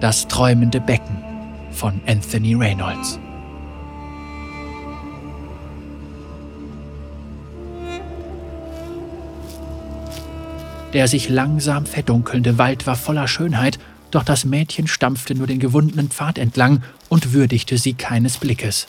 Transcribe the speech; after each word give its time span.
Das 0.00 0.28
träumende 0.28 0.80
Becken 0.80 1.24
von 1.72 2.00
Anthony 2.06 2.54
Reynolds. 2.54 3.18
Der 10.92 11.08
sich 11.08 11.28
langsam 11.28 11.84
verdunkelnde 11.84 12.58
Wald 12.58 12.86
war 12.86 12.94
voller 12.94 13.26
Schönheit, 13.26 13.80
doch 14.12 14.22
das 14.22 14.44
Mädchen 14.44 14.86
stampfte 14.86 15.34
nur 15.34 15.48
den 15.48 15.58
gewundenen 15.58 16.10
Pfad 16.10 16.38
entlang 16.38 16.82
und 17.08 17.32
würdigte 17.32 17.76
sie 17.76 17.94
keines 17.94 18.38
Blickes. 18.38 18.86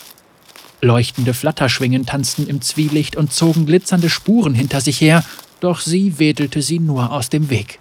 Leuchtende 0.80 1.34
Flatterschwingen 1.34 2.06
tanzten 2.06 2.48
im 2.48 2.62
Zwielicht 2.62 3.16
und 3.16 3.34
zogen 3.34 3.66
glitzernde 3.66 4.10
Spuren 4.12 4.54
hinter 4.54 4.80
sich 4.80 5.02
her, 5.02 5.26
doch 5.60 5.82
sie 5.82 6.20
wedelte 6.20 6.62
sie 6.62 6.80
nur 6.80 7.12
aus 7.12 7.30
dem 7.30 7.50
Weg. 7.50 7.80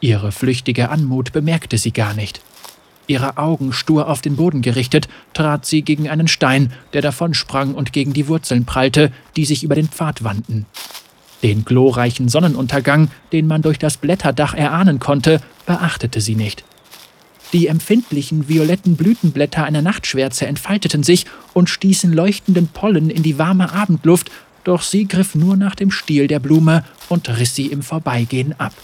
Ihre 0.00 0.32
flüchtige 0.32 0.88
Anmut 0.88 1.32
bemerkte 1.32 1.76
sie 1.76 1.92
gar 1.92 2.14
nicht. 2.14 2.40
Ihre 3.10 3.38
Augen 3.38 3.72
stur 3.72 4.08
auf 4.08 4.20
den 4.20 4.36
Boden 4.36 4.62
gerichtet, 4.62 5.08
trat 5.34 5.66
sie 5.66 5.82
gegen 5.82 6.08
einen 6.08 6.28
Stein, 6.28 6.72
der 6.92 7.02
davonsprang 7.02 7.74
und 7.74 7.92
gegen 7.92 8.12
die 8.12 8.28
Wurzeln 8.28 8.66
prallte, 8.66 9.10
die 9.34 9.44
sich 9.44 9.64
über 9.64 9.74
den 9.74 9.88
Pfad 9.88 10.22
wandten. 10.22 10.64
Den 11.42 11.64
glorreichen 11.64 12.28
Sonnenuntergang, 12.28 13.10
den 13.32 13.48
man 13.48 13.62
durch 13.62 13.80
das 13.80 13.96
Blätterdach 13.96 14.54
erahnen 14.54 15.00
konnte, 15.00 15.40
beachtete 15.66 16.20
sie 16.20 16.36
nicht. 16.36 16.62
Die 17.52 17.66
empfindlichen 17.66 18.48
violetten 18.48 18.94
Blütenblätter 18.94 19.64
einer 19.64 19.82
Nachtschwärze 19.82 20.46
entfalteten 20.46 21.02
sich 21.02 21.26
und 21.52 21.68
stießen 21.68 22.12
leuchtenden 22.12 22.68
Pollen 22.68 23.10
in 23.10 23.24
die 23.24 23.38
warme 23.38 23.72
Abendluft, 23.72 24.30
doch 24.62 24.82
sie 24.82 25.08
griff 25.08 25.34
nur 25.34 25.56
nach 25.56 25.74
dem 25.74 25.90
Stiel 25.90 26.28
der 26.28 26.38
Blume 26.38 26.84
und 27.08 27.28
riss 27.28 27.56
sie 27.56 27.66
im 27.66 27.82
Vorbeigehen 27.82 28.54
ab. 28.60 28.74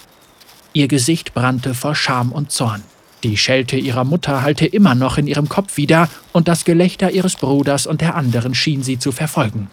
Ihr 0.73 0.89
Gesicht 0.89 1.33
brannte 1.33 1.75
vor 1.75 1.95
Scham 1.95 2.33
und 2.33 2.51
Zorn. 2.51 2.83
Die 3.27 3.37
Schelte 3.37 3.77
ihrer 3.77 4.05
Mutter 4.05 4.43
hallte 4.43 4.67
immer 4.67 4.95
noch 4.95 5.19
in 5.19 5.27
ihrem 5.27 5.49
Kopf 5.49 5.77
wieder, 5.77 6.09
und 6.31 6.47
das 6.47 6.65
Gelächter 6.65 7.11
ihres 7.11 7.35
Bruders 7.35 7.89
und 7.89 8.01
der 8.01 8.15
anderen 8.15 8.55
schien 8.55 8.85
sie 8.85 9.01
zu 9.01 9.11
verfolgen. 9.11 9.69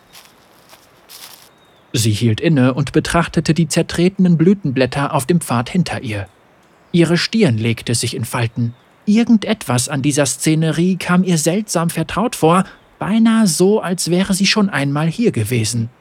Sie 1.92 2.10
hielt 2.10 2.42
inne 2.42 2.74
und 2.74 2.94
betrachtete 2.94 3.54
die 3.54 3.68
zertretenen 3.68 4.38
Blütenblätter 4.38 5.14
auf 5.14 5.28
dem 5.28 5.40
Pfad 5.40 5.70
hinter 5.70 6.02
ihr. 6.02 6.28
Ihre 6.92 7.16
Stirn 7.16 7.60
legte 7.60 7.94
sich 7.94 8.16
in 8.16 8.26
Falten. 8.26 8.74
Irgendetwas 9.06 9.88
an 9.88 10.02
dieser 10.02 10.26
Szenerie 10.26 10.96
kam 10.96 11.24
ihr 11.24 11.38
seltsam 11.38 11.92
vertraut 11.92 12.36
vor, 12.36 12.64
beinahe 12.98 13.46
so, 13.46 13.82
als 13.82 14.10
wäre 14.10 14.34
sie 14.34 14.48
schon 14.48 14.72
einmal 14.72 15.06
hier 15.08 15.32
gewesen. 15.32 15.92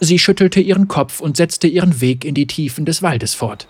Sie 0.00 0.18
schüttelte 0.18 0.58
ihren 0.58 0.88
Kopf 0.88 1.20
und 1.20 1.36
setzte 1.36 1.68
ihren 1.68 2.00
Weg 2.00 2.24
in 2.24 2.34
die 2.34 2.48
Tiefen 2.48 2.84
des 2.84 3.00
Waldes 3.00 3.34
fort. 3.34 3.68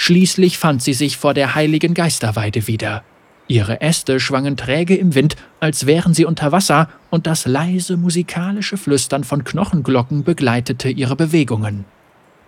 Schließlich 0.00 0.58
fand 0.58 0.80
sie 0.80 0.94
sich 0.94 1.16
vor 1.16 1.34
der 1.34 1.56
heiligen 1.56 1.92
Geisterweide 1.92 2.68
wieder. 2.68 3.02
Ihre 3.48 3.80
Äste 3.80 4.20
schwangen 4.20 4.56
träge 4.56 4.94
im 4.94 5.16
Wind, 5.16 5.34
als 5.58 5.86
wären 5.86 6.14
sie 6.14 6.24
unter 6.24 6.52
Wasser, 6.52 6.88
und 7.10 7.26
das 7.26 7.46
leise 7.46 7.96
musikalische 7.96 8.76
Flüstern 8.76 9.24
von 9.24 9.42
Knochenglocken 9.42 10.22
begleitete 10.22 10.88
ihre 10.88 11.16
Bewegungen. 11.16 11.84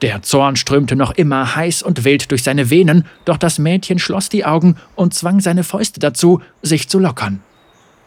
Der 0.00 0.22
Zorn 0.22 0.54
strömte 0.54 0.94
noch 0.94 1.10
immer 1.10 1.56
heiß 1.56 1.82
und 1.82 2.04
wild 2.04 2.30
durch 2.30 2.44
seine 2.44 2.70
Venen, 2.70 3.04
doch 3.24 3.36
das 3.36 3.58
Mädchen 3.58 3.98
schloss 3.98 4.28
die 4.28 4.44
Augen 4.44 4.76
und 4.94 5.12
zwang 5.12 5.40
seine 5.40 5.64
Fäuste 5.64 5.98
dazu, 5.98 6.40
sich 6.62 6.88
zu 6.88 7.00
lockern. 7.00 7.42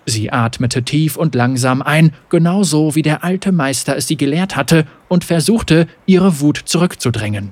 Sie 0.05 0.31
atmete 0.31 0.83
tief 0.83 1.17
und 1.17 1.35
langsam 1.35 1.81
ein, 1.81 2.13
genauso 2.29 2.95
wie 2.95 3.01
der 3.01 3.25
alte 3.25 3.51
Meister 3.51 3.97
es 3.97 4.07
sie 4.07 4.17
gelehrt 4.17 4.55
hatte, 4.55 4.87
und 5.09 5.25
versuchte, 5.25 5.87
ihre 6.05 6.39
Wut 6.39 6.61
zurückzudrängen. 6.63 7.51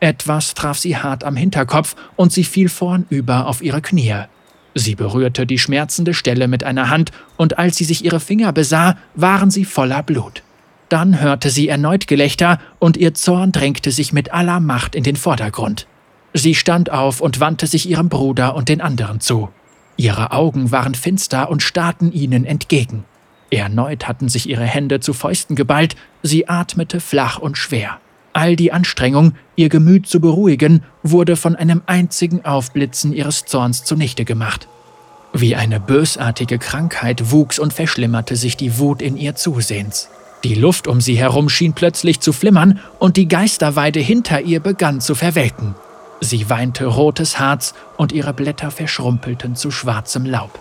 Etwas 0.00 0.54
traf 0.54 0.78
sie 0.78 0.96
hart 0.96 1.24
am 1.24 1.36
Hinterkopf 1.36 1.96
und 2.16 2.32
sie 2.32 2.44
fiel 2.44 2.68
vornüber 2.68 3.46
auf 3.46 3.62
ihre 3.62 3.80
Knie. 3.80 4.24
Sie 4.74 4.94
berührte 4.94 5.46
die 5.46 5.58
schmerzende 5.58 6.12
Stelle 6.12 6.48
mit 6.48 6.62
einer 6.62 6.90
Hand, 6.90 7.10
und 7.38 7.58
als 7.58 7.76
sie 7.76 7.84
sich 7.84 8.04
ihre 8.04 8.20
Finger 8.20 8.52
besah, 8.52 8.98
waren 9.14 9.50
sie 9.50 9.64
voller 9.64 10.02
Blut. 10.02 10.42
Dann 10.90 11.18
hörte 11.20 11.48
sie 11.48 11.68
erneut 11.68 12.06
Gelächter, 12.06 12.60
und 12.78 12.98
ihr 12.98 13.14
Zorn 13.14 13.52
drängte 13.52 13.90
sich 13.90 14.12
mit 14.12 14.34
aller 14.34 14.60
Macht 14.60 14.94
in 14.94 15.02
den 15.02 15.16
Vordergrund. 15.16 15.86
Sie 16.34 16.54
stand 16.54 16.90
auf 16.90 17.22
und 17.22 17.40
wandte 17.40 17.66
sich 17.66 17.88
ihrem 17.88 18.10
Bruder 18.10 18.54
und 18.54 18.68
den 18.68 18.82
anderen 18.82 19.20
zu. 19.20 19.48
Ihre 19.96 20.32
Augen 20.32 20.70
waren 20.70 20.94
finster 20.94 21.48
und 21.48 21.62
starrten 21.62 22.12
ihnen 22.12 22.44
entgegen. 22.44 23.04
Erneut 23.50 24.06
hatten 24.06 24.28
sich 24.28 24.46
ihre 24.46 24.64
Hände 24.64 25.00
zu 25.00 25.14
Fäusten 25.14 25.56
geballt, 25.56 25.96
sie 26.22 26.48
atmete 26.48 27.00
flach 27.00 27.38
und 27.38 27.56
schwer. 27.56 27.98
All 28.36 28.54
die 28.54 28.70
Anstrengung, 28.70 29.32
ihr 29.54 29.70
Gemüt 29.70 30.06
zu 30.06 30.20
beruhigen, 30.20 30.82
wurde 31.02 31.36
von 31.36 31.56
einem 31.56 31.80
einzigen 31.86 32.44
Aufblitzen 32.44 33.14
ihres 33.14 33.46
Zorns 33.46 33.82
zunichte 33.82 34.26
gemacht. 34.26 34.68
Wie 35.32 35.56
eine 35.56 35.80
bösartige 35.80 36.58
Krankheit 36.58 37.30
wuchs 37.30 37.58
und 37.58 37.72
verschlimmerte 37.72 38.36
sich 38.36 38.58
die 38.58 38.78
Wut 38.78 39.00
in 39.00 39.16
ihr 39.16 39.36
zusehends. 39.36 40.10
Die 40.44 40.54
Luft 40.54 40.86
um 40.86 41.00
sie 41.00 41.16
herum 41.16 41.48
schien 41.48 41.72
plötzlich 41.72 42.20
zu 42.20 42.34
flimmern 42.34 42.78
und 42.98 43.16
die 43.16 43.26
Geisterweide 43.26 44.00
hinter 44.00 44.42
ihr 44.42 44.60
begann 44.60 45.00
zu 45.00 45.14
verwelken. 45.14 45.74
Sie 46.20 46.50
weinte 46.50 46.84
rotes 46.84 47.38
Harz 47.38 47.72
und 47.96 48.12
ihre 48.12 48.34
Blätter 48.34 48.70
verschrumpelten 48.70 49.56
zu 49.56 49.70
schwarzem 49.70 50.26
Laub. 50.26 50.58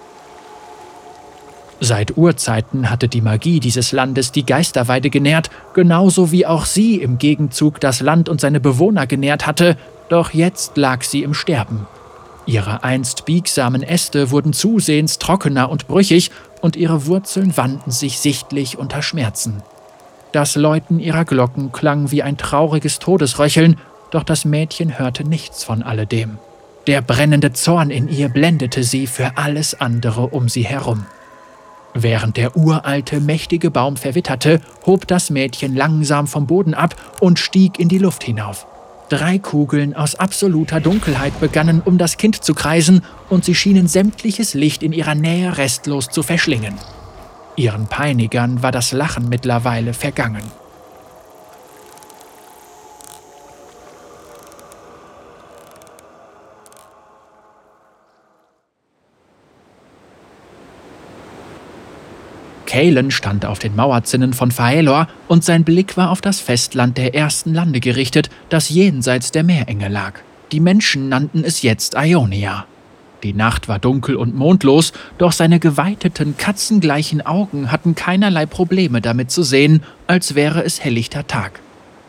Seit 1.82 2.18
Urzeiten 2.18 2.90
hatte 2.90 3.08
die 3.08 3.22
Magie 3.22 3.60
dieses 3.60 3.92
Landes 3.92 4.32
die 4.32 4.46
Geisterweide 4.46 5.10
genährt, 5.10 5.50
genauso 5.74 6.32
wie 6.32 6.46
auch 6.46 6.66
sie 6.66 6.96
im 7.02 7.18
Gegenzug 7.18 7.80
das 7.82 8.00
Land 8.00 8.30
und 8.30 8.40
seine 8.40 8.60
Bewohner 8.60 9.08
genährt 9.08 9.46
hatte, 9.46 9.78
doch 10.10 10.34
jetzt 10.34 10.78
lag 10.78 11.04
sie 11.04 11.24
im 11.24 11.34
Sterben. 11.34 11.88
Ihre 12.46 12.84
einst 12.84 13.26
biegsamen 13.26 13.82
Äste 13.84 14.32
wurden 14.32 14.54
zusehends 14.54 15.20
trockener 15.20 15.70
und 15.70 15.88
brüchig, 15.88 16.32
und 16.62 16.76
ihre 16.76 17.06
Wurzeln 17.06 17.56
wandten 17.58 17.92
sich 17.92 18.20
sichtlich 18.20 18.78
unter 18.78 19.02
Schmerzen. 19.02 19.62
Das 20.32 20.56
Läuten 20.56 21.00
ihrer 21.00 21.26
Glocken 21.26 21.72
klang 21.72 22.12
wie 22.12 22.24
ein 22.24 22.38
trauriges 22.38 23.00
Todesröcheln, 23.00 23.78
doch 24.12 24.24
das 24.24 24.46
Mädchen 24.46 24.98
hörte 24.98 25.24
nichts 25.24 25.64
von 25.64 25.84
alledem. 25.84 26.38
Der 26.88 27.02
brennende 27.02 27.54
Zorn 27.54 27.90
in 27.90 28.08
ihr 28.08 28.30
blendete 28.30 28.84
sie 28.84 29.08
für 29.08 29.38
alles 29.38 29.80
andere 29.80 30.28
um 30.28 30.50
sie 30.50 30.64
herum. 30.64 31.06
Während 31.98 32.36
der 32.36 32.58
uralte, 32.58 33.22
mächtige 33.22 33.72
Baum 33.72 33.96
verwitterte, 33.96 34.60
hob 34.86 35.08
das 35.08 35.30
Mädchen 35.30 35.74
langsam 35.74 36.28
vom 36.28 36.46
Boden 36.46 36.74
ab 36.74 36.94
und 37.22 37.40
stieg 37.40 37.80
in 37.80 37.88
die 37.88 38.00
Luft 38.00 38.22
hinauf. 38.26 38.68
Drei 39.08 39.40
Kugeln 39.40 39.96
aus 39.96 40.16
absoluter 40.16 40.82
Dunkelheit 40.82 41.40
begannen 41.40 41.82
um 41.84 41.98
das 41.98 42.18
Kind 42.18 42.44
zu 42.44 42.54
kreisen, 42.54 43.02
und 43.30 43.46
sie 43.46 43.56
schienen 43.56 43.88
sämtliches 43.88 44.54
Licht 44.54 44.84
in 44.84 44.92
ihrer 44.92 45.16
Nähe 45.16 45.58
restlos 45.58 46.10
zu 46.10 46.22
verschlingen. 46.22 46.74
Ihren 47.56 47.88
Peinigern 47.88 48.62
war 48.62 48.74
das 48.74 48.92
Lachen 48.92 49.30
mittlerweile 49.30 49.94
vergangen. 49.94 50.44
Kalen 62.76 63.10
stand 63.10 63.46
auf 63.46 63.60
den 63.60 63.74
Mauerzinnen 63.74 64.34
von 64.34 64.52
Faelor 64.52 65.08
und 65.30 65.46
sein 65.46 65.64
Blick 65.64 65.96
war 65.96 66.12
auf 66.12 66.20
das 66.20 66.42
Festland 66.42 66.98
der 66.98 67.16
ersten 67.16 67.54
Lande 67.54 67.80
gerichtet, 67.80 68.30
das 68.50 68.68
jenseits 68.68 69.32
der 69.32 69.46
Meerenge 69.46 69.88
lag. 69.88 70.20
Die 70.52 70.60
Menschen 70.60 71.08
nannten 71.08 71.46
es 71.46 71.62
jetzt 71.62 71.96
Ionia. 71.96 72.66
Die 73.24 73.32
Nacht 73.32 73.70
war 73.70 73.80
dunkel 73.80 74.18
und 74.18 74.36
mondlos, 74.36 74.92
doch 75.18 75.32
seine 75.32 75.62
geweiteten, 75.62 76.36
katzengleichen 76.38 77.26
Augen 77.26 77.72
hatten 77.72 77.96
keinerlei 77.96 78.46
Probleme 78.46 79.00
damit 79.00 79.32
zu 79.32 79.44
sehen, 79.44 79.82
als 80.08 80.36
wäre 80.36 80.62
es 80.62 80.84
helllichter 80.84 81.26
Tag. 81.28 81.62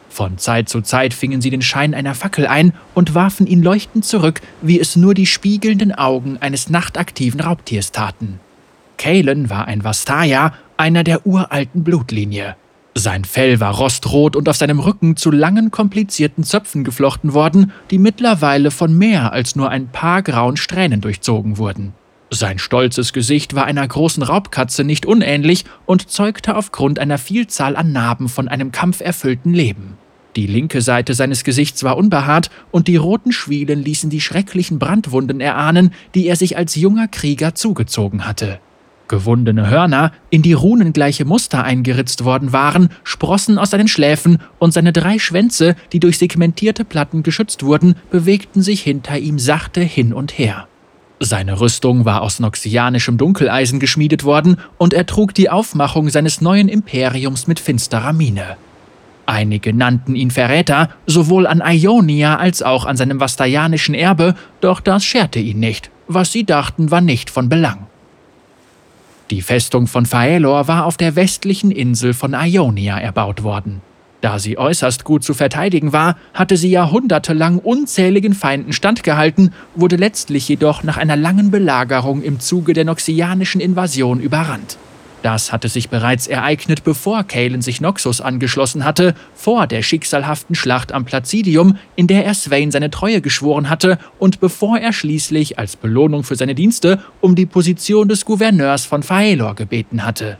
Von 0.08 0.36
Zeit 0.36 0.68
zu 0.68 0.80
Zeit 0.80 1.14
fingen 1.14 1.40
sie 1.40 1.50
den 1.50 1.62
Schein 1.62 1.94
einer 1.94 2.16
Fackel 2.16 2.44
ein 2.48 2.72
und 2.92 3.14
warfen 3.14 3.46
ihn 3.46 3.62
leuchtend 3.62 4.04
zurück, 4.04 4.40
wie 4.62 4.80
es 4.80 4.96
nur 4.96 5.14
die 5.14 5.26
spiegelnden 5.26 5.92
Augen 5.92 6.38
eines 6.40 6.70
nachtaktiven 6.70 7.38
Raubtiers 7.38 7.92
taten. 7.92 8.40
Kalen 8.96 9.50
war 9.50 9.66
ein 9.66 9.84
Vastaya, 9.84 10.52
einer 10.76 11.04
der 11.04 11.26
uralten 11.26 11.84
Blutlinie. 11.84 12.56
Sein 12.94 13.26
Fell 13.26 13.60
war 13.60 13.74
rostrot 13.74 14.36
und 14.36 14.48
auf 14.48 14.56
seinem 14.56 14.80
Rücken 14.80 15.16
zu 15.16 15.30
langen, 15.30 15.70
komplizierten 15.70 16.44
Zöpfen 16.44 16.82
geflochten 16.82 17.34
worden, 17.34 17.72
die 17.90 17.98
mittlerweile 17.98 18.70
von 18.70 18.96
mehr 18.96 19.34
als 19.34 19.54
nur 19.54 19.68
ein 19.68 19.88
paar 19.88 20.22
grauen 20.22 20.56
Strähnen 20.56 21.02
durchzogen 21.02 21.58
wurden. 21.58 21.92
Sein 22.30 22.58
stolzes 22.58 23.12
Gesicht 23.12 23.54
war 23.54 23.66
einer 23.66 23.86
großen 23.86 24.22
Raubkatze 24.22 24.82
nicht 24.82 25.06
unähnlich 25.06 25.64
und 25.84 26.10
zeugte 26.10 26.56
aufgrund 26.56 26.98
einer 26.98 27.18
Vielzahl 27.18 27.76
an 27.76 27.92
Narben 27.92 28.28
von 28.28 28.48
einem 28.48 28.72
kampferfüllten 28.72 29.52
Leben. 29.52 29.98
Die 30.34 30.46
linke 30.46 30.82
Seite 30.82 31.14
seines 31.14 31.44
Gesichts 31.44 31.82
war 31.84 31.96
unbehaart 31.96 32.50
und 32.70 32.88
die 32.88 32.96
roten 32.96 33.32
Schwielen 33.32 33.82
ließen 33.82 34.10
die 34.10 34.20
schrecklichen 34.20 34.78
Brandwunden 34.78 35.40
erahnen, 35.40 35.92
die 36.14 36.26
er 36.26 36.36
sich 36.36 36.56
als 36.56 36.74
junger 36.76 37.08
Krieger 37.08 37.54
zugezogen 37.54 38.26
hatte. 38.26 38.58
Gewundene 39.08 39.70
Hörner, 39.70 40.12
in 40.30 40.42
die 40.42 40.52
runengleiche 40.52 41.24
Muster 41.24 41.62
eingeritzt 41.62 42.24
worden 42.24 42.52
waren, 42.52 42.88
sprossen 43.04 43.58
aus 43.58 43.70
seinen 43.70 43.88
Schläfen, 43.88 44.38
und 44.58 44.72
seine 44.72 44.92
drei 44.92 45.18
Schwänze, 45.18 45.76
die 45.92 46.00
durch 46.00 46.18
segmentierte 46.18 46.84
Platten 46.84 47.22
geschützt 47.22 47.62
wurden, 47.62 47.94
bewegten 48.10 48.62
sich 48.62 48.82
hinter 48.82 49.18
ihm 49.18 49.38
sachte 49.38 49.80
hin 49.80 50.12
und 50.12 50.38
her. 50.38 50.66
Seine 51.18 51.60
Rüstung 51.60 52.04
war 52.04 52.20
aus 52.20 52.40
noxianischem 52.40 53.16
Dunkeleisen 53.16 53.80
geschmiedet 53.80 54.24
worden, 54.24 54.56
und 54.76 54.92
er 54.92 55.06
trug 55.06 55.34
die 55.34 55.48
Aufmachung 55.48 56.10
seines 56.10 56.40
neuen 56.40 56.68
Imperiums 56.68 57.46
mit 57.46 57.58
finsterer 57.58 58.12
Miene. 58.12 58.56
Einige 59.24 59.72
nannten 59.72 60.14
ihn 60.14 60.30
Verräter, 60.30 60.90
sowohl 61.06 61.46
an 61.46 61.62
Ionia 61.64 62.36
als 62.36 62.62
auch 62.62 62.84
an 62.84 62.96
seinem 62.96 63.18
vastayanischen 63.18 63.94
Erbe, 63.94 64.34
doch 64.60 64.80
das 64.80 65.04
scherte 65.04 65.40
ihn 65.40 65.58
nicht. 65.58 65.90
Was 66.06 66.32
sie 66.32 66.44
dachten, 66.44 66.90
war 66.90 67.00
nicht 67.00 67.30
von 67.30 67.48
Belang. 67.48 67.86
Die 69.30 69.42
Festung 69.42 69.88
von 69.88 70.06
Faelor 70.06 70.68
war 70.68 70.84
auf 70.84 70.96
der 70.96 71.16
westlichen 71.16 71.72
Insel 71.72 72.14
von 72.14 72.32
Ionia 72.32 72.96
erbaut 72.96 73.42
worden. 73.42 73.82
Da 74.20 74.38
sie 74.38 74.56
äußerst 74.56 75.02
gut 75.02 75.24
zu 75.24 75.34
verteidigen 75.34 75.92
war, 75.92 76.16
hatte 76.32 76.56
sie 76.56 76.70
jahrhundertelang 76.70 77.58
unzähligen 77.58 78.34
Feinden 78.34 78.72
standgehalten, 78.72 79.52
wurde 79.74 79.96
letztlich 79.96 80.48
jedoch 80.48 80.84
nach 80.84 80.96
einer 80.96 81.16
langen 81.16 81.50
Belagerung 81.50 82.22
im 82.22 82.38
Zuge 82.38 82.72
der 82.72 82.84
noxianischen 82.84 83.60
Invasion 83.60 84.20
überrannt. 84.20 84.78
Das 85.26 85.50
hatte 85.50 85.68
sich 85.68 85.88
bereits 85.88 86.28
ereignet, 86.28 86.84
bevor 86.84 87.24
Kalen 87.24 87.60
sich 87.60 87.80
Noxus 87.80 88.20
angeschlossen 88.20 88.84
hatte, 88.84 89.12
vor 89.34 89.66
der 89.66 89.82
schicksalhaften 89.82 90.54
Schlacht 90.54 90.92
am 90.92 91.04
Placidium, 91.04 91.78
in 91.96 92.06
der 92.06 92.24
er 92.24 92.32
Swain 92.32 92.70
seine 92.70 92.90
Treue 92.90 93.20
geschworen 93.20 93.68
hatte 93.68 93.98
und 94.20 94.38
bevor 94.38 94.78
er 94.78 94.92
schließlich 94.92 95.58
als 95.58 95.74
Belohnung 95.74 96.22
für 96.22 96.36
seine 96.36 96.54
Dienste 96.54 97.00
um 97.20 97.34
die 97.34 97.44
Position 97.44 98.08
des 98.08 98.24
Gouverneurs 98.24 98.84
von 98.84 99.02
Faelor 99.02 99.56
gebeten 99.56 100.04
hatte. 100.04 100.38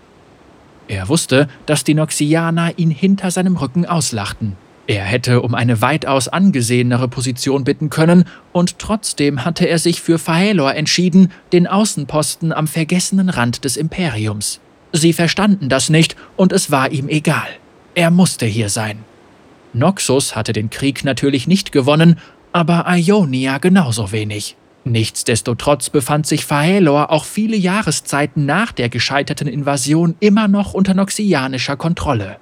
Er 0.86 1.08
wusste, 1.08 1.48
dass 1.66 1.82
die 1.82 1.94
Noxianer 1.94 2.78
ihn 2.78 2.92
hinter 2.92 3.32
seinem 3.32 3.56
Rücken 3.56 3.86
auslachten. 3.86 4.56
Er 4.86 5.02
hätte 5.02 5.42
um 5.42 5.56
eine 5.56 5.80
weitaus 5.82 6.28
angesehenere 6.28 7.08
Position 7.08 7.64
bitten 7.64 7.90
können, 7.90 8.22
und 8.52 8.78
trotzdem 8.78 9.44
hatte 9.44 9.68
er 9.68 9.80
sich 9.80 10.00
für 10.00 10.20
Faelor 10.20 10.76
entschieden, 10.76 11.32
den 11.52 11.66
Außenposten 11.66 12.52
am 12.52 12.68
vergessenen 12.68 13.30
Rand 13.30 13.64
des 13.64 13.76
Imperiums. 13.76 14.60
Sie 14.92 15.12
verstanden 15.12 15.68
das 15.68 15.90
nicht 15.90 16.16
und 16.36 16.52
es 16.52 16.70
war 16.70 16.90
ihm 16.90 17.08
egal. 17.08 17.48
Er 17.94 18.10
musste 18.10 18.46
hier 18.46 18.68
sein. 18.68 19.04
Noxus 19.72 20.36
hatte 20.36 20.52
den 20.52 20.70
Krieg 20.70 21.04
natürlich 21.04 21.46
nicht 21.46 21.72
gewonnen, 21.72 22.18
aber 22.52 22.86
Ionia 22.88 23.58
genauso 23.58 24.12
wenig. 24.12 24.56
Nichtsdestotrotz 24.84 25.90
befand 25.90 26.26
sich 26.26 26.46
Faelor 26.46 27.10
auch 27.10 27.24
viele 27.24 27.56
Jahreszeiten 27.56 28.46
nach 28.46 28.70
der 28.72 28.88
gescheiterten 28.88 29.48
Invasion 29.48 30.14
immer 30.20 30.46
noch 30.46 30.74
unter 30.74 30.94
noxianischer 30.94 31.76
Kontrolle. 31.76 32.36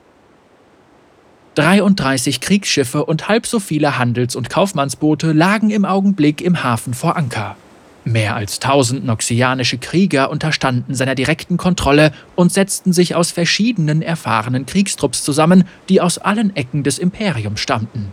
33 1.55 2.41
Kriegsschiffe 2.41 3.05
und 3.05 3.29
halb 3.29 3.47
so 3.47 3.61
viele 3.61 3.99
Handels- 3.99 4.37
und 4.37 4.51
Kaufmannsboote 4.51 5.33
lagen 5.33 5.71
im 5.71 5.85
Augenblick 5.85 6.41
im 6.41 6.63
Hafen 6.63 6.95
vor 6.95 7.17
Anker. 7.17 7.57
Mehr 8.05 8.37
als 8.37 8.61
tausend 8.61 9.07
noxianische 9.07 9.79
Krieger 9.79 10.31
unterstanden 10.31 10.95
seiner 10.95 11.15
direkten 11.15 11.57
Kontrolle 11.57 12.13
und 12.35 12.53
setzten 12.53 12.93
sich 12.93 13.15
aus 13.15 13.31
verschiedenen 13.31 14.03
erfahrenen 14.03 14.67
Kriegstrupps 14.67 15.25
zusammen, 15.25 15.65
die 15.89 16.03
aus 16.03 16.19
allen 16.19 16.55
Ecken 16.55 16.83
des 16.83 16.99
Imperiums 16.99 17.61
stammten. 17.61 18.13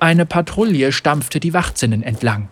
Eine 0.00 0.24
Patrouille 0.24 0.92
stampfte 0.92 1.40
die 1.40 1.52
Wachzinnen 1.52 2.02
entlang. 2.02 2.48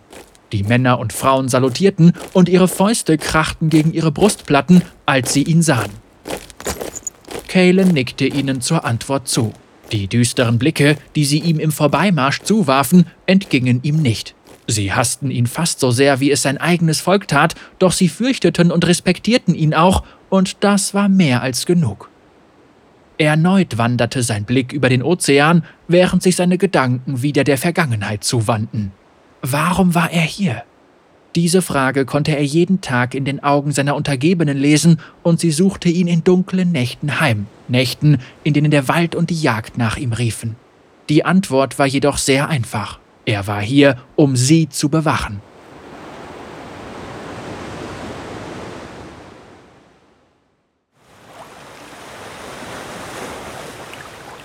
Die 0.51 0.63
Männer 0.63 0.99
und 0.99 1.13
Frauen 1.13 1.49
salutierten 1.49 2.13
und 2.33 2.47
ihre 2.47 2.67
Fäuste 2.67 3.17
krachten 3.17 3.69
gegen 3.69 3.91
ihre 3.91 4.11
Brustplatten, 4.11 4.83
als 5.07 5.33
sie 5.33 5.43
ihn 5.43 5.63
sahen. 5.63 5.91
Kalen 7.47 7.89
nickte 7.89 8.25
ihnen 8.25 8.61
zur 8.61 8.85
Antwort 8.85 9.27
zu. 9.27 9.51
Die 9.91 10.07
düsteren 10.07 10.59
Blicke, 10.59 10.97
die 11.15 11.25
sie 11.25 11.39
ihm 11.39 11.59
im 11.59 11.71
Vorbeimarsch 11.71 12.41
zuwarfen, 12.41 13.07
entgingen 13.25 13.79
ihm 13.81 13.97
nicht. 13.97 14.34
Sie 14.67 14.93
hassten 14.93 15.31
ihn 15.31 15.47
fast 15.47 15.79
so 15.79 15.91
sehr, 15.91 16.19
wie 16.19 16.31
es 16.31 16.41
sein 16.41 16.57
eigenes 16.57 16.99
Volk 16.99 17.27
tat, 17.27 17.55
doch 17.79 17.91
sie 17.91 18.09
fürchteten 18.09 18.71
und 18.71 18.87
respektierten 18.87 19.53
ihn 19.53 19.73
auch, 19.73 20.03
und 20.29 20.63
das 20.63 20.93
war 20.93 21.07
mehr 21.07 21.41
als 21.41 21.65
genug. 21.65 22.09
Erneut 23.17 23.77
wanderte 23.77 24.23
sein 24.23 24.43
Blick 24.43 24.73
über 24.73 24.89
den 24.89 25.03
Ozean, 25.03 25.63
während 25.87 26.23
sich 26.23 26.35
seine 26.35 26.57
Gedanken 26.57 27.21
wieder 27.21 27.43
der 27.43 27.57
Vergangenheit 27.57 28.23
zuwandten. 28.23 28.91
Warum 29.41 29.95
war 29.95 30.11
er 30.11 30.21
hier? 30.23 30.63
Diese 31.35 31.61
Frage 31.61 32.05
konnte 32.05 32.35
er 32.35 32.43
jeden 32.43 32.81
Tag 32.81 33.13
in 33.13 33.25
den 33.25 33.43
Augen 33.43 33.71
seiner 33.71 33.95
Untergebenen 33.95 34.57
lesen, 34.57 34.99
und 35.21 35.39
sie 35.39 35.51
suchte 35.51 35.89
ihn 35.89 36.07
in 36.07 36.23
dunklen 36.23 36.71
Nächten 36.71 37.19
heim, 37.19 37.47
Nächten, 37.67 38.19
in 38.43 38.53
denen 38.53 38.71
der 38.71 38.87
Wald 38.87 39.15
und 39.15 39.29
die 39.29 39.39
Jagd 39.39 39.77
nach 39.77 39.97
ihm 39.97 40.13
riefen. 40.13 40.55
Die 41.09 41.23
Antwort 41.23 41.77
war 41.77 41.85
jedoch 41.85 42.17
sehr 42.17 42.49
einfach. 42.49 42.99
Er 43.25 43.47
war 43.47 43.61
hier, 43.61 43.97
um 44.15 44.35
sie 44.35 44.69
zu 44.69 44.89
bewachen. 44.89 45.41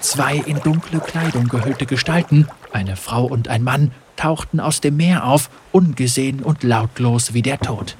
Zwei 0.00 0.36
in 0.38 0.58
dunkle 0.60 0.98
Kleidung 0.98 1.46
gehüllte 1.48 1.86
Gestalten, 1.86 2.48
eine 2.72 2.96
Frau 2.96 3.26
und 3.26 3.48
ein 3.48 3.62
Mann, 3.62 3.92
tauchten 4.16 4.58
aus 4.58 4.80
dem 4.80 4.96
Meer 4.96 5.24
auf, 5.24 5.50
ungesehen 5.72 6.42
und 6.42 6.62
lautlos 6.62 7.32
wie 7.32 7.42
der 7.42 7.60
Tod. 7.60 7.96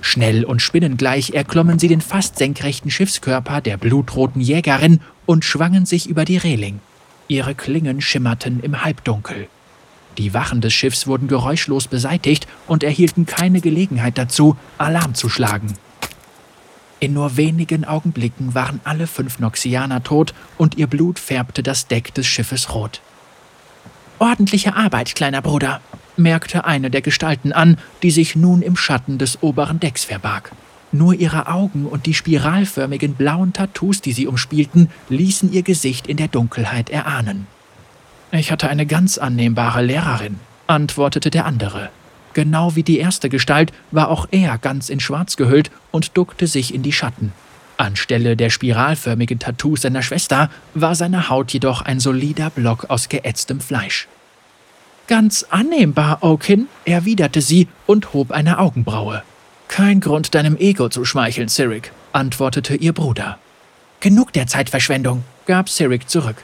Schnell 0.00 0.44
und 0.44 0.60
spinnengleich 0.60 1.30
erklommen 1.30 1.78
sie 1.78 1.88
den 1.88 2.00
fast 2.00 2.38
senkrechten 2.38 2.90
Schiffskörper 2.90 3.60
der 3.60 3.76
blutroten 3.76 4.40
Jägerin 4.40 5.00
und 5.26 5.44
schwangen 5.44 5.86
sich 5.86 6.08
über 6.08 6.24
die 6.24 6.36
Reling. 6.36 6.80
Ihre 7.28 7.54
Klingen 7.54 8.00
schimmerten 8.00 8.60
im 8.60 8.84
Halbdunkel. 8.84 9.48
Die 10.18 10.34
Wachen 10.34 10.60
des 10.60 10.74
Schiffs 10.74 11.06
wurden 11.06 11.28
geräuschlos 11.28 11.86
beseitigt 11.86 12.48
und 12.66 12.82
erhielten 12.82 13.24
keine 13.24 13.60
Gelegenheit 13.60 14.18
dazu, 14.18 14.56
Alarm 14.76 15.14
zu 15.14 15.28
schlagen. 15.28 15.74
In 16.98 17.12
nur 17.12 17.36
wenigen 17.36 17.84
Augenblicken 17.84 18.54
waren 18.54 18.80
alle 18.82 19.06
fünf 19.06 19.38
Noxianer 19.38 20.02
tot 20.02 20.34
und 20.56 20.76
ihr 20.76 20.88
Blut 20.88 21.20
färbte 21.20 21.62
das 21.62 21.86
Deck 21.86 22.12
des 22.14 22.26
Schiffes 22.26 22.74
rot. 22.74 23.00
Ordentliche 24.18 24.74
Arbeit, 24.74 25.14
kleiner 25.14 25.40
Bruder, 25.40 25.80
merkte 26.16 26.64
eine 26.64 26.90
der 26.90 27.02
Gestalten 27.02 27.52
an, 27.52 27.78
die 28.02 28.10
sich 28.10 28.34
nun 28.34 28.62
im 28.62 28.76
Schatten 28.76 29.18
des 29.18 29.40
oberen 29.44 29.78
Decks 29.78 30.02
verbarg. 30.02 30.50
Nur 30.90 31.14
ihre 31.14 31.46
Augen 31.46 31.86
und 31.86 32.06
die 32.06 32.14
spiralförmigen 32.14 33.14
blauen 33.14 33.52
Tattoos, 33.52 34.00
die 34.00 34.12
sie 34.12 34.26
umspielten, 34.26 34.90
ließen 35.08 35.52
ihr 35.52 35.62
Gesicht 35.62 36.08
in 36.08 36.16
der 36.16 36.28
Dunkelheit 36.28 36.90
erahnen. 36.90 37.46
Ich 38.30 38.52
hatte 38.52 38.68
eine 38.68 38.84
ganz 38.84 39.16
annehmbare 39.16 39.82
Lehrerin, 39.82 40.38
antwortete 40.66 41.30
der 41.30 41.46
andere. 41.46 41.90
Genau 42.34 42.76
wie 42.76 42.82
die 42.82 42.98
erste 42.98 43.30
Gestalt 43.30 43.72
war 43.90 44.08
auch 44.08 44.28
er 44.30 44.58
ganz 44.58 44.90
in 44.90 45.00
Schwarz 45.00 45.36
gehüllt 45.36 45.70
und 45.90 46.16
duckte 46.16 46.46
sich 46.46 46.74
in 46.74 46.82
die 46.82 46.92
Schatten. 46.92 47.32
Anstelle 47.78 48.36
der 48.36 48.50
spiralförmigen 48.50 49.38
Tattoos 49.38 49.82
seiner 49.82 50.02
Schwester 50.02 50.50
war 50.74 50.94
seine 50.94 51.30
Haut 51.30 51.52
jedoch 51.52 51.80
ein 51.82 52.00
solider 52.00 52.50
Block 52.50 52.90
aus 52.90 53.08
geätztem 53.08 53.60
Fleisch. 53.60 54.08
Ganz 55.06 55.46
annehmbar, 55.48 56.18
Oakin, 56.22 56.68
erwiderte 56.84 57.40
sie 57.40 57.66
und 57.86 58.12
hob 58.12 58.30
eine 58.30 58.58
Augenbraue. 58.58 59.22
Kein 59.68 60.00
Grund, 60.00 60.34
deinem 60.34 60.56
Ego 60.56 60.90
zu 60.90 61.04
schmeicheln, 61.04 61.48
Cyric, 61.48 61.92
antwortete 62.12 62.74
ihr 62.74 62.92
Bruder. 62.92 63.38
Genug 64.00 64.32
der 64.32 64.46
Zeitverschwendung, 64.46 65.24
gab 65.46 65.68
Cyric 65.70 66.10
zurück. 66.10 66.36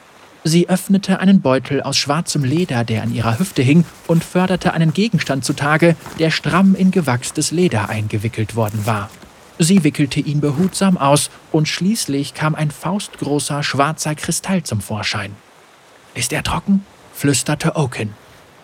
Sie 0.46 0.68
öffnete 0.68 1.20
einen 1.20 1.40
Beutel 1.40 1.80
aus 1.82 1.96
schwarzem 1.96 2.44
Leder, 2.44 2.84
der 2.84 3.02
an 3.02 3.14
ihrer 3.14 3.38
Hüfte 3.38 3.62
hing, 3.62 3.86
und 4.06 4.22
förderte 4.22 4.74
einen 4.74 4.92
Gegenstand 4.92 5.42
zutage, 5.42 5.96
der 6.18 6.30
stramm 6.30 6.74
in 6.74 6.90
gewachstes 6.90 7.50
Leder 7.50 7.88
eingewickelt 7.88 8.54
worden 8.54 8.84
war. 8.84 9.08
Sie 9.58 9.84
wickelte 9.84 10.20
ihn 10.20 10.42
behutsam 10.42 10.98
aus, 10.98 11.30
und 11.50 11.66
schließlich 11.66 12.34
kam 12.34 12.54
ein 12.54 12.70
faustgroßer 12.70 13.62
schwarzer 13.62 14.14
Kristall 14.14 14.62
zum 14.64 14.82
Vorschein. 14.82 15.34
Ist 16.14 16.30
er 16.34 16.42
trocken? 16.42 16.84
flüsterte 17.14 17.76
Oaken. 17.76 18.12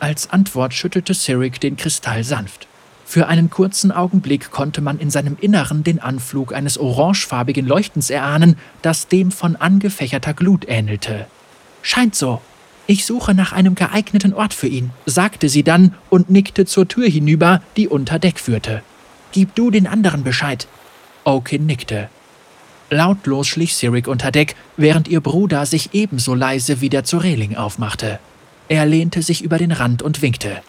Als 0.01 0.29
Antwort 0.31 0.75
schüttelte 0.75 1.15
Cyric 1.15 1.61
den 1.61 1.79
Kristall 1.79 2.25
sanft. 2.25 2.69
Für 3.07 3.27
einen 3.27 3.49
kurzen 3.49 3.91
Augenblick 3.91 4.51
konnte 4.51 4.83
man 4.83 4.99
in 4.99 5.11
seinem 5.11 5.39
Inneren 5.41 5.83
den 5.83 5.99
Anflug 5.99 6.53
eines 6.53 6.77
orangefarbigen 6.77 7.67
Leuchtens 7.67 8.11
erahnen, 8.11 8.57
das 8.83 9.09
dem 9.09 9.31
von 9.33 9.57
angefächerter 9.57 10.35
Glut 10.35 10.69
ähnelte. 10.69 11.27
Scheint 11.83 12.15
so. 12.15 12.41
Ich 12.87 13.05
suche 13.05 13.35
nach 13.35 13.53
einem 13.53 13.75
geeigneten 13.75 14.35
Ort 14.35 14.53
für 14.53 14.67
ihn, 14.67 14.91
sagte 15.07 15.49
sie 15.49 15.63
dann 15.63 15.95
und 16.09 16.29
nickte 16.29 16.67
zur 16.67 16.89
Tür 16.89 17.09
hinüber, 17.09 17.63
die 17.77 17.89
unter 17.89 18.19
Deck 18.19 18.41
führte. 18.41 18.83
Gib 19.33 19.55
du 19.55 19.71
den 19.71 19.87
anderen 19.87 20.25
Bescheid. 20.25 20.67
Oakin 21.25 21.67
nickte. 21.67 22.09
Lautlos 22.91 23.47
schlich 23.47 23.75
Cyric 23.75 24.09
unter 24.09 24.33
Deck, 24.33 24.57
während 24.77 25.07
ihr 25.07 25.21
Bruder 25.21 25.65
sich 25.67 25.91
ebenso 25.93 26.35
leise 26.35 26.81
wieder 26.81 27.05
zur 27.05 27.23
Reling 27.23 27.57
aufmachte. 27.57 28.19
Er 28.69 28.87
lehnte 28.87 29.23
sich 29.23 29.43
über 29.43 29.59
den 29.59 29.71
Rand 29.71 30.03
und 30.03 30.23
winkte. 30.23 30.61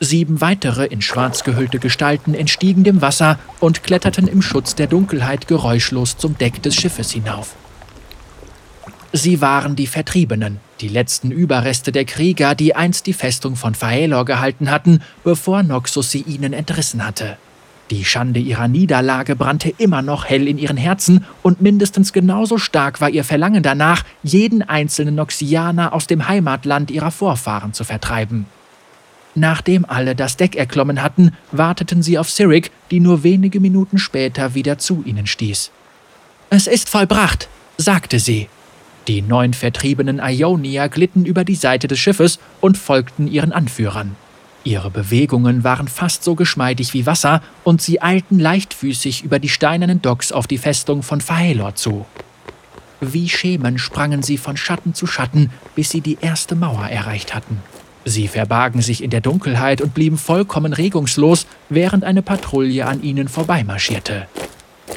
Sieben 0.00 0.40
weitere 0.40 0.86
in 0.86 1.02
schwarz 1.02 1.44
gehüllte 1.44 1.78
Gestalten 1.78 2.32
entstiegen 2.32 2.84
dem 2.84 3.02
Wasser 3.02 3.38
und 3.60 3.82
kletterten 3.82 4.28
im 4.28 4.40
Schutz 4.40 4.74
der 4.74 4.86
Dunkelheit 4.86 5.48
geräuschlos 5.48 6.16
zum 6.16 6.38
Deck 6.38 6.62
des 6.62 6.76
Schiffes 6.76 7.10
hinauf. 7.10 7.56
Sie 9.12 9.40
waren 9.40 9.74
die 9.74 9.86
Vertriebenen, 9.86 10.60
die 10.80 10.88
letzten 10.88 11.30
Überreste 11.30 11.92
der 11.92 12.04
Krieger, 12.04 12.54
die 12.54 12.76
einst 12.76 13.06
die 13.06 13.14
Festung 13.14 13.56
von 13.56 13.74
Faelor 13.74 14.26
gehalten 14.26 14.70
hatten, 14.70 15.00
bevor 15.24 15.62
Noxus 15.62 16.10
sie 16.10 16.22
ihnen 16.22 16.52
entrissen 16.52 17.04
hatte. 17.04 17.38
Die 17.90 18.04
Schande 18.04 18.38
ihrer 18.38 18.68
Niederlage 18.68 19.34
brannte 19.34 19.72
immer 19.78 20.02
noch 20.02 20.26
hell 20.26 20.46
in 20.46 20.58
ihren 20.58 20.76
Herzen 20.76 21.24
und 21.42 21.62
mindestens 21.62 22.12
genauso 22.12 22.58
stark 22.58 23.00
war 23.00 23.08
ihr 23.08 23.24
Verlangen 23.24 23.62
danach, 23.62 24.04
jeden 24.22 24.60
einzelnen 24.62 25.14
Noxianer 25.14 25.94
aus 25.94 26.06
dem 26.06 26.28
Heimatland 26.28 26.90
ihrer 26.90 27.10
Vorfahren 27.10 27.72
zu 27.72 27.84
vertreiben. 27.84 28.44
Nachdem 29.34 29.86
alle 29.86 30.14
das 30.14 30.36
Deck 30.36 30.54
erklommen 30.54 31.02
hatten, 31.02 31.32
warteten 31.50 32.02
sie 32.02 32.18
auf 32.18 32.28
Cyric, 32.28 32.70
die 32.90 33.00
nur 33.00 33.22
wenige 33.22 33.60
Minuten 33.60 33.96
später 33.96 34.54
wieder 34.54 34.76
zu 34.76 35.02
ihnen 35.06 35.26
stieß. 35.26 35.70
Es 36.50 36.66
ist 36.66 36.90
vollbracht, 36.90 37.48
sagte 37.78 38.18
sie. 38.18 38.48
Die 39.08 39.22
neun 39.22 39.54
vertriebenen 39.54 40.20
Ionier 40.22 40.90
glitten 40.90 41.24
über 41.24 41.42
die 41.44 41.54
Seite 41.54 41.88
des 41.88 41.98
Schiffes 41.98 42.38
und 42.60 42.76
folgten 42.76 43.26
ihren 43.26 43.52
Anführern. 43.52 44.16
Ihre 44.64 44.90
Bewegungen 44.90 45.64
waren 45.64 45.88
fast 45.88 46.22
so 46.22 46.34
geschmeidig 46.34 46.92
wie 46.92 47.06
Wasser 47.06 47.40
und 47.64 47.80
sie 47.80 48.02
eilten 48.02 48.38
leichtfüßig 48.38 49.24
über 49.24 49.38
die 49.38 49.48
steinernen 49.48 50.02
Docks 50.02 50.30
auf 50.30 50.46
die 50.46 50.58
Festung 50.58 51.02
von 51.02 51.22
Faelor 51.22 51.74
zu. 51.74 52.04
Wie 53.00 53.30
Schemen 53.30 53.78
sprangen 53.78 54.22
sie 54.22 54.36
von 54.36 54.58
Schatten 54.58 54.92
zu 54.92 55.06
Schatten, 55.06 55.50
bis 55.74 55.88
sie 55.88 56.02
die 56.02 56.18
erste 56.20 56.54
Mauer 56.54 56.84
erreicht 56.88 57.34
hatten. 57.34 57.62
Sie 58.04 58.28
verbargen 58.28 58.82
sich 58.82 59.02
in 59.02 59.10
der 59.10 59.22
Dunkelheit 59.22 59.80
und 59.80 59.94
blieben 59.94 60.18
vollkommen 60.18 60.74
regungslos, 60.74 61.46
während 61.70 62.04
eine 62.04 62.20
Patrouille 62.20 62.86
an 62.86 63.02
ihnen 63.02 63.28
vorbeimarschierte. 63.28 64.26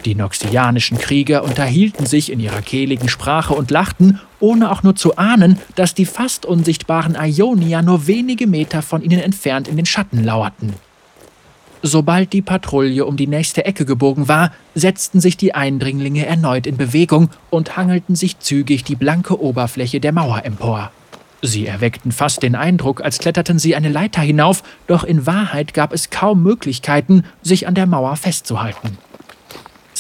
Die 0.05 0.15
noxianischen 0.15 0.97
Krieger 0.97 1.43
unterhielten 1.43 2.05
sich 2.05 2.31
in 2.31 2.39
ihrer 2.39 2.61
kehligen 2.61 3.07
Sprache 3.07 3.53
und 3.53 3.69
lachten, 3.69 4.19
ohne 4.39 4.71
auch 4.71 4.81
nur 4.81 4.95
zu 4.95 5.17
ahnen, 5.17 5.59
dass 5.75 5.93
die 5.93 6.05
fast 6.05 6.45
unsichtbaren 6.45 7.15
Ionier 7.15 7.81
nur 7.83 8.07
wenige 8.07 8.47
Meter 8.47 8.81
von 8.81 9.03
ihnen 9.03 9.19
entfernt 9.19 9.67
in 9.67 9.75
den 9.75 9.85
Schatten 9.85 10.23
lauerten. 10.23 10.73
Sobald 11.83 12.33
die 12.33 12.41
Patrouille 12.43 13.05
um 13.05 13.17
die 13.17 13.27
nächste 13.27 13.65
Ecke 13.65 13.85
gebogen 13.85 14.27
war, 14.27 14.51
setzten 14.75 15.19
sich 15.19 15.35
die 15.37 15.55
Eindringlinge 15.55 16.25
erneut 16.25 16.67
in 16.67 16.77
Bewegung 16.77 17.29
und 17.49 17.75
hangelten 17.75 18.15
sich 18.15 18.39
zügig 18.39 18.83
die 18.83 18.95
blanke 18.95 19.41
Oberfläche 19.41 19.99
der 19.99 20.11
Mauer 20.11 20.45
empor. 20.45 20.91
Sie 21.41 21.65
erweckten 21.65 22.11
fast 22.11 22.43
den 22.43 22.55
Eindruck, 22.55 23.03
als 23.03 23.17
kletterten 23.17 23.57
sie 23.57 23.75
eine 23.75 23.89
Leiter 23.89 24.21
hinauf, 24.21 24.61
doch 24.85 25.03
in 25.03 25.25
Wahrheit 25.25 25.73
gab 25.73 25.91
es 25.91 26.11
kaum 26.11 26.43
Möglichkeiten, 26.43 27.23
sich 27.41 27.67
an 27.67 27.73
der 27.73 27.87
Mauer 27.87 28.15
festzuhalten. 28.15 28.99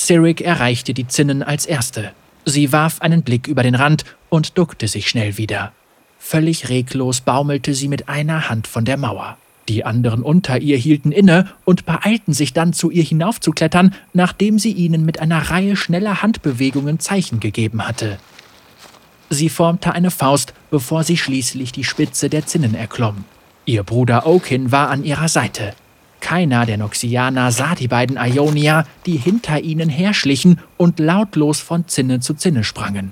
Cyric 0.01 0.41
erreichte 0.41 0.95
die 0.95 1.07
Zinnen 1.07 1.43
als 1.43 1.67
erste. 1.67 2.11
Sie 2.43 2.71
warf 2.71 3.01
einen 3.01 3.21
Blick 3.21 3.47
über 3.47 3.61
den 3.61 3.75
Rand 3.75 4.03
und 4.29 4.57
duckte 4.57 4.87
sich 4.87 5.07
schnell 5.07 5.37
wieder. 5.37 5.73
Völlig 6.17 6.69
reglos 6.69 7.21
baumelte 7.21 7.75
sie 7.75 7.87
mit 7.87 8.09
einer 8.09 8.49
Hand 8.49 8.65
von 8.65 8.83
der 8.83 8.97
Mauer. 8.97 9.37
Die 9.69 9.85
anderen 9.85 10.23
unter 10.23 10.59
ihr 10.59 10.75
hielten 10.75 11.11
inne 11.11 11.49
und 11.65 11.85
beeilten 11.85 12.33
sich 12.33 12.51
dann, 12.51 12.73
zu 12.73 12.89
ihr 12.89 13.03
hinaufzuklettern, 13.03 13.93
nachdem 14.13 14.57
sie 14.57 14.71
ihnen 14.71 15.05
mit 15.05 15.19
einer 15.19 15.51
Reihe 15.51 15.75
schneller 15.75 16.23
Handbewegungen 16.23 16.99
Zeichen 16.99 17.39
gegeben 17.39 17.87
hatte. 17.87 18.17
Sie 19.29 19.49
formte 19.49 19.93
eine 19.93 20.09
Faust, 20.09 20.53
bevor 20.71 21.03
sie 21.03 21.15
schließlich 21.15 21.71
die 21.71 21.83
Spitze 21.83 22.27
der 22.27 22.47
Zinnen 22.47 22.73
erklomm. 22.73 23.23
Ihr 23.65 23.83
Bruder 23.83 24.25
Okin 24.25 24.71
war 24.71 24.89
an 24.89 25.03
ihrer 25.03 25.29
Seite. 25.29 25.75
Keiner 26.21 26.65
der 26.65 26.77
Noxianer 26.77 27.51
sah 27.51 27.75
die 27.75 27.89
beiden 27.89 28.15
Ionier, 28.15 28.85
die 29.05 29.17
hinter 29.17 29.59
ihnen 29.59 29.89
herschlichen 29.89 30.59
und 30.77 30.99
lautlos 30.99 31.59
von 31.59 31.87
Zinne 31.87 32.21
zu 32.21 32.35
Zinne 32.35 32.63
sprangen. 32.63 33.11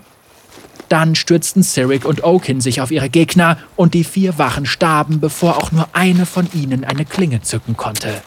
Dann 0.87 1.15
stürzten 1.15 1.61
Cyric 1.63 2.05
und 2.05 2.23
Okin 2.23 2.61
sich 2.61 2.81
auf 2.81 2.91
ihre 2.91 3.09
Gegner 3.09 3.57
und 3.75 3.93
die 3.93 4.03
vier 4.03 4.37
Wachen 4.37 4.65
starben, 4.65 5.19
bevor 5.19 5.57
auch 5.57 5.71
nur 5.71 5.87
eine 5.93 6.25
von 6.25 6.47
ihnen 6.53 6.83
eine 6.83 7.05
Klinge 7.05 7.41
zücken 7.41 7.75
konnte. 7.75 8.21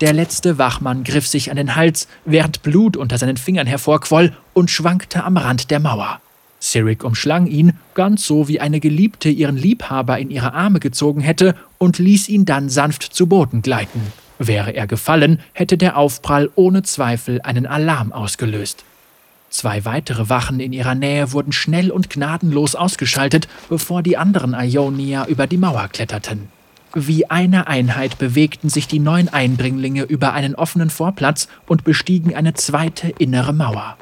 Der 0.00 0.12
letzte 0.12 0.58
Wachmann 0.58 1.04
griff 1.04 1.26
sich 1.26 1.50
an 1.50 1.56
den 1.56 1.74
Hals, 1.74 2.06
während 2.26 2.62
Blut 2.62 2.98
unter 2.98 3.16
seinen 3.16 3.38
Fingern 3.38 3.66
hervorquoll 3.66 4.36
und 4.52 4.70
schwankte 4.70 5.24
am 5.24 5.38
Rand 5.38 5.70
der 5.70 5.80
Mauer. 5.80 6.20
Cyric 6.66 7.04
umschlang 7.04 7.46
ihn, 7.46 7.74
ganz 7.94 8.26
so 8.26 8.48
wie 8.48 8.60
eine 8.60 8.80
Geliebte 8.80 9.28
ihren 9.28 9.56
Liebhaber 9.56 10.18
in 10.18 10.30
ihre 10.30 10.52
Arme 10.52 10.80
gezogen 10.80 11.20
hätte 11.20 11.54
und 11.78 11.98
ließ 11.98 12.28
ihn 12.28 12.44
dann 12.44 12.68
sanft 12.68 13.02
zu 13.02 13.26
Boden 13.26 13.62
gleiten. 13.62 14.00
Wäre 14.38 14.72
er 14.72 14.86
gefallen, 14.86 15.40
hätte 15.52 15.78
der 15.78 15.96
Aufprall 15.96 16.50
ohne 16.56 16.82
Zweifel 16.82 17.40
einen 17.42 17.66
Alarm 17.66 18.12
ausgelöst. 18.12 18.84
Zwei 19.48 19.84
weitere 19.84 20.28
Wachen 20.28 20.60
in 20.60 20.72
ihrer 20.72 20.94
Nähe 20.94 21.32
wurden 21.32 21.52
schnell 21.52 21.90
und 21.90 22.10
gnadenlos 22.10 22.74
ausgeschaltet, 22.74 23.48
bevor 23.68 24.02
die 24.02 24.16
anderen 24.16 24.52
Ionier 24.52 25.26
über 25.28 25.46
die 25.46 25.56
Mauer 25.56 25.88
kletterten. 25.88 26.48
Wie 26.94 27.30
eine 27.30 27.66
Einheit 27.66 28.18
bewegten 28.18 28.68
sich 28.70 28.88
die 28.88 28.98
neun 28.98 29.28
Eindringlinge 29.28 30.02
über 30.02 30.32
einen 30.32 30.54
offenen 30.54 30.90
Vorplatz 30.90 31.48
und 31.66 31.84
bestiegen 31.84 32.34
eine 32.34 32.54
zweite 32.54 33.08
innere 33.18 33.52
Mauer. 33.52 33.96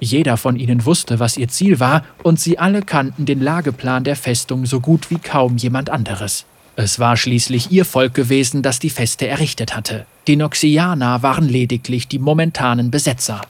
Jeder 0.00 0.36
von 0.36 0.56
ihnen 0.56 0.84
wusste, 0.84 1.18
was 1.18 1.36
ihr 1.36 1.48
Ziel 1.48 1.80
war, 1.80 2.04
und 2.22 2.38
sie 2.38 2.58
alle 2.58 2.82
kannten 2.82 3.26
den 3.26 3.40
Lageplan 3.40 4.04
der 4.04 4.16
Festung 4.16 4.66
so 4.66 4.80
gut 4.80 5.10
wie 5.10 5.18
kaum 5.18 5.56
jemand 5.56 5.90
anderes. 5.90 6.46
Es 6.76 7.00
war 7.00 7.16
schließlich 7.16 7.72
ihr 7.72 7.84
Volk 7.84 8.14
gewesen, 8.14 8.62
das 8.62 8.78
die 8.78 8.90
Feste 8.90 9.26
errichtet 9.26 9.74
hatte. 9.74 10.06
Die 10.28 10.36
Noxianer 10.36 11.22
waren 11.24 11.48
lediglich 11.48 12.06
die 12.06 12.20
momentanen 12.20 12.92
Besetzer. 12.92 13.40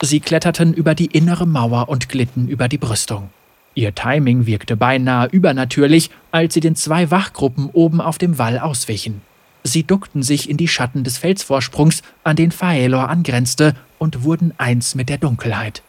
Sie 0.00 0.20
kletterten 0.20 0.72
über 0.72 0.94
die 0.94 1.06
innere 1.06 1.46
Mauer 1.46 1.88
und 1.88 2.08
glitten 2.08 2.46
über 2.46 2.68
die 2.68 2.78
Brüstung. 2.78 3.30
Ihr 3.74 3.94
Timing 3.94 4.46
wirkte 4.46 4.76
beinahe 4.76 5.28
übernatürlich, 5.28 6.10
als 6.30 6.54
sie 6.54 6.60
den 6.60 6.76
zwei 6.76 7.10
Wachgruppen 7.10 7.70
oben 7.72 8.00
auf 8.00 8.18
dem 8.18 8.38
Wall 8.38 8.58
auswichen. 8.58 9.20
Sie 9.66 9.82
duckten 9.82 10.22
sich 10.22 10.48
in 10.48 10.56
die 10.56 10.68
Schatten 10.68 11.02
des 11.02 11.18
Felsvorsprungs, 11.18 12.02
an 12.22 12.36
den 12.36 12.52
Faelor 12.52 13.08
angrenzte, 13.08 13.74
und 13.98 14.22
wurden 14.22 14.54
eins 14.58 14.94
mit 14.94 15.08
der 15.08 15.18
Dunkelheit. 15.18 15.82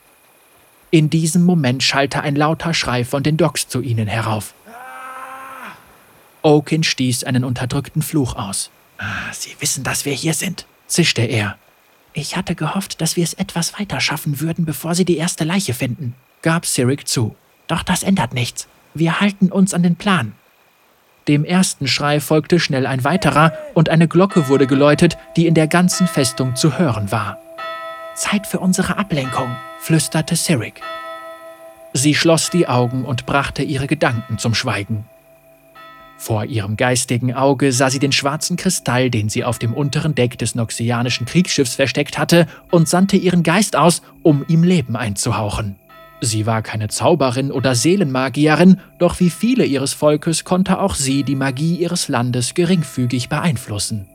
In 0.89 1.11
diesem 1.11 1.43
Moment 1.43 1.83
schallte 1.83 2.21
ein 2.21 2.35
lauter 2.35 2.73
Schrei 2.73 3.05
von 3.05 3.21
den 3.21 3.37
Docks 3.37 3.67
zu 3.67 3.81
ihnen 3.81 4.07
herauf. 4.07 4.55
Oakin 6.41 6.83
stieß 6.83 7.25
einen 7.25 7.43
unterdrückten 7.43 8.01
Fluch 8.01 8.35
aus. 8.35 8.71
Ah, 8.97 9.31
Sie 9.31 9.55
wissen, 9.59 9.83
dass 9.83 10.05
wir 10.05 10.13
hier 10.13 10.33
sind, 10.33 10.65
zischte 10.87 11.21
er. 11.21 11.57
Ich 12.13 12.35
hatte 12.35 12.55
gehofft, 12.55 12.99
dass 12.99 13.15
wir 13.15 13.23
es 13.23 13.35
etwas 13.35 13.77
weiter 13.79 13.99
schaffen 13.99 14.39
würden, 14.39 14.65
bevor 14.65 14.95
Sie 14.95 15.05
die 15.05 15.17
erste 15.17 15.43
Leiche 15.43 15.75
finden, 15.75 16.15
gab 16.41 16.65
Cyric 16.65 17.07
zu. 17.07 17.35
Doch 17.67 17.83
das 17.83 18.01
ändert 18.01 18.33
nichts. 18.33 18.67
Wir 18.95 19.19
halten 19.19 19.51
uns 19.51 19.75
an 19.75 19.83
den 19.83 19.97
Plan. 19.97 20.33
Dem 21.27 21.43
ersten 21.43 21.87
Schrei 21.87 22.21
folgte 22.21 22.59
schnell 22.59 22.85
ein 22.85 23.03
weiterer 23.03 23.51
und 23.73 23.89
eine 23.89 24.07
Glocke 24.07 24.47
wurde 24.47 24.65
geläutet, 24.65 25.17
die 25.35 25.45
in 25.45 25.55
der 25.55 25.67
ganzen 25.67 26.07
Festung 26.07 26.55
zu 26.55 26.77
hören 26.77 27.11
war. 27.11 27.37
Zeit 28.15 28.47
für 28.47 28.59
unsere 28.59 28.97
Ablenkung, 28.97 29.55
flüsterte 29.79 30.35
Cyric. 30.35 30.81
Sie 31.93 32.15
schloss 32.15 32.49
die 32.49 32.67
Augen 32.67 33.05
und 33.05 33.25
brachte 33.25 33.61
ihre 33.63 33.87
Gedanken 33.87 34.37
zum 34.37 34.53
Schweigen. 34.53 35.05
Vor 36.17 36.45
ihrem 36.45 36.77
geistigen 36.77 37.33
Auge 37.33 37.71
sah 37.71 37.89
sie 37.89 37.99
den 37.99 38.11
schwarzen 38.11 38.57
Kristall, 38.57 39.11
den 39.11 39.29
sie 39.29 39.43
auf 39.43 39.59
dem 39.59 39.73
unteren 39.73 40.15
Deck 40.15 40.37
des 40.37 40.55
noxianischen 40.55 41.27
Kriegsschiffs 41.27 41.75
versteckt 41.75 42.17
hatte, 42.17 42.47
und 42.71 42.89
sandte 42.89 43.17
ihren 43.17 43.43
Geist 43.43 43.75
aus, 43.75 44.01
um 44.23 44.43
ihm 44.47 44.63
Leben 44.63 44.95
einzuhauchen. 44.95 45.75
Sie 46.19 46.45
war 46.45 46.63
keine 46.63 46.87
Zauberin 46.87 47.51
oder 47.51 47.75
Seelenmagierin, 47.75 48.79
doch 48.97 49.19
wie 49.19 49.29
viele 49.29 49.65
ihres 49.65 49.93
Volkes 49.93 50.43
konnte 50.43 50.79
auch 50.79 50.95
sie 50.95 51.23
die 51.23 51.35
Magie 51.35 51.75
ihres 51.75 52.07
Landes 52.07 52.55
geringfügig 52.55 53.29
beeinflussen. 53.29 54.07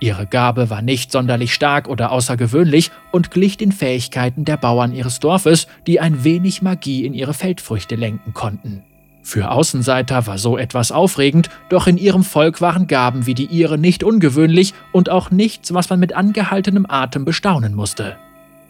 Ihre 0.00 0.26
Gabe 0.26 0.70
war 0.70 0.82
nicht 0.82 1.10
sonderlich 1.10 1.54
stark 1.54 1.88
oder 1.88 2.12
außergewöhnlich 2.12 2.90
und 3.10 3.30
glich 3.30 3.56
den 3.56 3.72
Fähigkeiten 3.72 4.44
der 4.44 4.56
Bauern 4.56 4.92
ihres 4.92 5.18
Dorfes, 5.18 5.66
die 5.86 6.00
ein 6.00 6.22
wenig 6.22 6.62
Magie 6.62 7.04
in 7.04 7.14
ihre 7.14 7.34
Feldfrüchte 7.34 7.96
lenken 7.96 8.32
konnten. 8.32 8.82
Für 9.22 9.50
Außenseiter 9.50 10.26
war 10.26 10.38
so 10.38 10.56
etwas 10.56 10.92
aufregend, 10.92 11.50
doch 11.68 11.86
in 11.86 11.98
ihrem 11.98 12.24
Volk 12.24 12.60
waren 12.60 12.86
Gaben 12.86 13.26
wie 13.26 13.34
die 13.34 13.46
ihre 13.46 13.76
nicht 13.76 14.02
ungewöhnlich 14.02 14.72
und 14.92 15.10
auch 15.10 15.30
nichts, 15.30 15.74
was 15.74 15.90
man 15.90 16.00
mit 16.00 16.14
angehaltenem 16.14 16.86
Atem 16.88 17.24
bestaunen 17.24 17.74
musste. 17.74 18.16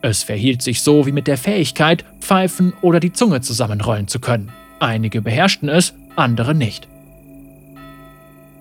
Es 0.01 0.23
verhielt 0.23 0.63
sich 0.63 0.83
so 0.83 1.07
wie 1.07 1.13
mit 1.13 1.27
der 1.27 1.39
Fähigkeit, 1.39 2.05
pfeifen 2.21 2.73
oder 2.83 3.01
die 3.01 3.13
Zunge 3.13 3.41
zusammenrollen 3.41 4.09
zu 4.09 4.21
können. 4.21 4.51
Einige 4.79 5.23
beherrschten 5.23 5.69
es, 5.69 5.95
andere 6.15 6.55
nicht. 6.55 6.89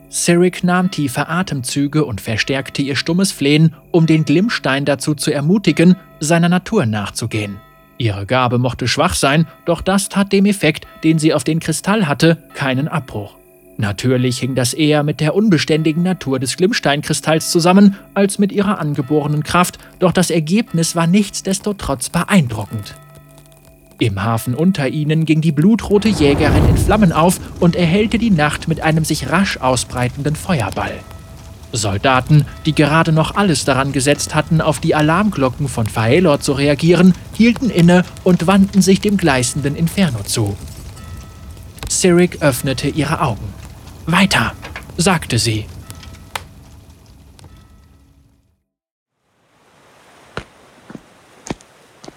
Cyric 0.10 0.64
nahm 0.64 0.90
tiefe 0.90 1.28
Atemzüge 1.28 2.06
und 2.06 2.22
verstärkte 2.22 2.82
ihr 2.82 2.96
stummes 2.96 3.32
Flehen, 3.32 3.76
um 3.92 4.06
den 4.06 4.26
Glimmstein 4.26 4.86
dazu 4.86 5.14
zu 5.16 5.32
ermutigen, 5.32 5.96
seiner 6.20 6.50
Natur 6.50 6.86
nachzugehen. 6.86 7.58
Ihre 7.98 8.26
Gabe 8.26 8.58
mochte 8.58 8.88
schwach 8.88 9.16
sein, 9.16 9.48
doch 9.66 9.82
das 9.82 10.10
tat 10.10 10.32
dem 10.32 10.46
Effekt, 10.46 10.88
den 11.04 11.20
sie 11.20 11.34
auf 11.34 11.44
den 11.44 11.60
Kristall 11.60 12.08
hatte, 12.08 12.38
keinen 12.54 12.88
Abbruch. 12.88 13.36
Natürlich 13.78 14.40
hing 14.40 14.56
das 14.56 14.74
eher 14.74 15.04
mit 15.04 15.20
der 15.20 15.36
unbeständigen 15.36 16.02
Natur 16.02 16.40
des 16.40 16.58
Glimmsteinkristalls 16.58 17.52
zusammen 17.52 17.96
als 18.16 18.40
mit 18.40 18.52
ihrer 18.52 18.80
angeborenen 18.80 19.44
Kraft, 19.44 19.78
doch 20.00 20.12
das 20.12 20.32
Ergebnis 20.32 20.96
war 20.96 21.06
nichtsdestotrotz 21.06 22.10
beeindruckend. 22.10 22.96
Im 24.00 24.24
Hafen 24.24 24.56
unter 24.56 24.88
ihnen 24.90 25.26
ging 25.26 25.42
die 25.42 25.52
blutrote 25.52 26.10
Jägerin 26.10 26.68
in 26.70 26.78
Flammen 26.78 27.12
auf 27.12 27.40
und 27.60 27.76
erhellte 27.76 28.18
die 28.18 28.32
Nacht 28.32 28.68
mit 28.68 28.82
einem 28.82 29.04
sich 29.04 29.30
rasch 29.30 29.58
ausbreitenden 29.58 30.36
Feuerball. 30.36 31.00
Soldaten, 31.72 32.46
die 32.66 32.74
gerade 32.74 33.12
noch 33.12 33.36
alles 33.36 33.66
daran 33.66 33.92
gesetzt 33.92 34.34
hatten, 34.34 34.62
auf 34.62 34.80
die 34.80 34.96
Alarmglocken 34.96 35.68
von 35.68 35.86
Faelor 35.86 36.40
zu 36.40 36.54
reagieren, 36.54 37.14
hielten 37.34 37.70
inne 37.70 38.04
und 38.24 38.48
wandten 38.48 38.82
sich 38.82 39.02
dem 39.02 39.18
gleißenden 39.18 39.76
Inferno 39.76 40.24
zu. 40.24 40.56
Cyric 41.90 42.42
öffnete 42.42 42.90
ihre 42.90 43.22
Augen. 43.22 43.57
Weiter, 44.10 44.54
sagte 44.96 45.38
sie. 45.38 45.66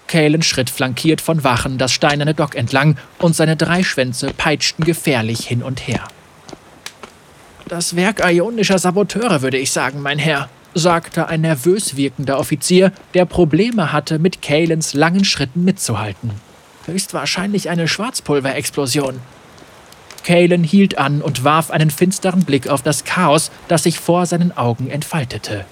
Kalen 0.07 0.43
schritt 0.43 0.71
flankiert 0.71 1.21
von 1.21 1.43
Wachen 1.43 1.79
das 1.79 1.91
steinerne 1.91 2.33
Dock 2.33 2.55
entlang 2.55 2.97
und 3.19 3.35
seine 3.35 3.57
drei 3.57 3.83
Schwänze 3.83 4.33
peitschten 4.33 4.85
gefährlich 4.85 5.41
hin 5.49 5.65
und 5.65 5.89
her. 5.89 6.07
Das 7.67 7.97
Werk 7.97 8.21
ionischer 8.25 8.79
Saboteure, 8.79 9.43
würde 9.43 9.59
ich 9.59 9.73
sagen, 9.73 10.01
mein 10.01 10.21
Herr, 10.21 10.49
sagte 10.75 11.27
ein 11.27 11.41
nervös 11.41 11.97
wirkender 11.97 12.39
Offizier, 12.39 12.93
der 13.15 13.25
Probleme 13.25 13.93
hatte, 13.93 14.21
mit 14.21 14.43
Kalens 14.43 14.95
langen 14.95 15.25
Schritten 15.25 15.65
mitzuhalten. 15.65 16.31
Höchstwahrscheinlich 16.87 17.69
eine 17.69 17.89
Schwarzpulverexplosion. 17.89 19.19
Kalen 20.23 20.65
hielt 20.65 20.99
an 20.99 21.23
und 21.23 21.45
warf 21.45 21.71
einen 21.71 21.91
finsteren 21.91 22.45
Blick 22.45 22.69
auf 22.69 22.83
das 22.83 23.05
Chaos, 23.05 23.51
das 23.69 23.85
sich 23.85 23.99
vor 23.99 24.27
seinen 24.27 24.57
Augen 24.57 24.91
entfaltete. 24.91 25.65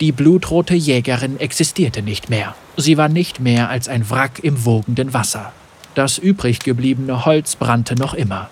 Die 0.00 0.12
blutrote 0.12 0.74
Jägerin 0.74 1.40
existierte 1.40 2.02
nicht 2.02 2.30
mehr. 2.30 2.54
Sie 2.76 2.96
war 2.96 3.08
nicht 3.08 3.40
mehr 3.40 3.68
als 3.68 3.88
ein 3.88 4.08
Wrack 4.10 4.38
im 4.42 4.64
wogenden 4.64 5.12
Wasser. 5.12 5.52
Das 5.94 6.18
übrig 6.18 6.60
gebliebene 6.60 7.24
Holz 7.24 7.56
brannte 7.56 7.96
noch 7.96 8.14
immer. 8.14 8.48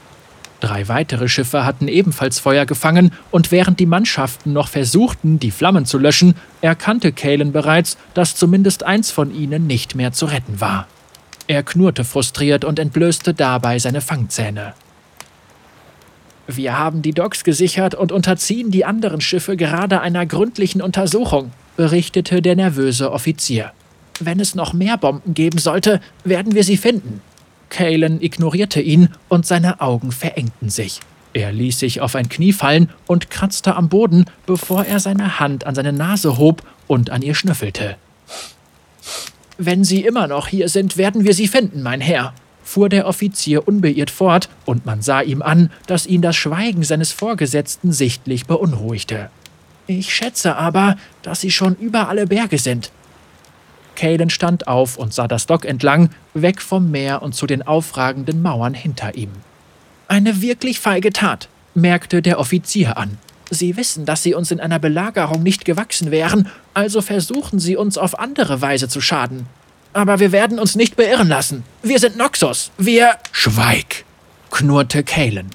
Drei 0.60 0.88
weitere 0.88 1.28
Schiffe 1.28 1.64
hatten 1.64 1.86
ebenfalls 1.86 2.40
Feuer 2.40 2.66
gefangen, 2.66 3.12
und 3.30 3.52
während 3.52 3.78
die 3.78 3.86
Mannschaften 3.86 4.52
noch 4.52 4.68
versuchten, 4.68 5.38
die 5.38 5.50
Flammen 5.50 5.84
zu 5.84 5.98
löschen, 5.98 6.34
erkannte 6.62 7.12
Kalen 7.12 7.52
bereits, 7.52 7.96
dass 8.14 8.34
zumindest 8.34 8.82
eins 8.82 9.10
von 9.10 9.32
ihnen 9.32 9.66
nicht 9.66 9.94
mehr 9.94 10.12
zu 10.12 10.26
retten 10.26 10.60
war. 10.60 10.88
Er 11.46 11.62
knurrte 11.62 12.04
frustriert 12.04 12.64
und 12.64 12.78
entblößte 12.80 13.34
dabei 13.34 13.78
seine 13.78 14.00
Fangzähne. 14.00 14.74
Wir 16.48 16.78
haben 16.78 17.02
die 17.02 17.12
Docks 17.12 17.42
gesichert 17.42 17.94
und 17.94 18.12
unterziehen 18.12 18.70
die 18.70 18.84
anderen 18.84 19.20
Schiffe 19.20 19.56
gerade 19.56 20.00
einer 20.00 20.26
gründlichen 20.26 20.80
Untersuchung, 20.80 21.52
berichtete 21.76 22.40
der 22.40 22.54
nervöse 22.54 23.10
Offizier. 23.10 23.72
Wenn 24.20 24.38
es 24.38 24.54
noch 24.54 24.72
mehr 24.72 24.96
Bomben 24.96 25.34
geben 25.34 25.58
sollte, 25.58 26.00
werden 26.24 26.54
wir 26.54 26.64
sie 26.64 26.76
finden. 26.76 27.20
Kalen 27.68 28.22
ignorierte 28.22 28.80
ihn 28.80 29.08
und 29.28 29.44
seine 29.44 29.80
Augen 29.80 30.12
verengten 30.12 30.70
sich. 30.70 31.00
Er 31.32 31.52
ließ 31.52 31.80
sich 31.80 32.00
auf 32.00 32.14
ein 32.14 32.28
Knie 32.28 32.52
fallen 32.52 32.90
und 33.06 33.28
kratzte 33.28 33.74
am 33.76 33.88
Boden, 33.88 34.24
bevor 34.46 34.84
er 34.84 35.00
seine 35.00 35.38
Hand 35.40 35.66
an 35.66 35.74
seine 35.74 35.92
Nase 35.92 36.38
hob 36.38 36.62
und 36.86 37.10
an 37.10 37.22
ihr 37.22 37.34
schnüffelte. 37.34 37.96
Wenn 39.58 39.84
Sie 39.84 40.02
immer 40.04 40.28
noch 40.28 40.48
hier 40.48 40.68
sind, 40.68 40.96
werden 40.96 41.24
wir 41.24 41.34
Sie 41.34 41.48
finden, 41.48 41.82
mein 41.82 42.00
Herr, 42.00 42.34
fuhr 42.66 42.88
der 42.88 43.06
Offizier 43.06 43.66
unbeirrt 43.66 44.10
fort, 44.10 44.48
und 44.64 44.84
man 44.84 45.00
sah 45.00 45.20
ihm 45.20 45.40
an, 45.40 45.70
dass 45.86 46.06
ihn 46.06 46.20
das 46.20 46.36
Schweigen 46.36 46.82
seines 46.82 47.12
Vorgesetzten 47.12 47.92
sichtlich 47.92 48.46
beunruhigte. 48.46 49.30
Ich 49.86 50.12
schätze 50.12 50.56
aber, 50.56 50.96
dass 51.22 51.40
Sie 51.40 51.52
schon 51.52 51.76
über 51.76 52.08
alle 52.08 52.26
Berge 52.26 52.58
sind. 52.58 52.90
Kalen 53.94 54.30
stand 54.30 54.66
auf 54.66 54.98
und 54.98 55.14
sah 55.14 55.28
das 55.28 55.46
Dock 55.46 55.64
entlang, 55.64 56.10
weg 56.34 56.60
vom 56.60 56.90
Meer 56.90 57.22
und 57.22 57.34
zu 57.34 57.46
den 57.46 57.62
aufragenden 57.62 58.42
Mauern 58.42 58.74
hinter 58.74 59.14
ihm. 59.14 59.30
Eine 60.08 60.42
wirklich 60.42 60.80
feige 60.80 61.12
Tat, 61.12 61.48
merkte 61.74 62.20
der 62.20 62.38
Offizier 62.38 62.98
an. 62.98 63.18
Sie 63.48 63.76
wissen, 63.76 64.04
dass 64.04 64.24
Sie 64.24 64.34
uns 64.34 64.50
in 64.50 64.58
einer 64.58 64.80
Belagerung 64.80 65.42
nicht 65.42 65.64
gewachsen 65.64 66.10
wären, 66.10 66.48
also 66.74 67.00
versuchen 67.00 67.60
Sie 67.60 67.76
uns 67.76 67.96
auf 67.96 68.18
andere 68.18 68.60
Weise 68.60 68.88
zu 68.88 69.00
schaden. 69.00 69.46
Aber 69.96 70.20
wir 70.20 70.30
werden 70.30 70.58
uns 70.58 70.74
nicht 70.74 70.94
beirren 70.94 71.26
lassen. 71.26 71.64
Wir 71.82 71.98
sind 71.98 72.18
Noxus. 72.18 72.70
Wir. 72.76 73.16
Schweig! 73.32 74.04
knurrte 74.50 75.02
Kalen. 75.02 75.48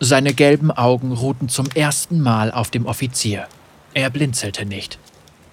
Seine 0.00 0.34
gelben 0.34 0.70
Augen 0.70 1.12
ruhten 1.12 1.48
zum 1.48 1.66
ersten 1.74 2.20
Mal 2.20 2.52
auf 2.52 2.70
dem 2.70 2.84
Offizier. 2.84 3.48
Er 3.94 4.10
blinzelte 4.10 4.66
nicht. 4.66 4.98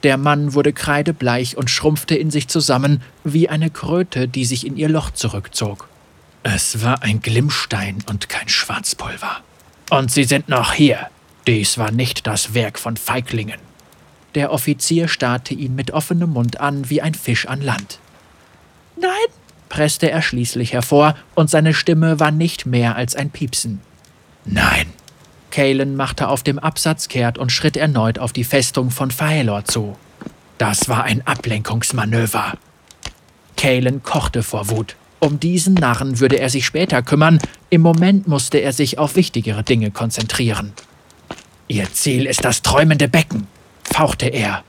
Der 0.03 0.17
Mann 0.17 0.53
wurde 0.53 0.73
kreidebleich 0.73 1.55
und 1.55 1.69
schrumpfte 1.69 2.15
in 2.15 2.31
sich 2.31 2.49
zusammen 2.49 3.01
wie 3.23 3.47
eine 3.47 3.69
Kröte, 3.69 4.27
die 4.27 4.43
sich 4.43 4.67
in 4.67 4.75
ihr 4.75 4.89
Loch 4.89 5.11
zurückzog. 5.11 5.87
Es 6.43 6.83
war 6.83 7.01
ein 7.01 7.21
Glimmstein 7.21 7.99
und 8.09 8.27
kein 8.27 8.49
Schwarzpulver. 8.49 9.37
Und 9.89 10.11
sie 10.11 10.25
sind 10.25 10.49
noch 10.49 10.73
hier. 10.73 11.07
Dies 11.47 11.77
war 11.77 11.91
nicht 11.91 12.27
das 12.27 12.53
Werk 12.53 12.77
von 12.77 12.97
Feiglingen. 12.97 13.61
Der 14.35 14.51
Offizier 14.51 15.07
starrte 15.07 15.53
ihn 15.53 15.75
mit 15.75 15.91
offenem 15.91 16.31
Mund 16.31 16.59
an 16.59 16.89
wie 16.89 17.01
ein 17.01 17.13
Fisch 17.13 17.47
an 17.47 17.61
Land. 17.61 17.99
Nein, 18.99 19.11
presste 19.69 20.11
er 20.11 20.21
schließlich 20.21 20.73
hervor, 20.73 21.15
und 21.35 21.49
seine 21.49 21.73
Stimme 21.73 22.19
war 22.19 22.31
nicht 22.31 22.65
mehr 22.65 22.95
als 22.95 23.15
ein 23.15 23.29
Piepsen. 23.29 23.81
Nein, 24.45 24.87
Kalen 25.51 25.95
machte 25.95 26.29
auf 26.29 26.43
dem 26.43 26.57
Absatz 26.59 27.07
kehrt 27.07 27.37
und 27.37 27.51
schritt 27.51 27.77
erneut 27.77 28.17
auf 28.19 28.33
die 28.33 28.43
Festung 28.43 28.89
von 28.89 29.11
Faelor 29.11 29.65
zu. 29.65 29.95
Das 30.57 30.89
war 30.89 31.03
ein 31.03 31.25
Ablenkungsmanöver. 31.27 32.53
Kalen 33.55 34.01
kochte 34.01 34.43
vor 34.43 34.69
Wut. 34.69 34.95
Um 35.19 35.39
diesen 35.39 35.75
Narren 35.75 36.19
würde 36.19 36.37
er 36.37 36.49
sich 36.49 36.65
später 36.65 37.01
kümmern, 37.01 37.39
im 37.69 37.81
Moment 37.81 38.27
musste 38.27 38.57
er 38.57 38.73
sich 38.73 38.97
auf 38.97 39.15
wichtigere 39.15 39.63
Dinge 39.63 39.91
konzentrieren. 39.91 40.73
Ihr 41.67 41.91
Ziel 41.93 42.25
ist 42.25 42.43
das 42.43 42.61
träumende 42.61 43.07
Becken, 43.07 43.47
fauchte 43.83 44.27
er. 44.27 44.63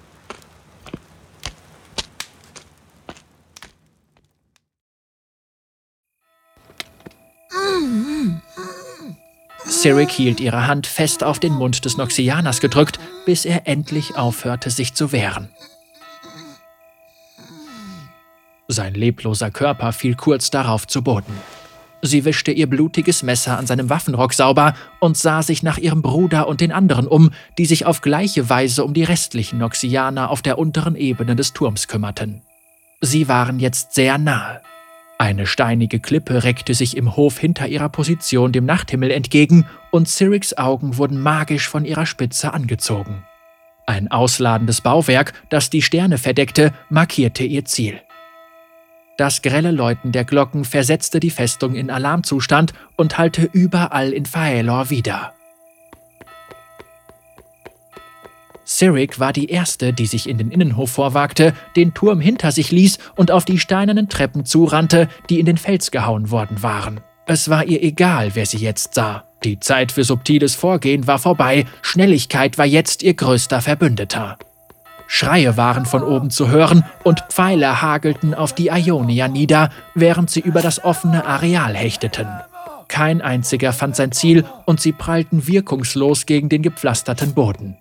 Cyric 9.84 10.12
hielt 10.12 10.40
ihre 10.40 10.66
Hand 10.66 10.86
fest 10.86 11.22
auf 11.22 11.38
den 11.38 11.52
Mund 11.52 11.84
des 11.84 11.98
Noxianers 11.98 12.62
gedrückt, 12.62 12.98
bis 13.26 13.44
er 13.44 13.68
endlich 13.68 14.16
aufhörte, 14.16 14.70
sich 14.70 14.94
zu 14.94 15.12
wehren. 15.12 15.50
Sein 18.66 18.94
lebloser 18.94 19.50
Körper 19.50 19.92
fiel 19.92 20.14
kurz 20.14 20.48
darauf 20.48 20.86
zu 20.86 21.02
Boden. 21.02 21.34
Sie 22.00 22.24
wischte 22.24 22.50
ihr 22.50 22.66
blutiges 22.66 23.22
Messer 23.22 23.58
an 23.58 23.66
seinem 23.66 23.90
Waffenrock 23.90 24.32
sauber 24.32 24.72
und 25.00 25.18
sah 25.18 25.42
sich 25.42 25.62
nach 25.62 25.76
ihrem 25.76 26.00
Bruder 26.00 26.48
und 26.48 26.62
den 26.62 26.72
anderen 26.72 27.06
um, 27.06 27.30
die 27.58 27.66
sich 27.66 27.84
auf 27.84 28.00
gleiche 28.00 28.48
Weise 28.48 28.84
um 28.84 28.94
die 28.94 29.04
restlichen 29.04 29.58
Noxianer 29.58 30.30
auf 30.30 30.40
der 30.40 30.56
unteren 30.56 30.96
Ebene 30.96 31.36
des 31.36 31.52
Turms 31.52 31.88
kümmerten. 31.88 32.40
Sie 33.02 33.28
waren 33.28 33.60
jetzt 33.60 33.92
sehr 33.92 34.16
nahe. 34.16 34.62
Eine 35.18 35.46
steinige 35.46 36.00
Klippe 36.00 36.44
reckte 36.44 36.74
sich 36.74 36.96
im 36.96 37.16
Hof 37.16 37.38
hinter 37.38 37.68
ihrer 37.68 37.88
Position 37.88 38.52
dem 38.52 38.66
Nachthimmel 38.66 39.10
entgegen, 39.10 39.66
und 39.90 40.08
Cyrics 40.08 40.58
Augen 40.58 40.96
wurden 40.96 41.20
magisch 41.20 41.68
von 41.68 41.84
ihrer 41.84 42.04
Spitze 42.04 42.52
angezogen. 42.52 43.24
Ein 43.86 44.10
ausladendes 44.10 44.80
Bauwerk, 44.80 45.32
das 45.50 45.70
die 45.70 45.82
Sterne 45.82 46.18
verdeckte, 46.18 46.72
markierte 46.88 47.44
ihr 47.44 47.64
Ziel. 47.64 48.00
Das 49.16 49.42
grelle 49.42 49.70
Läuten 49.70 50.10
der 50.10 50.24
Glocken 50.24 50.64
versetzte 50.64 51.20
die 51.20 51.30
Festung 51.30 51.76
in 51.76 51.90
Alarmzustand 51.90 52.72
und 52.96 53.16
hallte 53.16 53.48
überall 53.52 54.12
in 54.12 54.26
Faelor 54.26 54.90
wieder. 54.90 55.34
Cyric 58.74 59.20
war 59.20 59.32
die 59.32 59.50
Erste, 59.50 59.92
die 59.92 60.06
sich 60.06 60.28
in 60.28 60.36
den 60.36 60.50
Innenhof 60.50 60.90
vorwagte, 60.90 61.54
den 61.76 61.94
Turm 61.94 62.20
hinter 62.20 62.50
sich 62.50 62.72
ließ 62.72 62.98
und 63.14 63.30
auf 63.30 63.44
die 63.44 63.60
steinernen 63.60 64.08
Treppen 64.08 64.44
zurannte, 64.44 65.08
die 65.30 65.38
in 65.38 65.46
den 65.46 65.58
Fels 65.58 65.92
gehauen 65.92 66.32
worden 66.32 66.60
waren. 66.64 67.00
Es 67.24 67.48
war 67.48 67.64
ihr 67.66 67.84
egal, 67.84 68.34
wer 68.34 68.46
sie 68.46 68.58
jetzt 68.58 68.94
sah. 68.94 69.24
Die 69.44 69.60
Zeit 69.60 69.92
für 69.92 70.02
subtiles 70.02 70.56
Vorgehen 70.56 71.06
war 71.06 71.20
vorbei, 71.20 71.66
Schnelligkeit 71.82 72.58
war 72.58 72.66
jetzt 72.66 73.04
ihr 73.04 73.14
größter 73.14 73.60
Verbündeter. 73.60 74.38
Schreie 75.06 75.56
waren 75.56 75.86
von 75.86 76.02
oben 76.02 76.30
zu 76.30 76.48
hören 76.48 76.84
und 77.04 77.22
Pfeile 77.28 77.80
hagelten 77.80 78.34
auf 78.34 78.54
die 78.54 78.70
Ionier 78.70 79.28
nieder, 79.28 79.70
während 79.94 80.30
sie 80.30 80.40
über 80.40 80.62
das 80.62 80.82
offene 80.82 81.24
Areal 81.24 81.76
hechteten. 81.76 82.26
Kein 82.88 83.22
einziger 83.22 83.72
fand 83.72 83.94
sein 83.94 84.10
Ziel 84.10 84.44
und 84.66 84.80
sie 84.80 84.92
prallten 84.92 85.46
wirkungslos 85.46 86.26
gegen 86.26 86.48
den 86.48 86.62
gepflasterten 86.62 87.34
Boden. 87.34 87.76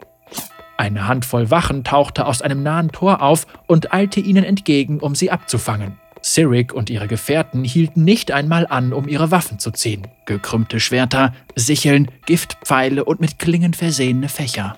Eine 0.77 1.07
Handvoll 1.07 1.51
Wachen 1.51 1.83
tauchte 1.83 2.25
aus 2.25 2.41
einem 2.41 2.63
nahen 2.63 2.91
Tor 2.91 3.21
auf 3.21 3.45
und 3.67 3.93
eilte 3.93 4.19
ihnen 4.19 4.43
entgegen, 4.43 4.99
um 4.99 5.15
sie 5.15 5.31
abzufangen. 5.31 5.97
Cyric 6.23 6.73
und 6.73 6.89
ihre 6.89 7.07
Gefährten 7.07 7.63
hielten 7.63 8.03
nicht 8.05 8.31
einmal 8.31 8.65
an, 8.67 8.93
um 8.93 9.07
ihre 9.07 9.29
Waffen 9.29 9.59
zu 9.59 9.71
ziehen. 9.71 10.07
Gekrümmte 10.25 10.79
Schwerter, 10.79 11.33
Sicheln, 11.55 12.09
Giftpfeile 12.25 13.03
und 13.03 13.19
mit 13.19 13.39
Klingen 13.39 13.73
versehene 13.73 14.29
Fächer. 14.29 14.77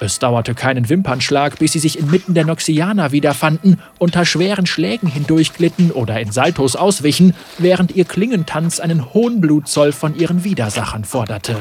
Es 0.00 0.20
dauerte 0.20 0.54
keinen 0.54 0.88
Wimpernschlag, 0.88 1.58
bis 1.58 1.72
sie 1.72 1.80
sich 1.80 1.98
inmitten 1.98 2.34
der 2.34 2.44
Noxianer 2.44 3.10
wiederfanden, 3.10 3.80
unter 3.98 4.24
schweren 4.24 4.66
Schlägen 4.66 5.08
hindurchglitten 5.08 5.90
oder 5.90 6.20
in 6.20 6.30
Saltos 6.30 6.76
auswichen, 6.76 7.34
während 7.58 7.96
ihr 7.96 8.04
Klingentanz 8.04 8.78
einen 8.78 9.12
hohen 9.12 9.40
Blutzoll 9.40 9.90
von 9.90 10.14
ihren 10.14 10.44
Widersachern 10.44 11.04
forderte. 11.04 11.56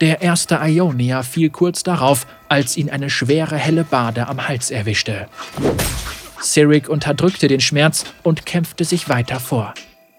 Der 0.00 0.22
erste 0.22 0.60
Ionier 0.62 1.22
fiel 1.22 1.50
kurz 1.50 1.82
darauf, 1.82 2.26
als 2.48 2.76
ihn 2.76 2.88
eine 2.88 3.10
schwere 3.10 3.56
helle 3.56 3.84
Bade 3.84 4.28
am 4.28 4.48
Hals 4.48 4.70
erwischte. 4.70 5.28
Cyric 6.42 6.88
unterdrückte 6.88 7.48
den 7.48 7.60
Schmerz 7.60 8.06
und 8.22 8.46
kämpfte 8.46 8.84
sich 8.84 9.10
weiter 9.10 9.40
vor. 9.40 9.74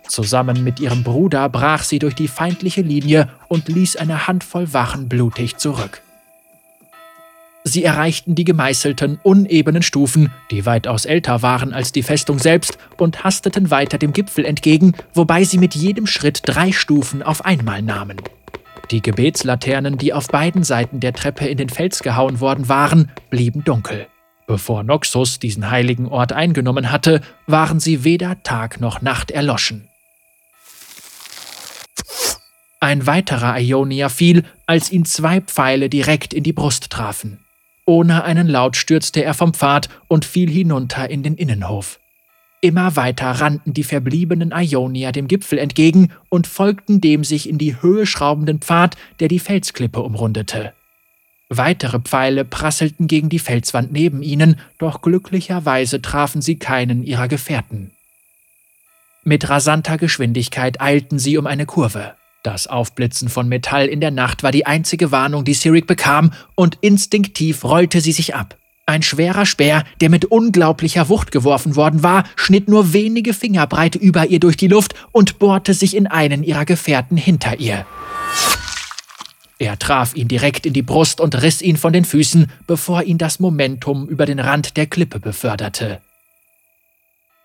Zusammen 0.08 0.64
mit 0.64 0.80
ihrem 0.80 1.04
Bruder 1.04 1.50
brach 1.50 1.84
sie 1.84 1.98
durch 1.98 2.14
die 2.14 2.28
feindliche 2.28 2.82
Linie 2.82 3.30
und 3.48 3.70
ließ 3.70 3.96
eine 3.96 4.28
Handvoll 4.28 4.72
Wachen 4.74 5.10
blutig 5.10 5.58
zurück. 5.58 6.02
Sie 7.64 7.84
erreichten 7.84 8.36
die 8.36 8.44
gemeißelten, 8.44 9.20
unebenen 9.24 9.84
Stufen, 9.84 10.32
die 10.50 10.66
weitaus 10.66 11.06
älter 11.06 11.42
waren 11.42 11.74
als 11.74 11.92
die 11.92 12.04
Festung 12.04 12.40
selbst, 12.40 12.78
und 12.98 13.24
hasteten 13.24 13.72
weiter 13.72 13.98
dem 13.98 14.14
Gipfel 14.14 14.46
entgegen, 14.46 14.94
wobei 15.14 15.44
sie 15.44 15.60
mit 15.60 15.76
jedem 15.76 16.08
Schritt 16.08 16.42
drei 16.46 16.72
Stufen 16.72 17.24
auf 17.24 17.46
einmal 17.46 17.82
nahmen. 17.82 18.18
Die 18.92 19.02
Gebetslaternen, 19.02 19.98
die 19.98 20.12
auf 20.12 20.28
beiden 20.28 20.64
Seiten 20.64 21.00
der 21.00 21.14
Treppe 21.14 21.48
in 21.48 21.58
den 21.58 21.70
Fels 21.70 22.04
gehauen 22.04 22.42
worden 22.42 22.68
waren, 22.68 23.10
blieben 23.30 23.64
dunkel. 23.64 24.08
Bevor 24.48 24.84
Noxus 24.84 25.40
diesen 25.40 25.72
heiligen 25.72 26.08
Ort 26.10 26.34
eingenommen 26.34 26.92
hatte, 26.92 27.22
waren 27.48 27.80
sie 27.80 28.04
weder 28.04 28.44
Tag 28.44 28.82
noch 28.82 29.02
Nacht 29.02 29.32
erloschen. 29.32 29.88
Ein 32.82 33.08
weiterer 33.08 33.58
Ionier 33.60 34.10
fiel, 34.10 34.44
als 34.66 34.92
ihn 34.92 35.06
zwei 35.06 35.40
Pfeile 35.40 35.88
direkt 35.88 36.34
in 36.34 36.44
die 36.44 36.52
Brust 36.52 36.90
trafen. 36.90 37.40
Ohne 37.86 38.26
einen 38.26 38.48
Laut 38.48 38.76
stürzte 38.76 39.24
er 39.24 39.34
vom 39.34 39.54
Pfad 39.54 39.88
und 40.10 40.26
fiel 40.26 40.50
hinunter 40.50 41.10
in 41.10 41.24
den 41.24 41.36
Innenhof. 41.36 42.01
Immer 42.64 42.96
weiter 42.96 43.32
rannten 43.32 43.74
die 43.74 43.84
verbliebenen 43.84 44.54
Ionier 44.56 45.12
dem 45.12 45.28
Gipfel 45.28 45.58
entgegen 45.58 46.12
und 46.30 46.46
folgten 46.46 47.02
dem 47.02 47.24
sich 47.24 47.50
in 47.50 47.58
die 47.58 47.82
Höhe 47.82 48.06
schraubenden 48.06 48.60
Pfad, 48.60 48.98
der 49.20 49.28
die 49.28 49.40
Felsklippe 49.40 50.00
umrundete. 50.00 50.72
Weitere 51.50 52.00
Pfeile 52.00 52.46
prasselten 52.46 53.08
gegen 53.08 53.30
die 53.30 53.40
Felswand 53.40 53.92
neben 53.92 54.22
ihnen, 54.22 54.58
doch 54.78 55.02
glücklicherweise 55.02 56.02
trafen 56.02 56.42
sie 56.42 56.56
keinen 56.56 57.04
ihrer 57.04 57.28
Gefährten. 57.28 57.92
Mit 59.24 59.50
rasanter 59.50 59.98
Geschwindigkeit 59.98 60.80
eilten 60.80 61.18
sie 61.18 61.38
um 61.38 61.48
eine 61.48 61.66
Kurve. 61.66 62.14
Das 62.44 62.68
Aufblitzen 62.68 63.28
von 63.30 63.50
Metall 63.50 63.88
in 63.88 64.02
der 64.02 64.12
Nacht 64.12 64.44
war 64.44 64.52
die 64.52 64.66
einzige 64.66 65.12
Warnung, 65.12 65.46
die 65.46 65.54
Cyric 65.54 65.88
bekam, 65.88 66.32
und 66.56 66.78
instinktiv 66.82 67.64
rollte 67.64 68.02
sie 68.02 68.14
sich 68.14 68.34
ab. 68.34 68.58
Ein 68.86 69.04
schwerer 69.04 69.46
Speer, 69.46 69.84
der 70.02 70.10
mit 70.10 70.26
unglaublicher 70.26 71.08
Wucht 71.08 71.32
geworfen 71.32 71.76
worden 71.76 72.04
war, 72.04 72.24
schnitt 72.36 72.68
nur 72.68 72.94
wenige 72.94 73.34
Fingerbreit 73.34 73.96
über 73.96 74.28
ihr 74.28 74.40
durch 74.40 74.58
die 74.58 74.68
Luft 74.68 74.96
und 75.12 75.40
bohrte 75.40 75.74
sich 75.74 75.96
in 75.96 76.08
einen 76.08 76.44
ihrer 76.44 76.66
Gefährten 76.66 77.16
hinter 77.16 77.60
ihr. 77.60 77.86
Er 79.60 79.78
traf 79.78 80.16
ihn 80.16 80.28
direkt 80.28 80.66
in 80.66 80.74
die 80.74 80.82
Brust 80.82 81.22
und 81.22 81.40
riss 81.40 81.62
ihn 81.62 81.78
von 81.78 81.94
den 81.94 82.04
Füßen, 82.04 82.52
bevor 82.66 83.04
ihn 83.04 83.20
das 83.20 83.40
Momentum 83.40 84.10
über 84.10 84.26
den 84.26 84.40
Rand 84.40 84.76
der 84.76 84.88
Klippe 84.88 85.20
beförderte. 85.20 86.02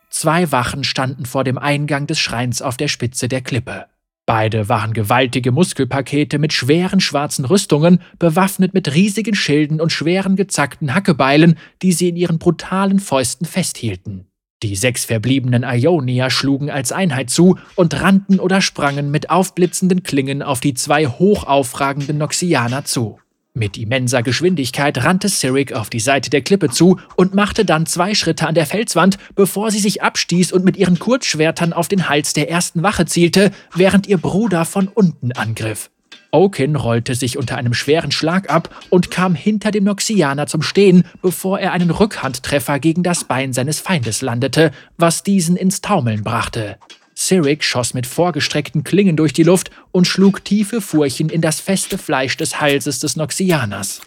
Zwei 0.08 0.50
Wachen 0.50 0.82
standen 0.82 1.26
vor 1.26 1.44
dem 1.44 1.58
Eingang 1.58 2.06
des 2.06 2.18
Schreins 2.18 2.62
auf 2.62 2.78
der 2.78 2.88
Spitze 2.88 3.28
der 3.28 3.42
Klippe. 3.42 3.84
Beide 4.26 4.68
waren 4.68 4.92
gewaltige 4.92 5.52
Muskelpakete 5.52 6.38
mit 6.38 6.52
schweren 6.52 6.98
schwarzen 6.98 7.44
Rüstungen, 7.44 8.00
bewaffnet 8.18 8.74
mit 8.74 8.92
riesigen 8.92 9.36
Schilden 9.36 9.80
und 9.80 9.92
schweren 9.92 10.34
gezackten 10.34 10.94
Hackebeilen, 10.94 11.56
die 11.80 11.92
sie 11.92 12.08
in 12.08 12.16
ihren 12.16 12.40
brutalen 12.40 12.98
Fäusten 12.98 13.46
festhielten. 13.46 14.26
Die 14.64 14.74
sechs 14.74 15.04
verbliebenen 15.04 15.62
Ionier 15.62 16.30
schlugen 16.30 16.70
als 16.70 16.90
Einheit 16.90 17.30
zu 17.30 17.56
und 17.76 18.00
rannten 18.00 18.40
oder 18.40 18.60
sprangen 18.60 19.12
mit 19.12 19.30
aufblitzenden 19.30 20.02
Klingen 20.02 20.42
auf 20.42 20.60
die 20.60 20.74
zwei 20.74 21.06
hochaufragenden 21.06 22.18
Noxianer 22.18 22.84
zu. 22.84 23.18
Mit 23.56 23.78
immenser 23.78 24.22
Geschwindigkeit 24.22 25.02
rannte 25.02 25.30
Cyric 25.30 25.72
auf 25.72 25.88
die 25.88 25.98
Seite 25.98 26.28
der 26.28 26.42
Klippe 26.42 26.68
zu 26.68 27.00
und 27.16 27.34
machte 27.34 27.64
dann 27.64 27.86
zwei 27.86 28.14
Schritte 28.14 28.46
an 28.46 28.54
der 28.54 28.66
Felswand, 28.66 29.16
bevor 29.34 29.70
sie 29.70 29.78
sich 29.78 30.02
abstieß 30.02 30.52
und 30.52 30.62
mit 30.62 30.76
ihren 30.76 30.98
Kurzschwertern 30.98 31.72
auf 31.72 31.88
den 31.88 32.10
Hals 32.10 32.34
der 32.34 32.50
ersten 32.50 32.82
Wache 32.82 33.06
zielte, 33.06 33.52
während 33.74 34.06
ihr 34.08 34.18
Bruder 34.18 34.66
von 34.66 34.88
unten 34.88 35.32
angriff. 35.32 35.88
Oaken 36.32 36.76
rollte 36.76 37.14
sich 37.14 37.38
unter 37.38 37.56
einem 37.56 37.72
schweren 37.72 38.12
Schlag 38.12 38.50
ab 38.50 38.68
und 38.90 39.10
kam 39.10 39.34
hinter 39.34 39.70
dem 39.70 39.84
Noxianer 39.84 40.46
zum 40.46 40.60
Stehen, 40.60 41.04
bevor 41.22 41.58
er 41.58 41.72
einen 41.72 41.90
Rückhandtreffer 41.90 42.78
gegen 42.78 43.02
das 43.02 43.24
Bein 43.24 43.54
seines 43.54 43.80
Feindes 43.80 44.20
landete, 44.20 44.70
was 44.98 45.22
diesen 45.22 45.56
ins 45.56 45.80
Taumeln 45.80 46.22
brachte. 46.24 46.76
Cyric 47.16 47.64
schoss 47.64 47.94
mit 47.94 48.06
vorgestreckten 48.06 48.84
Klingen 48.84 49.16
durch 49.16 49.32
die 49.32 49.42
Luft 49.42 49.70
und 49.90 50.06
schlug 50.06 50.44
tiefe 50.44 50.80
Furchen 50.80 51.30
in 51.30 51.40
das 51.40 51.60
feste 51.60 51.98
Fleisch 51.98 52.36
des 52.36 52.60
Halses 52.60 53.00
des 53.00 53.16
Noxianers. 53.16 54.02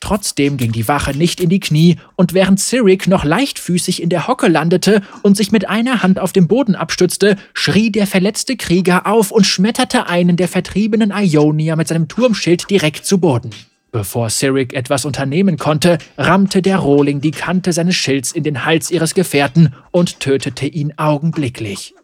Trotzdem 0.00 0.56
ging 0.56 0.72
die 0.72 0.86
Wache 0.86 1.16
nicht 1.16 1.40
in 1.40 1.48
die 1.48 1.60
Knie, 1.60 1.96
und 2.16 2.34
während 2.34 2.60
Cyric 2.60 3.06
noch 3.06 3.24
leichtfüßig 3.24 4.02
in 4.02 4.10
der 4.10 4.28
Hocke 4.28 4.48
landete 4.48 5.02
und 5.22 5.36
sich 5.36 5.50
mit 5.50 5.68
einer 5.68 6.02
Hand 6.02 6.18
auf 6.18 6.32
dem 6.32 6.46
Boden 6.46 6.74
abstützte, 6.74 7.36
schrie 7.54 7.90
der 7.90 8.06
verletzte 8.06 8.56
Krieger 8.56 9.06
auf 9.06 9.30
und 9.30 9.46
schmetterte 9.46 10.06
einen 10.06 10.36
der 10.36 10.48
vertriebenen 10.48 11.10
Ionier 11.10 11.76
mit 11.76 11.88
seinem 11.88 12.08
Turmschild 12.08 12.68
direkt 12.68 13.06
zu 13.06 13.18
Boden. 13.18 13.50
Bevor 13.92 14.28
Cyric 14.28 14.74
etwas 14.74 15.04
unternehmen 15.04 15.56
konnte, 15.56 15.98
rammte 16.18 16.60
der 16.60 16.78
Rohling 16.78 17.20
die 17.20 17.30
Kante 17.30 17.72
seines 17.72 17.94
Schilds 17.94 18.32
in 18.32 18.42
den 18.42 18.64
Hals 18.64 18.90
ihres 18.90 19.14
Gefährten 19.14 19.72
und 19.90 20.20
tötete 20.20 20.66
ihn 20.66 20.92
augenblicklich. 20.98 21.94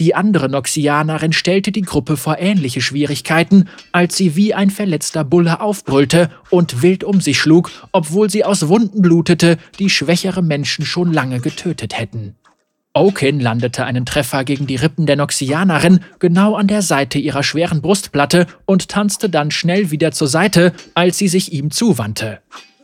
Die 0.00 0.16
andere 0.16 0.48
Noxianerin 0.48 1.32
stellte 1.32 1.70
die 1.70 1.82
Gruppe 1.82 2.16
vor 2.16 2.38
ähnliche 2.38 2.80
Schwierigkeiten, 2.80 3.68
als 3.92 4.16
sie 4.16 4.34
wie 4.34 4.52
ein 4.52 4.70
verletzter 4.70 5.22
Bulle 5.22 5.60
aufbrüllte 5.60 6.30
und 6.50 6.82
wild 6.82 7.04
um 7.04 7.20
sich 7.20 7.38
schlug, 7.38 7.70
obwohl 7.92 8.28
sie 8.28 8.44
aus 8.44 8.66
Wunden 8.66 9.02
blutete, 9.02 9.56
die 9.78 9.90
schwächere 9.90 10.42
Menschen 10.42 10.84
schon 10.84 11.12
lange 11.12 11.38
getötet 11.38 11.96
hätten. 11.96 12.34
Oaken 12.92 13.40
landete 13.40 13.84
einen 13.84 14.06
Treffer 14.06 14.44
gegen 14.44 14.66
die 14.66 14.76
Rippen 14.76 15.06
der 15.06 15.16
Noxianerin 15.16 16.00
genau 16.18 16.54
an 16.54 16.68
der 16.68 16.82
Seite 16.82 17.18
ihrer 17.18 17.42
schweren 17.42 17.80
Brustplatte 17.80 18.46
und 18.66 18.88
tanzte 18.88 19.28
dann 19.28 19.50
schnell 19.50 19.90
wieder 19.90 20.12
zur 20.12 20.28
Seite, 20.28 20.72
als 20.94 21.18
sie 21.18 21.28
sich 21.28 21.52
ihm 21.52 21.70
zuwandte. 21.70 22.40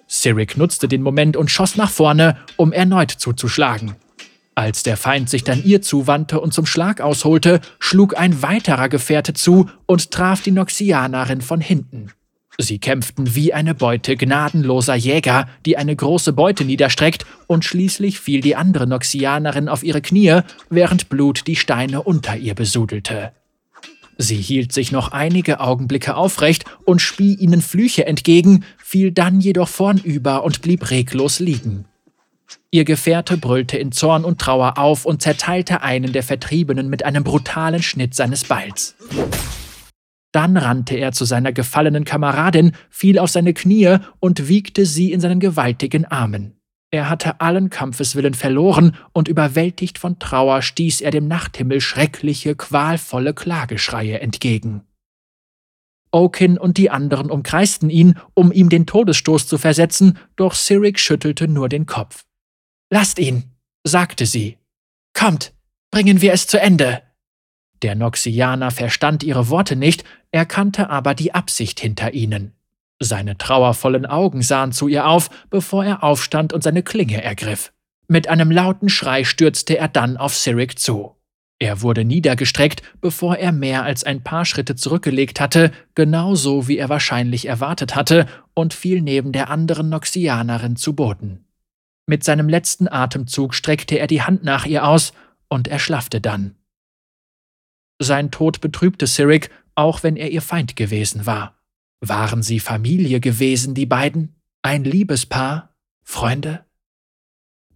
Cyric 0.09 0.57
nutzte 0.57 0.89
den 0.89 1.03
Moment 1.03 1.37
und 1.37 1.51
schoss 1.51 1.77
nach 1.77 1.91
vorne, 1.91 2.37
um 2.57 2.73
erneut 2.73 3.13
zuzuschlagen. 3.13 3.95
Als 4.55 4.83
der 4.83 4.97
Feind 4.97 5.31
sich 5.31 5.45
dann 5.45 5.65
ihr 5.65 5.81
zuwandte 5.81 6.41
und 6.41 6.53
zum 6.53 6.67
Schlag 6.67 7.01
ausholte, 7.01 7.61
schlug 7.79 8.19
ein 8.19 8.43
weiterer 8.43 8.89
Gefährte 8.89 9.33
zu 9.33 9.71
und 9.87 10.11
traf 10.11 10.43
die 10.43 10.51
Noxianerin 10.51 11.41
von 11.41 11.61
hinten. 11.61 12.11
Sie 12.59 12.79
kämpften 12.79 13.35
wie 13.35 13.55
eine 13.55 13.75
Beute 13.75 14.17
gnadenloser 14.17 14.95
Jäger, 14.95 15.49
die 15.65 15.79
eine 15.79 15.97
große 15.97 16.33
Beute 16.33 16.65
niederstreckt, 16.65 17.25
und 17.47 17.65
schließlich 17.65 18.21
fiel 18.21 18.43
die 18.43 18.57
andere 18.57 18.87
Noxianerin 18.87 19.69
auf 19.69 19.83
ihre 19.83 20.03
Knie, 20.03 20.41
während 20.69 21.09
Blut 21.09 21.47
die 21.47 21.57
Steine 21.57 22.03
unter 22.03 22.37
ihr 22.37 22.55
besudelte. 22.55 23.33
Sie 24.19 24.37
hielt 24.37 24.73
sich 24.73 24.93
noch 24.93 25.13
einige 25.13 25.61
Augenblicke 25.61 26.15
aufrecht 26.15 26.65
und 26.85 27.01
spie 27.01 27.35
ihnen 27.35 27.63
Flüche 27.63 28.07
entgegen, 28.07 28.65
fiel 28.77 29.13
dann 29.13 29.41
jedoch 29.41 29.69
vornüber 29.69 30.45
und 30.45 30.61
blieb 30.61 30.91
reglos 30.91 31.39
liegen. 31.41 31.87
Ihr 32.71 32.85
Gefährte 32.85 33.37
brüllte 33.37 33.77
in 33.77 33.93
Zorn 33.93 34.25
und 34.25 34.41
Trauer 34.41 34.79
auf 34.79 35.05
und 35.05 35.23
zerteilte 35.23 35.83
einen 35.83 36.13
der 36.13 36.23
Vertriebenen 36.23 36.89
mit 36.89 37.05
einem 37.05 37.25
brutalen 37.25 37.83
Schnitt 37.83 38.15
seines 38.15 38.45
Beils. 38.45 38.95
Dann 40.33 40.57
rannte 40.57 40.97
er 40.97 41.13
zu 41.13 41.25
seiner 41.25 41.53
gefallenen 41.53 42.05
Kameradin, 42.05 42.73
fiel 42.89 43.19
auf 43.19 43.31
seine 43.31 43.53
Knie 43.53 43.97
und 44.21 44.49
wiegte 44.49 44.87
sie 44.87 45.13
in 45.13 45.21
seinen 45.21 45.41
gewaltigen 45.41 46.05
Armen. 46.05 46.57
Er 46.93 47.09
hatte 47.09 47.41
allen 47.41 47.71
Kampfeswillen 47.71 48.35
verloren 48.35 48.97
und 49.13 49.29
überwältigt 49.29 49.99
von 49.99 50.19
Trauer 50.19 50.63
stieß 50.63 51.01
er 51.01 51.13
dem 51.13 51.29
Nachthimmel 51.29 51.81
schreckliche, 51.81 52.57
qualvolle 52.57 53.33
Klageschreie 53.33 54.21
entgegen. 54.21 54.83
Oaken 56.13 56.59
und 56.59 56.77
die 56.77 56.91
anderen 56.91 57.31
umkreisten 57.31 57.91
ihn, 57.91 58.19
um 58.35 58.51
ihm 58.51 58.69
den 58.69 58.87
Todesstoß 58.87 59.47
zu 59.47 59.59
versetzen, 59.59 60.19
doch 60.35 60.55
Cyric 60.55 60.99
schüttelte 60.99 61.47
nur 61.47 61.69
den 61.69 61.87
Kopf. 61.87 62.25
Lasst 62.91 63.19
ihn, 63.19 63.45
sagte 63.85 64.27
sie. 64.27 64.59
Kommt, 65.15 65.53
bringen 65.91 66.21
wir 66.21 66.33
es 66.33 66.47
zu 66.47 66.61
Ende. 66.61 67.03
Der 67.83 67.95
Noxianer 67.95 68.71
verstand 68.71 69.23
ihre 69.23 69.49
Worte 69.49 69.77
nicht, 69.77 70.05
erkannte 70.33 70.91
aber 70.91 71.15
die 71.15 71.33
Absicht 71.33 71.81
hinter 71.81 72.13
ihnen. 72.13 72.53
Seine 72.99 73.39
trauervollen 73.39 74.05
Augen 74.05 74.43
sahen 74.43 74.73
zu 74.73 74.89
ihr 74.89 75.07
auf, 75.07 75.31
bevor 75.49 75.85
er 75.85 76.05
aufstand 76.05 76.53
und 76.53 76.63
seine 76.63 76.83
Klinge 76.83 77.23
ergriff. 77.23 77.73
Mit 78.09 78.29
einem 78.29 78.51
lauten 78.51 78.89
Schrei 78.89 79.25
stürzte 79.25 79.79
er 79.79 79.89
dann 79.89 80.17
auf 80.17 80.37
Sirik 80.37 80.79
zu. 80.79 81.17
Er 81.61 81.83
wurde 81.83 82.05
niedergestreckt, 82.05 82.83
bevor 83.01 83.37
er 83.37 83.53
mehr 83.53 83.85
als 83.85 84.03
ein 84.03 84.25
paar 84.25 84.45
Schritte 84.45 84.77
zurückgelegt 84.77 85.41
hatte, 85.41 85.71
genauso 85.95 86.69
wie 86.69 86.79
er 86.79 86.89
wahrscheinlich 86.89 87.47
erwartet 87.47 87.95
hatte, 87.95 88.27
und 88.55 88.75
fiel 88.75 89.01
neben 89.01 89.33
der 89.33 89.49
anderen 89.49 89.91
Noxianerin 89.91 90.77
zu 90.77 90.95
Boden. 90.95 91.45
Mit 92.11 92.25
seinem 92.25 92.49
letzten 92.49 92.89
Atemzug 92.89 93.55
streckte 93.55 93.97
er 93.97 94.09
die 94.09 94.23
Hand 94.23 94.43
nach 94.43 94.67
ihr 94.67 94.85
aus 94.85 95.13
und 95.47 95.69
erschlaffte 95.69 96.21
dann. 96.21 96.57
Sein 98.03 98.33
Tod 98.33 98.61
betrübte 98.61 99.07
Sirik, 99.07 99.49
auch 99.77 100.03
wenn 100.03 100.17
er 100.17 100.33
ihr 100.33 100.43
Feind 100.43 100.75
gewesen 100.75 101.25
war. 101.25 101.57
Waren 102.01 102.43
sie 102.43 102.59
Familie 102.59 103.21
gewesen, 103.21 103.75
die 103.75 103.87
beiden? 103.87 104.35
Ein 104.61 104.83
Liebespaar? 104.83 105.77
Freunde? 106.03 106.65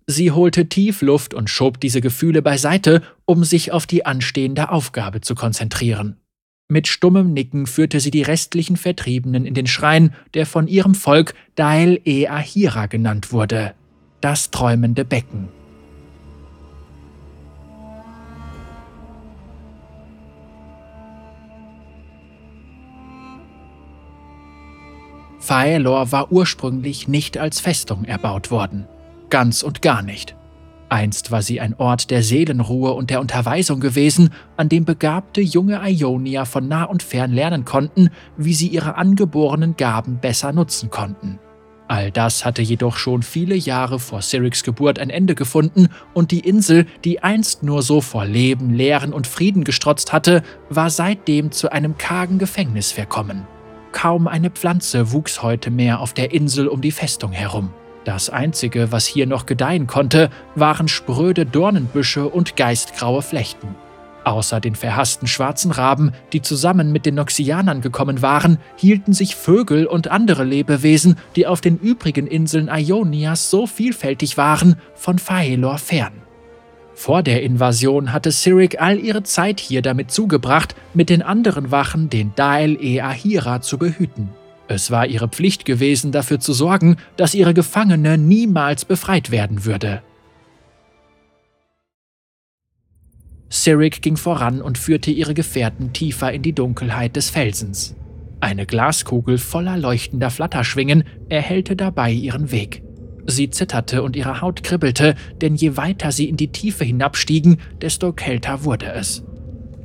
Sie 0.09 0.33
holte 0.33 0.69
tief 0.69 1.01
Luft 1.01 1.33
und 1.33 1.49
schob 1.49 1.79
diese 1.79 2.01
Gefühle 2.01 2.43
beiseite, 2.43 3.03
um 3.27 3.45
sich 3.45 3.71
auf 3.71 3.87
die 3.87 4.05
anstehende 4.05 4.71
Aufgabe 4.71 5.21
zu 5.21 5.37
konzentrieren. 5.37 6.21
Mit 6.67 6.89
stummem 6.89 7.35
Nicken 7.35 7.69
führte 7.69 8.01
sie 8.01 8.11
die 8.11 8.23
restlichen 8.23 8.77
Vertriebenen 8.77 9.47
in 9.47 9.55
den 9.55 9.69
Schrein, 9.69 10.13
der 10.35 10.45
von 10.45 10.67
ihrem 10.67 10.97
Volk 10.97 11.35
Dael 11.55 12.01
e 12.05 12.27
Ahira 12.27 12.87
genannt 12.87 13.31
wurde, 13.31 13.77
das 14.25 14.51
träumende 14.51 15.05
Becken. 15.05 15.51
Faelor 25.41 26.11
war 26.11 26.33
ursprünglich 26.33 27.07
nicht 27.07 27.37
als 27.37 27.61
Festung 27.61 28.07
erbaut 28.07 28.51
worden. 28.51 28.89
Ganz 29.29 29.63
und 29.63 29.83
gar 29.83 30.01
nicht. 30.01 30.35
Einst 30.89 31.31
war 31.31 31.43
sie 31.43 31.61
ein 31.61 31.75
Ort 31.75 32.11
der 32.11 32.23
Seelenruhe 32.23 32.93
und 32.93 33.11
der 33.11 33.21
Unterweisung 33.21 33.79
gewesen, 33.79 34.31
an 34.57 34.71
dem 34.71 34.87
begabte 34.87 35.43
junge 35.43 35.87
Ionier 35.87 36.47
von 36.47 36.67
nah 36.67 36.85
und 36.85 37.03
fern 37.03 37.31
lernen 37.31 37.67
konnten, 37.67 38.09
wie 38.39 38.55
sie 38.55 38.69
ihre 38.69 38.95
angeborenen 38.95 39.77
Gaben 39.77 40.17
besser 40.17 40.53
nutzen 40.53 40.89
konnten. 40.89 41.41
All 41.87 42.11
das 42.11 42.45
hatte 42.45 42.63
jedoch 42.63 42.97
schon 42.97 43.23
viele 43.23 43.55
Jahre 43.55 43.99
vor 43.99 44.23
Cyrics 44.23 44.63
Geburt 44.63 44.99
ein 44.99 45.11
Ende 45.11 45.35
gefunden 45.35 45.89
und 46.15 46.31
die 46.31 46.41
Insel, 46.41 46.87
die 47.05 47.23
einst 47.23 47.63
nur 47.63 47.83
so 47.83 48.01
vor 48.01 48.25
Leben, 48.25 48.73
Lehren 48.73 49.13
und 49.13 49.27
Frieden 49.27 49.65
gestrotzt 49.65 50.13
hatte, 50.13 50.43
war 50.71 50.89
seitdem 50.89 51.53
zu 51.53 51.71
einem 51.71 51.99
kargen 51.99 52.39
Gefängnis 52.39 52.91
verkommen. 52.91 53.47
Kaum 53.93 54.27
eine 54.29 54.51
Pflanze 54.51 55.13
wuchs 55.13 55.43
heute 55.43 55.71
mehr 55.71 56.01
auf 56.01 56.15
der 56.15 56.33
Insel 56.33 56.69
um 56.69 56.81
die 56.81 56.91
Festung 56.91 57.33
herum. 57.33 57.71
Das 58.05 58.29
Einzige, 58.29 58.91
was 58.91 59.07
hier 59.07 59.27
noch 59.27 59.47
gedeihen 59.47 59.87
konnte, 59.87 60.31
waren 60.55 60.89
spröde 60.89 61.47
Dornenbüsche 61.47 62.29
und 62.29 62.57
geistgraue 62.57 63.23
Flechten. 63.23 63.75
Außer 64.25 64.59
den 64.59 64.75
verhassten 64.75 65.29
schwarzen 65.29 65.71
Raben, 65.71 66.13
die 66.33 66.41
zusammen 66.41 66.93
mit 66.93 67.05
den 67.05 67.17
Noxianern 67.17 67.83
gekommen 67.83 68.23
waren, 68.23 68.59
hielten 68.77 69.13
sich 69.13 69.37
Vögel 69.37 69.87
und 69.87 70.09
andere 70.09 70.45
Lebewesen, 70.45 71.17
die 71.37 71.47
auf 71.47 71.61
den 71.61 71.79
übrigen 71.79 72.27
Inseln 72.27 72.69
Ionias 72.69 73.51
so 73.51 73.67
vielfältig 73.67 74.39
waren, 74.39 74.77
von 74.95 75.19
Faelor 75.19 75.77
fern. 75.77 76.15
Vor 76.95 77.23
der 77.23 77.43
Invasion 77.43 78.13
hatte 78.13 78.31
Cyric 78.31 78.81
all 78.81 78.99
ihre 78.99 79.25
Zeit 79.25 79.61
hier 79.61 79.83
damit 79.83 80.11
zugebracht, 80.11 80.75
mit 80.95 81.11
den 81.11 81.23
anderen 81.23 81.71
Wachen 81.71 82.09
den 82.09 82.33
Dael 82.35 82.79
e 82.81 83.01
Ahira 83.01 83.61
zu 83.61 83.79
behüten. 83.79 84.31
Es 84.69 84.91
war 84.91 85.07
ihre 85.07 85.29
Pflicht 85.29 85.67
gewesen, 85.67 86.13
dafür 86.13 86.41
zu 86.41 86.55
sorgen, 86.55 86.97
dass 87.17 87.35
ihre 87.35 87.53
Gefangene 87.53 88.17
niemals 88.17 88.87
befreit 88.87 89.31
werden 89.31 89.67
würde. 89.67 90.03
Cyric 93.51 94.03
ging 94.03 94.17
voran 94.17 94.61
und 94.61 94.79
führte 94.79 95.11
ihre 95.11 95.35
Gefährten 95.35 95.93
tiefer 95.93 96.33
in 96.33 96.43
die 96.43 96.55
Dunkelheit 96.55 97.17
des 97.17 97.31
Felsens. 97.31 97.95
Eine 98.41 98.67
Glaskugel 98.67 99.39
voller 99.39 99.77
leuchtender 99.77 100.31
Flatterschwingen 100.31 101.05
erhellte 101.29 101.77
dabei 101.77 102.11
ihren 102.11 102.51
Weg. 102.51 102.83
Sie 103.27 103.49
zitterte 103.49 104.03
und 104.03 104.17
ihre 104.17 104.43
Haut 104.43 104.63
kribbelte, 104.63 105.15
denn 105.41 105.55
je 105.55 105.77
weiter 105.77 106.13
sie 106.13 106.29
in 106.29 106.37
die 106.37 106.53
Tiefe 106.53 106.85
hinabstiegen, 106.85 107.59
desto 107.81 108.13
kälter 108.13 108.65
wurde 108.65 108.93
es. 108.93 109.25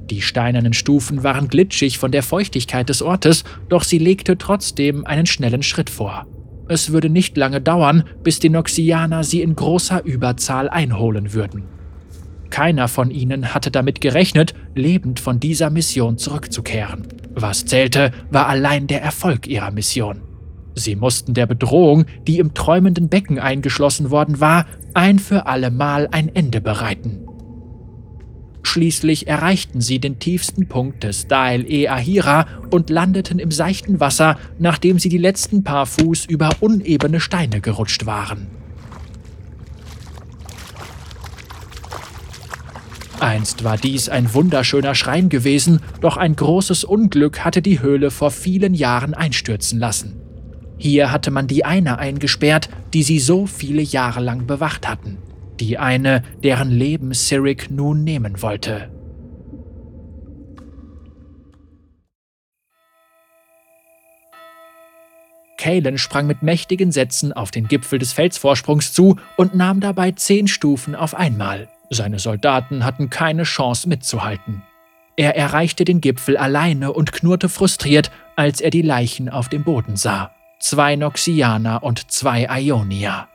Die 0.10 0.22
steinernen 0.22 0.74
Stufen 0.74 1.24
waren 1.24 1.48
glitschig 1.48 2.00
von 2.00 2.12
der 2.12 2.24
Feuchtigkeit 2.24 2.89
des 2.89 3.02
Ortes, 3.02 3.43
doch 3.69 3.84
sie 3.84 4.00
legte 4.00 4.38
trotzdem 4.38 5.06
einen 5.06 5.26
schnellen 5.26 5.63
Schritt 5.63 5.89
vor. 5.89 6.26
Es 6.67 6.91
würde 6.91 7.10
nicht 7.10 7.38
lange 7.38 7.62
dauern, 7.62 8.04
bis 8.24 8.39
die 8.39 8.50
Noxianer 8.50 9.24
sie 9.24 9.41
in 9.41 9.56
großer 9.56 10.04
Überzahl 10.04 10.69
einholen 10.69 11.34
würden. 11.34 11.63
Keiner 12.50 12.88
von 12.88 13.12
ihnen 13.12 13.54
hatte 13.54 13.72
damit 13.72 14.02
gerechnet, 14.02 14.54
lebend 14.76 15.20
von 15.20 15.40
dieser 15.40 15.70
Mission 15.70 16.18
zurückzukehren. 16.18 17.08
Was 17.36 17.66
zählte, 17.66 18.12
war 18.32 18.48
allein 18.48 18.88
der 18.88 19.02
Erfolg 19.02 19.48
ihrer 19.48 19.72
Mission. 19.72 20.22
Sie 20.76 20.96
mussten 20.96 21.34
der 21.34 21.46
Bedrohung, 21.46 22.06
die 22.28 22.40
im 22.40 22.54
träumenden 22.54 23.10
Becken 23.10 23.40
eingeschlossen 23.40 24.12
worden 24.12 24.40
war, 24.40 24.66
ein 24.94 25.20
für 25.20 25.46
allemal 25.46 26.08
ein 26.12 26.34
Ende 26.34 26.62
bereiten. 26.62 27.26
Schließlich 28.62 29.28
erreichten 29.28 29.82
sie 29.82 30.00
den 30.00 30.20
tiefsten 30.20 30.68
Punkt 30.68 31.04
des 31.04 31.28
Dael 31.28 31.66
e 31.72 31.88
Ahira 31.88 32.46
und 32.70 32.90
landeten 32.90 33.40
im 33.40 33.52
seichten 33.52 34.00
Wasser, 34.00 34.38
nachdem 34.60 35.00
sie 35.00 35.10
die 35.10 35.18
letzten 35.18 35.64
paar 35.64 35.86
Fuß 35.86 36.26
über 36.26 36.50
unebene 36.60 37.20
Steine 37.20 37.62
gerutscht 37.62 38.06
waren. 38.06 38.59
Einst 43.20 43.66
war 43.66 43.76
dies 43.76 44.08
ein 44.08 44.34
wunderschöner 44.34 44.96
Schrein 44.96 45.28
gewesen, 45.28 45.82
doch 46.00 46.16
ein 46.16 46.36
großes 46.36 46.86
Unglück 46.86 47.44
hatte 47.44 47.62
die 47.62 47.82
Höhle 47.82 48.12
vor 48.12 48.32
vielen 48.32 48.74
Jahren 48.74 49.14
einstürzen 49.14 49.78
lassen. 49.78 50.22
Hier 50.78 51.12
hatte 51.12 51.30
man 51.30 51.48
die 51.48 51.66
eine 51.66 51.98
eingesperrt, 51.98 52.70
die 52.94 53.04
sie 53.04 53.20
so 53.20 53.46
viele 53.46 53.82
Jahre 53.82 54.22
lang 54.22 54.48
bewacht 54.48 54.88
hatten. 54.88 55.18
Die 55.60 55.78
eine, 55.78 56.24
deren 56.44 56.72
Leben 56.72 57.14
Cyric 57.14 57.70
nun 57.70 58.06
nehmen 58.06 58.42
wollte. 58.42 58.90
Kalen 65.58 65.98
sprang 65.98 66.26
mit 66.26 66.42
mächtigen 66.42 66.94
Sätzen 66.94 67.34
auf 67.34 67.52
den 67.52 67.68
Gipfel 67.68 68.00
des 68.00 68.14
Felsvorsprungs 68.14 68.94
zu 68.94 69.18
und 69.36 69.56
nahm 69.56 69.82
dabei 69.82 70.12
zehn 70.12 70.48
Stufen 70.48 70.96
auf 70.96 71.14
einmal. 71.14 71.68
Seine 71.89 72.19
Soldaten 72.19 72.86
hatten 72.86 73.10
keine 73.10 73.43
Chance 73.43 73.89
mitzuhalten. 73.89 74.63
Er 75.15 75.36
erreichte 75.36 75.86
den 75.86 76.02
Gipfel 76.02 76.38
alleine 76.38 76.93
und 76.93 77.12
knurrte 77.12 77.49
frustriert, 77.49 78.12
als 78.36 78.62
er 78.62 78.69
die 78.69 78.82
Leichen 78.82 79.30
auf 79.30 79.49
dem 79.49 79.63
Boden 79.63 79.95
sah 79.95 80.32
zwei 80.60 80.95
Noxianer 80.95 81.84
und 81.84 82.12
zwei 82.12 82.47
Ionier. 82.49 83.28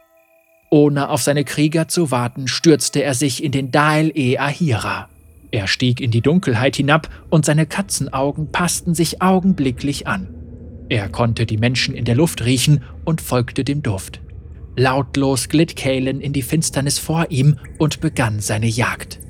Ohne 0.71 1.09
auf 1.09 1.23
seine 1.23 1.45
Krieger 1.45 1.89
zu 1.89 2.11
warten, 2.11 2.49
stürzte 2.49 3.03
er 3.03 3.15
sich 3.15 3.43
in 3.43 3.53
den 3.53 3.71
Dael 3.71 4.13
e 4.15 4.39
Ahira. 4.39 5.09
Er 5.51 5.67
stieg 5.67 6.01
in 6.01 6.11
die 6.11 6.21
Dunkelheit 6.21 6.77
hinab 6.77 7.09
und 7.31 7.45
seine 7.45 7.67
Katzenaugen 7.67 8.51
passten 8.51 8.95
sich 8.95 9.23
augenblicklich 9.23 10.07
an. 10.07 10.29
Er 10.89 11.09
konnte 11.09 11.47
die 11.47 11.57
Menschen 11.57 11.95
in 11.95 12.05
der 12.05 12.17
Luft 12.17 12.45
riechen 12.45 12.83
und 13.05 13.21
folgte 13.21 13.65
dem 13.65 13.83
Duft. 13.83 14.21
Lautlos 14.77 15.49
glitt 15.49 15.77
Kalen 15.77 16.21
in 16.21 16.33
die 16.33 16.43
Finsternis 16.43 16.99
vor 16.99 17.27
ihm 17.31 17.59
und 17.79 18.01
begann 18.01 18.41
seine 18.41 18.67
Jagd. 18.67 19.21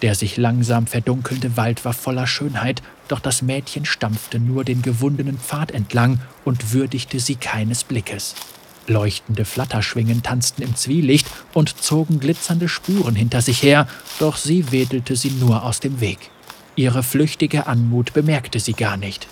Der 0.00 0.14
sich 0.14 0.36
langsam 0.36 0.86
verdunkelnde 0.86 1.56
Wald 1.56 1.84
war 1.84 1.92
voller 1.92 2.26
Schönheit, 2.26 2.82
doch 3.08 3.18
das 3.18 3.42
Mädchen 3.42 3.84
stampfte 3.84 4.38
nur 4.38 4.64
den 4.64 4.80
gewundenen 4.80 5.38
Pfad 5.38 5.72
entlang 5.72 6.20
und 6.44 6.72
würdigte 6.72 7.18
sie 7.18 7.34
keines 7.34 7.82
Blickes. 7.82 8.36
Leuchtende 8.86 9.44
Flatterschwingen 9.44 10.22
tanzten 10.22 10.62
im 10.62 10.76
Zwielicht 10.76 11.26
und 11.52 11.82
zogen 11.82 12.20
glitzernde 12.20 12.68
Spuren 12.68 13.16
hinter 13.16 13.42
sich 13.42 13.62
her, 13.62 13.86
doch 14.18 14.36
sie 14.36 14.72
wedelte 14.72 15.16
sie 15.16 15.30
nur 15.30 15.64
aus 15.64 15.80
dem 15.80 16.00
Weg. 16.00 16.30
Ihre 16.78 17.02
flüchtige 17.02 17.66
Anmut 17.66 18.12
bemerkte 18.12 18.60
sie 18.60 18.72
gar 18.72 18.96
nicht. 18.96 19.26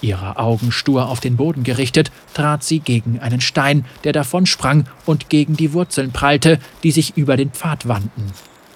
Ihre 0.00 0.38
Augen 0.38 0.70
stur 0.70 1.08
auf 1.08 1.18
den 1.18 1.34
Boden 1.34 1.64
gerichtet, 1.64 2.12
trat 2.34 2.62
sie 2.62 2.78
gegen 2.78 3.18
einen 3.18 3.40
Stein, 3.40 3.84
der 4.04 4.12
davonsprang 4.12 4.86
und 5.04 5.28
gegen 5.28 5.56
die 5.56 5.72
Wurzeln 5.72 6.12
prallte, 6.12 6.60
die 6.84 6.92
sich 6.92 7.16
über 7.16 7.36
den 7.36 7.50
Pfad 7.50 7.88
wandten. 7.88 8.30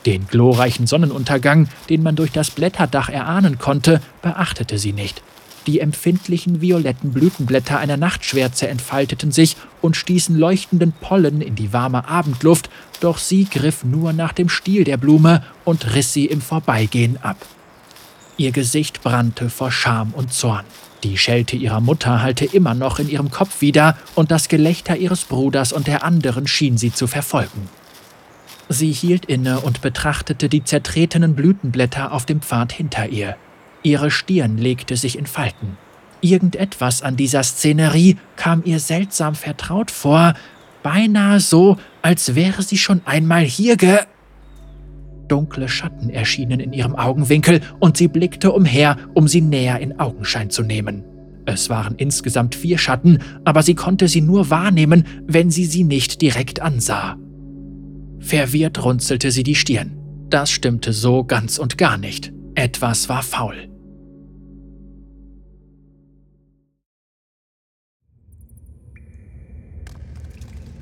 Den 0.05 0.27
glorreichen 0.27 0.89
Sonnenuntergang, 0.89 1.69
den 1.91 2.03
man 2.03 2.17
durch 2.17 2.33
das 2.33 2.51
Blätterdach 2.51 3.09
erahnen 3.09 3.59
konnte, 3.61 4.01
beachtete 4.21 4.79
sie 4.79 4.93
nicht. 4.93 5.23
Die 5.69 5.79
empfindlichen 5.79 6.61
violetten 6.61 7.13
Blütenblätter 7.13 7.79
einer 7.79 7.97
Nachtschwärze 7.97 8.67
entfalteten 8.67 9.31
sich 9.31 9.57
und 9.81 9.97
stießen 9.97 10.37
leuchtenden 10.37 10.91
Pollen 10.91 11.41
in 11.41 11.55
die 11.55 11.73
warme 11.73 12.09
Abendluft, 12.09 12.69
doch 12.99 13.19
sie 13.19 13.45
griff 13.45 13.85
nur 13.85 14.13
nach 14.13 14.33
dem 14.33 14.49
Stiel 14.49 14.83
der 14.83 14.97
Blume 14.97 15.45
und 15.65 15.95
riss 15.95 16.13
sie 16.13 16.27
im 16.27 16.41
Vorbeigehen 16.41 17.17
ab. 17.23 17.37
Ihr 18.39 18.53
Gesicht 18.53 19.03
brannte 19.03 19.51
vor 19.51 19.73
Scham 19.73 20.13
und 20.15 20.33
Zorn. 20.33 20.65
Die 21.03 21.19
Schelte 21.19 21.57
ihrer 21.57 21.81
Mutter 21.81 22.23
hallte 22.23 22.45
immer 22.45 22.73
noch 22.73 23.01
in 23.01 23.09
ihrem 23.09 23.31
Kopf 23.31 23.61
wieder, 23.61 23.97
und 24.15 24.31
das 24.31 24.49
Gelächter 24.49 24.97
ihres 24.97 25.25
Bruders 25.25 25.73
und 25.73 25.89
der 25.89 26.05
anderen 26.05 26.47
schien 26.47 26.79
sie 26.79 26.93
zu 26.93 27.09
verfolgen. 27.09 27.69
Sie 28.69 28.93
hielt 28.93 29.25
inne 29.25 29.61
und 29.61 29.81
betrachtete 29.81 30.49
die 30.49 30.63
zertretenen 30.63 31.35
Blütenblätter 31.35 32.13
auf 32.13 32.27
dem 32.27 32.41
Pfad 32.41 32.73
hinter 32.73 33.09
ihr. 33.09 33.37
Ihre 33.83 34.11
Stirn 34.11 34.57
legte 34.57 34.97
sich 34.97 35.19
in 35.19 35.27
Falten. 35.27 35.77
Irgendetwas 36.21 37.03
an 37.03 37.17
dieser 37.17 37.43
Szenerie 37.43 38.19
kam 38.37 38.63
ihr 38.65 38.79
seltsam 38.79 39.35
vertraut 39.35 39.91
vor, 39.91 40.35
beinahe 40.85 41.41
so, 41.41 41.77
als 42.03 42.37
wäre 42.37 42.63
sie 42.63 42.79
schon 42.79 43.01
einmal 43.05 43.43
hier 43.43 43.77
ge... 43.77 43.99
Dunkle 45.29 45.69
Schatten 45.69 46.11
erschienen 46.11 46.61
in 46.61 46.73
ihrem 46.73 46.95
Augenwinkel 46.95 47.61
und 47.79 47.97
sie 47.97 48.09
blickte 48.09 48.53
umher, 48.53 48.97
um 49.15 49.29
sie 49.29 49.41
näher 49.41 49.79
in 49.81 49.99
Augenschein 50.01 50.51
zu 50.51 50.63
nehmen. 50.63 51.05
Es 51.47 51.71
waren 51.71 51.95
insgesamt 51.97 52.55
vier 52.55 52.77
Schatten, 52.77 53.19
aber 53.45 53.63
sie 53.63 53.75
konnte 53.75 54.09
sie 54.09 54.21
nur 54.21 54.51
wahrnehmen, 54.51 55.05
wenn 55.27 55.51
sie 55.51 55.65
sie 55.65 55.85
nicht 55.85 56.21
direkt 56.21 56.61
ansah. 56.61 57.17
Verwirrt 58.21 58.85
runzelte 58.85 59.31
sie 59.31 59.45
die 59.45 59.55
Stirn. 59.55 59.97
Das 60.29 60.51
stimmte 60.51 60.93
so 60.93 61.25
ganz 61.25 61.59
und 61.59 61.79
gar 61.79 61.97
nicht. 61.97 62.33
Etwas 62.55 63.09
war 63.09 63.23
faul. 63.23 63.69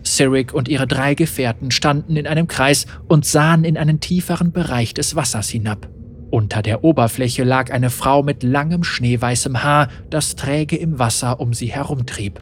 Cyric 0.06 0.54
und 0.54 0.68
ihre 0.68 0.86
drei 0.86 1.14
Gefährten 1.14 1.70
standen 1.70 2.16
in 2.16 2.26
einem 2.26 2.46
Kreis 2.46 2.86
und 3.08 3.26
sahen 3.26 3.64
in 3.64 3.76
einen 3.76 4.00
tieferen 4.00 4.52
Bereich 4.52 4.94
des 4.94 5.16
Wassers 5.16 5.48
hinab. 5.48 5.88
Unter 6.30 6.62
der 6.62 6.84
Oberfläche 6.84 7.44
lag 7.44 7.70
eine 7.72 7.90
Frau 7.90 8.22
mit 8.22 8.42
langem 8.42 8.84
schneeweißem 8.84 9.62
Haar, 9.62 9.88
das 10.10 10.36
träge 10.36 10.76
im 10.76 10.98
Wasser 10.98 11.40
um 11.40 11.54
sie 11.54 11.68
herumtrieb. 11.68 12.40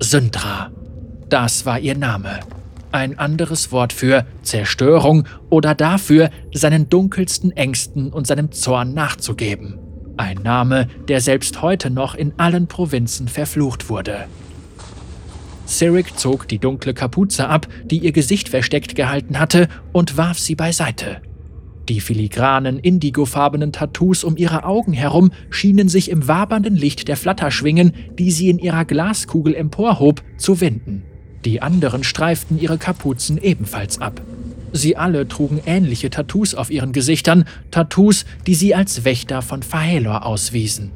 Syndra. 0.00 0.70
Das 1.28 1.66
war 1.66 1.78
ihr 1.78 1.96
Name. 1.96 2.40
Ein 2.92 3.18
anderes 3.18 3.70
Wort 3.70 3.92
für 3.92 4.26
Zerstörung 4.42 5.28
oder 5.48 5.74
dafür, 5.74 6.30
seinen 6.52 6.88
dunkelsten 6.88 7.52
Ängsten 7.52 8.12
und 8.12 8.26
seinem 8.26 8.50
Zorn 8.50 8.94
nachzugeben. 8.94 9.78
Ein 10.16 10.38
Name, 10.42 10.88
der 11.08 11.20
selbst 11.20 11.62
heute 11.62 11.88
noch 11.90 12.14
in 12.14 12.32
allen 12.36 12.66
Provinzen 12.66 13.28
verflucht 13.28 13.88
wurde. 13.88 14.26
Cyric 15.70 16.18
zog 16.18 16.48
die 16.48 16.58
dunkle 16.58 16.94
Kapuze 16.94 17.48
ab, 17.48 17.68
die 17.84 17.98
ihr 17.98 18.12
Gesicht 18.12 18.48
versteckt 18.48 18.94
gehalten 18.96 19.38
hatte, 19.38 19.68
und 19.92 20.16
warf 20.16 20.38
sie 20.38 20.56
beiseite. 20.56 21.22
Die 21.88 22.00
filigranen, 22.00 22.78
indigofarbenen 22.78 23.72
Tattoos 23.72 24.22
um 24.22 24.36
ihre 24.36 24.64
Augen 24.64 24.92
herum 24.92 25.32
schienen 25.48 25.88
sich 25.88 26.10
im 26.10 26.28
wabernden 26.28 26.76
Licht 26.76 27.08
der 27.08 27.16
Flatterschwingen, 27.16 27.94
die 28.18 28.30
sie 28.30 28.50
in 28.50 28.58
ihrer 28.58 28.84
Glaskugel 28.84 29.54
emporhob, 29.54 30.22
zu 30.36 30.60
wenden. 30.60 31.04
Die 31.44 31.62
anderen 31.62 32.04
streiften 32.04 32.60
ihre 32.60 32.76
Kapuzen 32.76 33.38
ebenfalls 33.38 34.00
ab. 34.00 34.20
Sie 34.72 34.96
alle 34.96 35.26
trugen 35.26 35.60
ähnliche 35.66 36.10
Tattoos 36.10 36.54
auf 36.54 36.70
ihren 36.70 36.92
Gesichtern, 36.92 37.44
Tattoos, 37.70 38.24
die 38.46 38.54
sie 38.54 38.74
als 38.74 39.04
Wächter 39.04 39.42
von 39.42 39.62
Fahelor 39.62 40.26
auswiesen. 40.26 40.92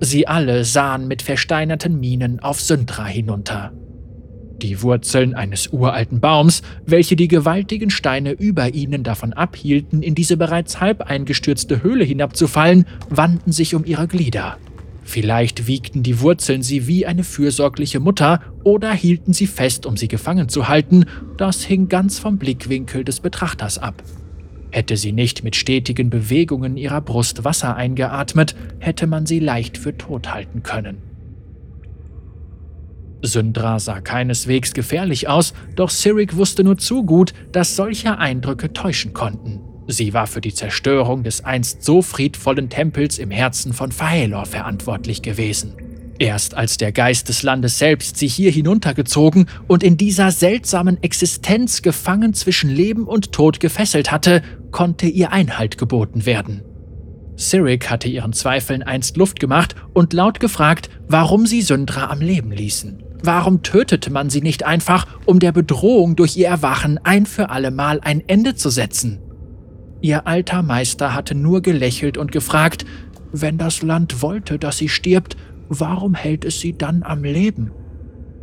Sie 0.00 0.28
alle 0.28 0.64
sahen 0.64 1.08
mit 1.08 1.22
versteinerten 1.22 1.98
Mienen 1.98 2.38
auf 2.38 2.60
Syndra 2.60 3.06
hinunter. 3.06 3.72
Die 4.62 4.82
Wurzeln 4.82 5.34
eines 5.34 5.68
uralten 5.68 6.18
Baums, 6.18 6.62
welche 6.84 7.14
die 7.14 7.28
gewaltigen 7.28 7.90
Steine 7.90 8.32
über 8.32 8.74
ihnen 8.74 9.04
davon 9.04 9.32
abhielten, 9.32 10.02
in 10.02 10.16
diese 10.16 10.36
bereits 10.36 10.80
halb 10.80 11.02
eingestürzte 11.02 11.82
Höhle 11.82 12.04
hinabzufallen, 12.04 12.84
wandten 13.08 13.52
sich 13.52 13.76
um 13.76 13.84
ihre 13.84 14.08
Glieder. 14.08 14.58
Vielleicht 15.04 15.68
wiegten 15.68 16.02
die 16.02 16.20
Wurzeln 16.20 16.62
sie 16.62 16.86
wie 16.86 17.06
eine 17.06 17.24
fürsorgliche 17.24 18.00
Mutter 18.00 18.42
oder 18.64 18.92
hielten 18.92 19.32
sie 19.32 19.46
fest, 19.46 19.86
um 19.86 19.96
sie 19.96 20.08
gefangen 20.08 20.48
zu 20.48 20.68
halten, 20.68 21.06
das 21.36 21.64
hing 21.64 21.88
ganz 21.88 22.18
vom 22.18 22.36
Blickwinkel 22.36 23.04
des 23.04 23.20
Betrachters 23.20 23.78
ab. 23.78 24.02
Hätte 24.70 24.96
sie 24.96 25.12
nicht 25.12 25.44
mit 25.44 25.56
stetigen 25.56 26.10
Bewegungen 26.10 26.76
ihrer 26.76 27.00
Brust 27.00 27.44
Wasser 27.44 27.74
eingeatmet, 27.76 28.54
hätte 28.80 29.06
man 29.06 29.24
sie 29.24 29.38
leicht 29.38 29.78
für 29.78 29.96
tot 29.96 30.34
halten 30.34 30.62
können. 30.62 31.07
Syndra 33.22 33.78
sah 33.80 34.00
keineswegs 34.00 34.72
gefährlich 34.74 35.28
aus, 35.28 35.54
doch 35.74 35.90
Cyric 35.90 36.36
wusste 36.36 36.64
nur 36.64 36.78
zu 36.78 37.04
gut, 37.04 37.32
dass 37.52 37.76
solche 37.76 38.18
Eindrücke 38.18 38.72
täuschen 38.72 39.12
konnten. 39.12 39.60
Sie 39.88 40.12
war 40.12 40.26
für 40.26 40.40
die 40.40 40.52
Zerstörung 40.52 41.24
des 41.24 41.44
einst 41.44 41.82
so 41.82 42.02
friedvollen 42.02 42.68
Tempels 42.68 43.18
im 43.18 43.30
Herzen 43.30 43.72
von 43.72 43.90
Faelor 43.90 44.44
verantwortlich 44.44 45.22
gewesen. 45.22 45.74
Erst 46.18 46.54
als 46.54 46.76
der 46.76 46.92
Geist 46.92 47.28
des 47.28 47.42
Landes 47.42 47.78
selbst 47.78 48.16
sie 48.16 48.26
hier 48.26 48.50
hinuntergezogen 48.50 49.46
und 49.66 49.82
in 49.82 49.96
dieser 49.96 50.30
seltsamen 50.30 51.02
Existenz 51.02 51.80
gefangen 51.80 52.34
zwischen 52.34 52.70
Leben 52.70 53.04
und 53.04 53.32
Tod 53.32 53.60
gefesselt 53.60 54.10
hatte, 54.10 54.42
konnte 54.72 55.06
ihr 55.06 55.32
Einhalt 55.32 55.78
geboten 55.78 56.26
werden. 56.26 56.62
Cyric 57.38 57.88
hatte 57.88 58.08
ihren 58.08 58.32
Zweifeln 58.32 58.82
einst 58.82 59.16
Luft 59.16 59.38
gemacht 59.38 59.76
und 59.94 60.12
laut 60.12 60.40
gefragt, 60.40 60.90
warum 61.06 61.46
sie 61.46 61.62
Syndra 61.62 62.10
am 62.10 62.20
Leben 62.20 62.50
ließen. 62.50 63.04
Warum 63.22 63.62
tötete 63.62 64.12
man 64.12 64.30
sie 64.30 64.40
nicht 64.40 64.64
einfach, 64.64 65.06
um 65.26 65.38
der 65.38 65.52
Bedrohung 65.52 66.16
durch 66.16 66.36
ihr 66.36 66.48
Erwachen 66.48 66.98
ein 67.02 67.26
für 67.26 67.50
allemal 67.50 68.00
ein 68.02 68.22
Ende 68.26 68.54
zu 68.54 68.70
setzen? 68.70 69.20
Ihr 70.00 70.26
alter 70.26 70.62
Meister 70.62 71.14
hatte 71.14 71.34
nur 71.34 71.60
gelächelt 71.60 72.16
und 72.16 72.30
gefragt, 72.30 72.84
wenn 73.32 73.58
das 73.58 73.82
Land 73.82 74.22
wollte, 74.22 74.58
dass 74.58 74.78
sie 74.78 74.88
stirbt, 74.88 75.36
warum 75.68 76.14
hält 76.14 76.44
es 76.44 76.60
sie 76.60 76.76
dann 76.76 77.02
am 77.02 77.24
Leben? 77.24 77.72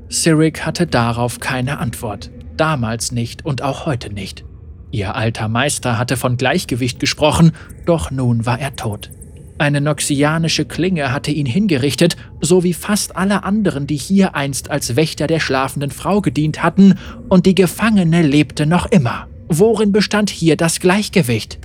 Cyric 0.09 0.65
hatte 0.65 0.85
darauf 0.85 1.39
keine 1.39 1.79
Antwort, 1.79 2.29
damals 2.57 3.11
nicht 3.11 3.45
und 3.45 3.61
auch 3.61 3.85
heute 3.85 4.13
nicht. 4.13 4.45
Ihr 4.91 5.15
alter 5.15 5.47
Meister 5.47 5.97
hatte 5.97 6.17
von 6.17 6.37
Gleichgewicht 6.37 6.99
gesprochen, 6.99 7.53
doch 7.85 8.11
nun 8.11 8.45
war 8.45 8.59
er 8.59 8.75
tot. 8.75 9.09
Eine 9.57 9.79
noxianische 9.79 10.65
Klinge 10.65 11.13
hatte 11.13 11.31
ihn 11.31 11.45
hingerichtet, 11.45 12.17
so 12.41 12.63
wie 12.63 12.73
fast 12.73 13.15
alle 13.15 13.43
anderen, 13.43 13.87
die 13.87 13.95
hier 13.95 14.35
einst 14.35 14.69
als 14.69 14.97
Wächter 14.97 15.27
der 15.27 15.39
schlafenden 15.39 15.91
Frau 15.91 16.19
gedient 16.19 16.61
hatten, 16.61 16.95
und 17.29 17.45
die 17.45 17.55
Gefangene 17.55 18.21
lebte 18.21 18.65
noch 18.65 18.85
immer. 18.87 19.27
Worin 19.47 19.93
bestand 19.93 20.29
hier 20.29 20.57
das 20.57 20.81
Gleichgewicht? 20.81 21.59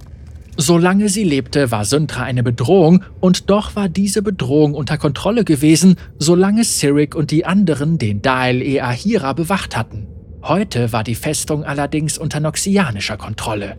Solange 0.56 1.08
sie 1.08 1.24
lebte, 1.24 1.72
war 1.72 1.84
Syntra 1.84 2.22
eine 2.22 2.44
Bedrohung, 2.44 3.02
und 3.18 3.50
doch 3.50 3.74
war 3.74 3.88
diese 3.88 4.22
Bedrohung 4.22 4.74
unter 4.74 4.96
Kontrolle 4.96 5.42
gewesen, 5.42 5.96
solange 6.18 6.62
Cyric 6.62 7.16
und 7.16 7.32
die 7.32 7.44
anderen 7.44 7.98
den 7.98 8.22
Dael 8.22 8.62
e 8.62 8.80
Ahira 8.80 9.32
bewacht 9.32 9.76
hatten. 9.76 10.06
Heute 10.42 10.92
war 10.92 11.02
die 11.02 11.16
Festung 11.16 11.64
allerdings 11.64 12.18
unter 12.18 12.38
noxianischer 12.38 13.16
Kontrolle. 13.16 13.76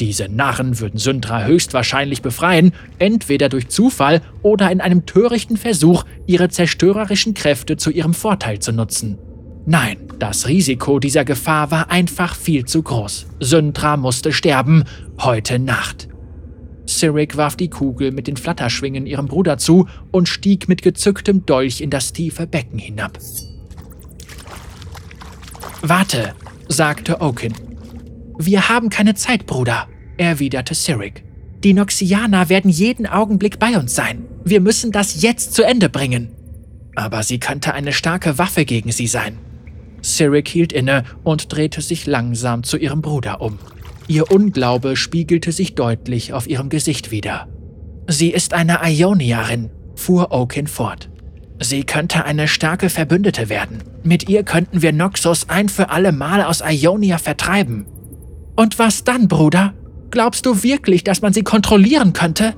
Diese 0.00 0.28
Narren 0.28 0.80
würden 0.80 0.98
Syndra 0.98 1.44
höchstwahrscheinlich 1.44 2.20
befreien, 2.20 2.72
entweder 2.98 3.48
durch 3.48 3.68
Zufall 3.68 4.22
oder 4.42 4.70
in 4.70 4.80
einem 4.80 5.06
törichten 5.06 5.56
Versuch, 5.56 6.04
ihre 6.26 6.48
zerstörerischen 6.48 7.34
Kräfte 7.34 7.76
zu 7.76 7.90
ihrem 7.90 8.14
Vorteil 8.14 8.58
zu 8.58 8.72
nutzen. 8.72 9.18
Nein, 9.66 9.96
das 10.18 10.48
Risiko 10.48 10.98
dieser 10.98 11.24
Gefahr 11.24 11.70
war 11.70 11.90
einfach 11.90 12.34
viel 12.34 12.64
zu 12.64 12.82
groß. 12.82 13.26
Syndra 13.40 13.96
musste 13.96 14.32
sterben, 14.32 14.84
heute 15.20 15.58
Nacht. 15.58 16.08
Cyric 16.86 17.36
warf 17.36 17.56
die 17.56 17.70
Kugel 17.70 18.12
mit 18.12 18.26
den 18.26 18.36
Flatterschwingen 18.36 19.06
ihrem 19.06 19.26
Bruder 19.26 19.56
zu 19.56 19.88
und 20.10 20.28
stieg 20.28 20.68
mit 20.68 20.82
gezücktem 20.82 21.46
Dolch 21.46 21.80
in 21.80 21.88
das 21.88 22.12
tiefe 22.12 22.46
Becken 22.46 22.78
hinab. 22.78 23.18
Warte, 25.80 26.34
sagte 26.68 27.20
Oaken. 27.20 27.73
Wir 28.38 28.68
haben 28.68 28.90
keine 28.90 29.14
Zeit, 29.14 29.46
Bruder, 29.46 29.88
erwiderte 30.16 30.74
Cyric. 30.74 31.24
Die 31.62 31.72
Noxianer 31.72 32.48
werden 32.48 32.70
jeden 32.70 33.06
Augenblick 33.06 33.58
bei 33.58 33.78
uns 33.78 33.94
sein. 33.94 34.26
Wir 34.44 34.60
müssen 34.60 34.92
das 34.92 35.22
jetzt 35.22 35.54
zu 35.54 35.62
Ende 35.62 35.88
bringen. 35.88 36.30
Aber 36.96 37.22
sie 37.22 37.38
könnte 37.38 37.74
eine 37.74 37.92
starke 37.92 38.36
Waffe 38.36 38.64
gegen 38.64 38.92
sie 38.92 39.06
sein. 39.06 39.38
Cyric 40.02 40.48
hielt 40.48 40.72
inne 40.72 41.04
und 41.22 41.52
drehte 41.52 41.80
sich 41.80 42.06
langsam 42.06 42.62
zu 42.62 42.76
ihrem 42.76 43.02
Bruder 43.02 43.40
um. 43.40 43.58
Ihr 44.06 44.30
Unglaube 44.30 44.96
spiegelte 44.96 45.52
sich 45.52 45.74
deutlich 45.74 46.32
auf 46.32 46.46
ihrem 46.46 46.68
Gesicht 46.68 47.10
wieder. 47.10 47.48
Sie 48.06 48.30
ist 48.30 48.52
eine 48.52 48.80
Ionierin, 48.84 49.70
fuhr 49.94 50.30
Oaken 50.30 50.66
fort. 50.66 51.08
Sie 51.60 51.84
könnte 51.84 52.24
eine 52.24 52.48
starke 52.48 52.90
Verbündete 52.90 53.48
werden. 53.48 53.78
Mit 54.02 54.28
ihr 54.28 54.42
könnten 54.42 54.82
wir 54.82 54.92
Noxus 54.92 55.48
ein 55.48 55.68
für 55.68 55.88
alle 55.88 56.12
Mal 56.12 56.42
aus 56.42 56.60
Ionia 56.60 57.16
vertreiben. 57.16 57.86
Und 58.56 58.78
was 58.78 59.04
dann, 59.04 59.28
Bruder? 59.28 59.74
Glaubst 60.10 60.46
du 60.46 60.62
wirklich, 60.62 61.02
dass 61.02 61.22
man 61.22 61.32
sie 61.32 61.42
kontrollieren 61.42 62.12
könnte? 62.12 62.54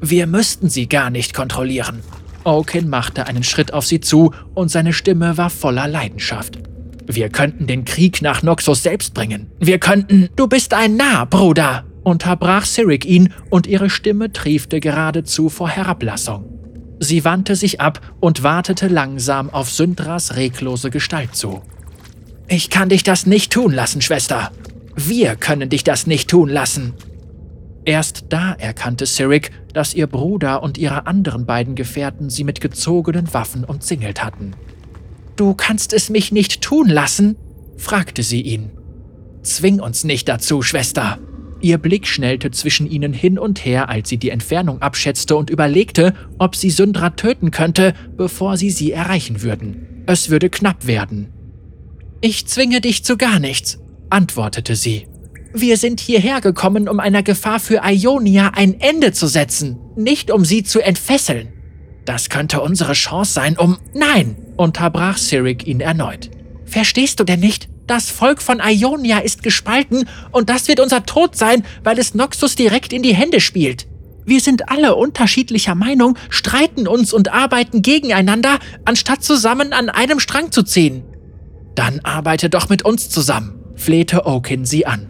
Wir 0.00 0.26
müssten 0.26 0.68
sie 0.68 0.86
gar 0.86 1.08
nicht 1.10 1.32
kontrollieren. 1.32 2.00
Oaken 2.44 2.90
machte 2.90 3.26
einen 3.26 3.42
Schritt 3.42 3.72
auf 3.72 3.86
sie 3.86 4.00
zu 4.00 4.32
und 4.52 4.70
seine 4.70 4.92
Stimme 4.92 5.38
war 5.38 5.48
voller 5.48 5.88
Leidenschaft. 5.88 6.58
Wir 7.06 7.28
könnten 7.30 7.66
den 7.66 7.84
Krieg 7.84 8.22
nach 8.22 8.42
Noxus 8.42 8.82
selbst 8.82 9.14
bringen. 9.14 9.50
Wir 9.58 9.78
könnten. 9.78 10.28
Du 10.36 10.46
bist 10.46 10.74
ein 10.74 10.96
Narr, 10.96 11.26
Bruder, 11.26 11.84
unterbrach 12.02 12.64
Sirik 12.64 13.04
ihn 13.04 13.32
und 13.50 13.66
ihre 13.66 13.90
Stimme 13.90 14.32
triefte 14.32 14.80
geradezu 14.80 15.48
vor 15.48 15.68
Herablassung. 15.68 16.44
Sie 17.00 17.24
wandte 17.24 17.56
sich 17.56 17.80
ab 17.80 18.00
und 18.20 18.42
wartete 18.42 18.88
langsam 18.88 19.50
auf 19.50 19.70
Syndras 19.70 20.36
reglose 20.36 20.90
Gestalt 20.90 21.34
zu. 21.34 21.62
Ich 22.46 22.70
kann 22.70 22.90
dich 22.90 23.02
das 23.02 23.26
nicht 23.26 23.52
tun 23.52 23.72
lassen, 23.72 24.00
Schwester. 24.00 24.50
Wir 24.96 25.36
können 25.36 25.68
dich 25.68 25.84
das 25.84 26.06
nicht 26.06 26.30
tun 26.30 26.48
lassen. 26.48 26.94
Erst 27.84 28.26
da 28.30 28.52
erkannte 28.52 29.06
Sirik, 29.06 29.50
dass 29.72 29.94
ihr 29.94 30.06
Bruder 30.06 30.62
und 30.62 30.78
ihre 30.78 31.06
anderen 31.06 31.44
beiden 31.44 31.74
Gefährten 31.74 32.30
sie 32.30 32.44
mit 32.44 32.60
gezogenen 32.60 33.32
Waffen 33.34 33.64
umzingelt 33.64 34.24
hatten. 34.24 34.52
Du 35.36 35.54
kannst 35.54 35.92
es 35.92 36.10
mich 36.10 36.32
nicht 36.32 36.62
tun 36.62 36.88
lassen? 36.88 37.36
fragte 37.76 38.22
sie 38.22 38.40
ihn. 38.40 38.70
Zwing 39.42 39.80
uns 39.80 40.04
nicht 40.04 40.28
dazu, 40.28 40.62
Schwester. 40.62 41.18
Ihr 41.60 41.78
Blick 41.78 42.06
schnellte 42.06 42.50
zwischen 42.50 42.90
ihnen 42.90 43.12
hin 43.12 43.38
und 43.38 43.64
her, 43.64 43.88
als 43.88 44.08
sie 44.08 44.16
die 44.16 44.30
Entfernung 44.30 44.80
abschätzte 44.80 45.36
und 45.36 45.50
überlegte, 45.50 46.14
ob 46.38 46.56
sie 46.56 46.70
Syndra 46.70 47.10
töten 47.10 47.50
könnte, 47.50 47.94
bevor 48.16 48.56
sie 48.56 48.70
sie 48.70 48.92
erreichen 48.92 49.42
würden. 49.42 50.04
Es 50.06 50.30
würde 50.30 50.50
knapp 50.50 50.86
werden. 50.86 51.32
Ich 52.20 52.46
zwinge 52.46 52.80
dich 52.80 53.04
zu 53.04 53.16
gar 53.16 53.38
nichts, 53.38 53.78
antwortete 54.10 54.76
sie. 54.76 55.06
Wir 55.52 55.76
sind 55.76 56.00
hierher 56.00 56.40
gekommen, 56.40 56.88
um 56.88 56.98
einer 56.98 57.22
Gefahr 57.22 57.60
für 57.60 57.82
Ionia 57.84 58.52
ein 58.54 58.80
Ende 58.80 59.12
zu 59.12 59.28
setzen, 59.28 59.78
nicht 59.96 60.30
um 60.30 60.44
sie 60.44 60.64
zu 60.64 60.80
entfesseln. 60.80 61.52
Das 62.04 62.28
könnte 62.28 62.60
unsere 62.60 62.92
Chance 62.92 63.32
sein, 63.32 63.56
um... 63.56 63.78
Nein, 63.94 64.36
unterbrach 64.56 65.16
Sirik 65.16 65.66
ihn 65.66 65.80
erneut. 65.80 66.30
Verstehst 66.64 67.20
du 67.20 67.24
denn 67.24 67.40
nicht? 67.40 67.68
Das 67.86 68.10
Volk 68.10 68.42
von 68.42 68.60
Ionia 68.60 69.18
ist 69.18 69.42
gespalten 69.42 70.08
und 70.32 70.48
das 70.48 70.68
wird 70.68 70.80
unser 70.80 71.04
Tod 71.04 71.36
sein, 71.36 71.64
weil 71.82 71.98
es 71.98 72.14
Noxus 72.14 72.56
direkt 72.56 72.92
in 72.92 73.02
die 73.02 73.14
Hände 73.14 73.40
spielt. 73.40 73.86
Wir 74.24 74.40
sind 74.40 74.70
alle 74.70 74.96
unterschiedlicher 74.96 75.74
Meinung, 75.74 76.16
streiten 76.30 76.88
uns 76.88 77.12
und 77.12 77.32
arbeiten 77.32 77.82
gegeneinander, 77.82 78.58
anstatt 78.84 79.22
zusammen 79.22 79.72
an 79.72 79.90
einem 79.90 80.18
Strang 80.18 80.50
zu 80.50 80.62
ziehen. 80.62 81.04
Dann 81.74 82.00
arbeite 82.04 82.48
doch 82.48 82.70
mit 82.70 82.84
uns 82.84 83.10
zusammen, 83.10 83.60
flehte 83.74 84.26
Okin 84.26 84.64
sie 84.64 84.86
an. 84.86 85.08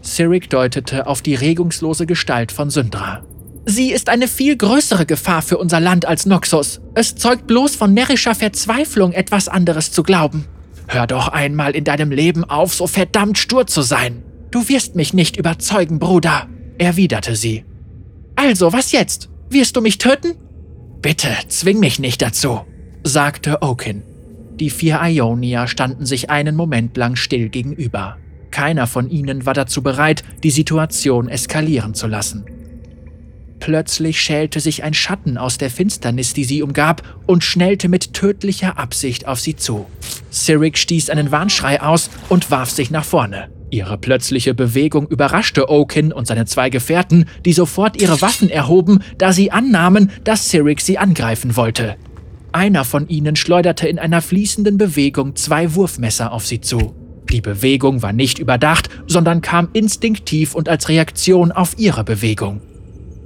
Sirik 0.00 0.50
deutete 0.50 1.06
auf 1.06 1.22
die 1.22 1.34
regungslose 1.34 2.06
Gestalt 2.06 2.52
von 2.52 2.70
Syndra. 2.70 3.22
Sie 3.66 3.92
ist 3.92 4.10
eine 4.10 4.28
viel 4.28 4.56
größere 4.56 5.06
Gefahr 5.06 5.40
für 5.40 5.56
unser 5.56 5.80
Land 5.80 6.04
als 6.04 6.26
Noxus. 6.26 6.80
Es 6.94 7.16
zeugt 7.16 7.46
bloß 7.46 7.76
von 7.76 7.94
närrischer 7.94 8.34
Verzweiflung, 8.34 9.12
etwas 9.12 9.48
anderes 9.48 9.90
zu 9.90 10.02
glauben. 10.02 10.44
Hör 10.86 11.06
doch 11.06 11.28
einmal 11.28 11.74
in 11.74 11.84
deinem 11.84 12.10
Leben 12.10 12.44
auf, 12.44 12.74
so 12.74 12.86
verdammt 12.86 13.38
stur 13.38 13.66
zu 13.66 13.80
sein. 13.80 14.22
Du 14.50 14.68
wirst 14.68 14.96
mich 14.96 15.14
nicht 15.14 15.36
überzeugen, 15.36 15.98
Bruder, 15.98 16.46
erwiderte 16.76 17.36
sie. 17.36 17.64
Also, 18.36 18.72
was 18.72 18.92
jetzt? 18.92 19.30
Wirst 19.48 19.76
du 19.76 19.80
mich 19.80 19.98
töten? 19.98 20.34
Bitte, 21.00 21.28
zwing 21.48 21.80
mich 21.80 21.98
nicht 21.98 22.20
dazu, 22.20 22.60
sagte 23.02 23.62
Okin. 23.62 24.02
Die 24.60 24.70
vier 24.70 25.00
Ionier 25.02 25.66
standen 25.66 26.06
sich 26.06 26.30
einen 26.30 26.54
Moment 26.54 26.96
lang 26.96 27.16
still 27.16 27.48
gegenüber. 27.48 28.18
Keiner 28.50 28.86
von 28.86 29.10
ihnen 29.10 29.46
war 29.46 29.54
dazu 29.54 29.82
bereit, 29.82 30.22
die 30.44 30.50
Situation 30.50 31.28
eskalieren 31.28 31.94
zu 31.94 32.06
lassen. 32.06 32.44
Plötzlich 33.58 34.20
schälte 34.20 34.60
sich 34.60 34.84
ein 34.84 34.94
Schatten 34.94 35.38
aus 35.38 35.58
der 35.58 35.70
Finsternis, 35.70 36.34
die 36.34 36.44
sie 36.44 36.62
umgab, 36.62 37.02
und 37.26 37.42
schnellte 37.42 37.88
mit 37.88 38.12
tödlicher 38.12 38.78
Absicht 38.78 39.26
auf 39.26 39.40
sie 39.40 39.56
zu. 39.56 39.86
Sirik 40.30 40.78
stieß 40.78 41.10
einen 41.10 41.30
Warnschrei 41.30 41.80
aus 41.80 42.10
und 42.28 42.50
warf 42.50 42.70
sich 42.70 42.90
nach 42.90 43.04
vorne. 43.04 43.48
Ihre 43.70 43.98
plötzliche 43.98 44.54
Bewegung 44.54 45.08
überraschte 45.08 45.68
Okin 45.68 46.12
und 46.12 46.28
seine 46.28 46.46
zwei 46.46 46.70
Gefährten, 46.70 47.24
die 47.44 47.52
sofort 47.52 48.00
ihre 48.00 48.20
Waffen 48.20 48.50
erhoben, 48.50 49.00
da 49.18 49.32
sie 49.32 49.50
annahmen, 49.50 50.12
dass 50.22 50.50
Sirik 50.50 50.80
sie 50.80 50.98
angreifen 50.98 51.56
wollte. 51.56 51.96
Einer 52.54 52.84
von 52.84 53.08
ihnen 53.08 53.34
schleuderte 53.34 53.88
in 53.88 53.98
einer 53.98 54.22
fließenden 54.22 54.78
Bewegung 54.78 55.34
zwei 55.34 55.74
Wurfmesser 55.74 56.30
auf 56.30 56.46
sie 56.46 56.60
zu. 56.60 56.94
Die 57.28 57.40
Bewegung 57.40 58.00
war 58.00 58.12
nicht 58.12 58.38
überdacht, 58.38 58.88
sondern 59.08 59.40
kam 59.40 59.70
instinktiv 59.72 60.54
und 60.54 60.68
als 60.68 60.88
Reaktion 60.88 61.50
auf 61.50 61.76
ihre 61.78 62.04
Bewegung. 62.04 62.60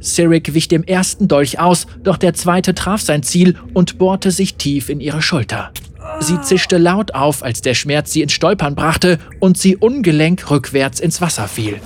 Sirik 0.01 0.55
wich 0.55 0.69
dem 0.69 0.83
ersten 0.83 1.29
Dolch 1.29 1.61
aus, 1.61 1.87
doch 2.03 2.17
der 2.17 2.33
zweite 2.33 2.75
traf 2.75 3.03
sein 3.03 3.23
Ziel 3.23 3.57
und 3.75 3.99
bohrte 3.99 4.31
sich 4.31 4.55
tief 4.55 4.89
in 4.89 4.99
ihre 4.99 5.21
Schulter. 5.21 5.73
Sie 6.21 6.41
zischte 6.41 6.79
laut 6.79 7.15
auf, 7.15 7.43
als 7.43 7.61
der 7.61 7.75
Schmerz 7.75 8.15
sie 8.15 8.23
ins 8.23 8.33
Stolpern 8.33 8.75
brachte 8.75 9.19
und 9.41 9.59
sie 9.59 9.77
ungelenk 9.77 10.51
rückwärts 10.51 11.01
ins 11.01 11.21
Wasser 11.21 11.49
fiel. 11.49 11.83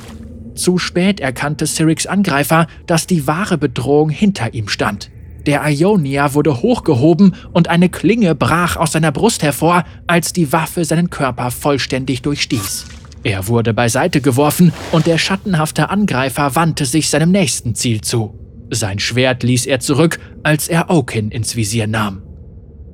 Zu 0.54 0.78
spät 0.78 1.18
erkannte 1.18 1.66
Siriks 1.66 2.06
Angreifer, 2.06 2.68
dass 2.86 3.08
die 3.08 3.26
wahre 3.26 3.58
Bedrohung 3.58 4.10
hinter 4.10 4.54
ihm 4.54 4.68
stand. 4.68 5.10
Der 5.46 5.62
Ionia 5.66 6.34
wurde 6.34 6.62
hochgehoben 6.62 7.34
und 7.52 7.68
eine 7.68 7.88
Klinge 7.88 8.34
brach 8.34 8.76
aus 8.76 8.92
seiner 8.92 9.10
Brust 9.10 9.42
hervor, 9.42 9.84
als 10.06 10.32
die 10.32 10.52
Waffe 10.52 10.84
seinen 10.84 11.10
Körper 11.10 11.50
vollständig 11.50 12.22
durchstieß. 12.22 12.86
Er 13.24 13.48
wurde 13.48 13.74
beiseite 13.74 14.20
geworfen 14.20 14.72
und 14.90 15.06
der 15.06 15.18
schattenhafte 15.18 15.90
Angreifer 15.90 16.54
wandte 16.54 16.84
sich 16.84 17.08
seinem 17.08 17.30
nächsten 17.30 17.74
Ziel 17.74 18.00
zu. 18.00 18.38
Sein 18.70 18.98
Schwert 18.98 19.42
ließ 19.42 19.66
er 19.66 19.80
zurück, 19.80 20.18
als 20.42 20.68
er 20.68 20.90
Okin 20.90 21.30
ins 21.30 21.56
Visier 21.56 21.86
nahm. 21.86 22.22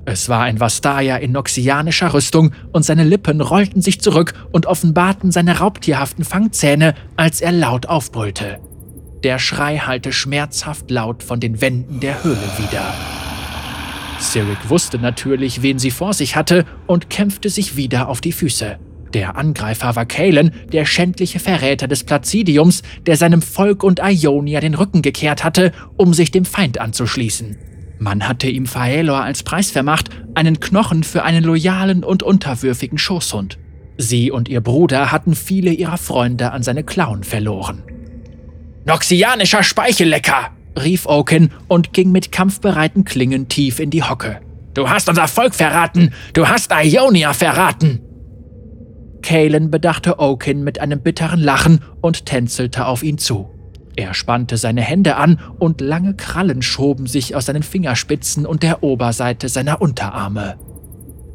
Es 0.04 0.30
war 0.30 0.42
ein 0.42 0.58
Vastaya 0.58 1.16
in 1.16 1.32
noxianischer 1.32 2.14
Rüstung 2.14 2.52
und 2.72 2.82
seine 2.82 3.04
Lippen 3.04 3.42
rollten 3.42 3.82
sich 3.82 4.00
zurück 4.00 4.32
und 4.52 4.64
offenbarten 4.64 5.30
seine 5.30 5.58
raubtierhaften 5.58 6.24
Fangzähne, 6.24 6.94
als 7.16 7.42
er 7.42 7.52
laut 7.52 7.86
aufbrüllte. 7.86 8.58
Der 9.24 9.40
Schrei 9.40 9.78
hallte 9.78 10.12
schmerzhaft 10.12 10.90
laut 10.90 11.24
von 11.24 11.40
den 11.40 11.60
Wänden 11.60 11.98
der 11.98 12.22
Höhle 12.22 12.36
wieder. 12.56 12.94
Sirik 14.20 14.68
wusste 14.68 14.98
natürlich, 14.98 15.62
wen 15.62 15.78
sie 15.78 15.90
vor 15.90 16.12
sich 16.12 16.36
hatte 16.36 16.64
und 16.86 17.10
kämpfte 17.10 17.50
sich 17.50 17.76
wieder 17.76 18.08
auf 18.08 18.20
die 18.20 18.32
Füße. 18.32 18.78
Der 19.14 19.36
Angreifer 19.36 19.96
war 19.96 20.06
Kalen, 20.06 20.52
der 20.72 20.84
schändliche 20.84 21.40
Verräter 21.40 21.88
des 21.88 22.04
Placidiums, 22.04 22.82
der 23.06 23.16
seinem 23.16 23.42
Volk 23.42 23.82
und 23.82 24.00
Ionia 24.00 24.60
den 24.60 24.74
Rücken 24.74 25.02
gekehrt 25.02 25.42
hatte, 25.42 25.72
um 25.96 26.14
sich 26.14 26.30
dem 26.30 26.44
Feind 26.44 26.78
anzuschließen. 26.78 27.56
Man 27.98 28.28
hatte 28.28 28.48
ihm 28.48 28.66
Phaelor 28.66 29.22
als 29.22 29.42
Preis 29.42 29.72
vermacht, 29.72 30.10
einen 30.34 30.60
Knochen 30.60 31.02
für 31.02 31.24
einen 31.24 31.42
loyalen 31.42 32.04
und 32.04 32.22
unterwürfigen 32.22 32.98
Schoßhund. 32.98 33.58
Sie 33.96 34.30
und 34.30 34.48
ihr 34.48 34.60
Bruder 34.60 35.10
hatten 35.10 35.34
viele 35.34 35.72
ihrer 35.72 35.98
Freunde 35.98 36.52
an 36.52 36.62
seine 36.62 36.84
Klauen 36.84 37.24
verloren. 37.24 37.82
Noxianischer 38.88 39.62
Speichellecker! 39.62 40.48
rief 40.82 41.04
Oaken 41.04 41.50
und 41.68 41.92
ging 41.92 42.10
mit 42.10 42.32
kampfbereiten 42.32 43.04
Klingen 43.04 43.46
tief 43.46 43.80
in 43.80 43.90
die 43.90 44.02
Hocke. 44.02 44.40
Du 44.72 44.88
hast 44.88 45.10
unser 45.10 45.28
Volk 45.28 45.54
verraten! 45.54 46.14
Du 46.32 46.48
hast 46.48 46.72
Ionia 46.72 47.34
verraten! 47.34 48.00
Kalen 49.20 49.70
bedachte 49.70 50.18
Oaken 50.18 50.64
mit 50.64 50.80
einem 50.80 51.02
bitteren 51.02 51.38
Lachen 51.38 51.80
und 52.00 52.24
tänzelte 52.24 52.86
auf 52.86 53.02
ihn 53.02 53.18
zu. 53.18 53.50
Er 53.94 54.14
spannte 54.14 54.56
seine 54.56 54.80
Hände 54.80 55.16
an 55.16 55.38
und 55.58 55.82
lange 55.82 56.14
Krallen 56.14 56.62
schoben 56.62 57.06
sich 57.06 57.34
aus 57.34 57.44
seinen 57.44 57.64
Fingerspitzen 57.64 58.46
und 58.46 58.62
der 58.62 58.82
Oberseite 58.82 59.50
seiner 59.50 59.82
Unterarme. 59.82 60.56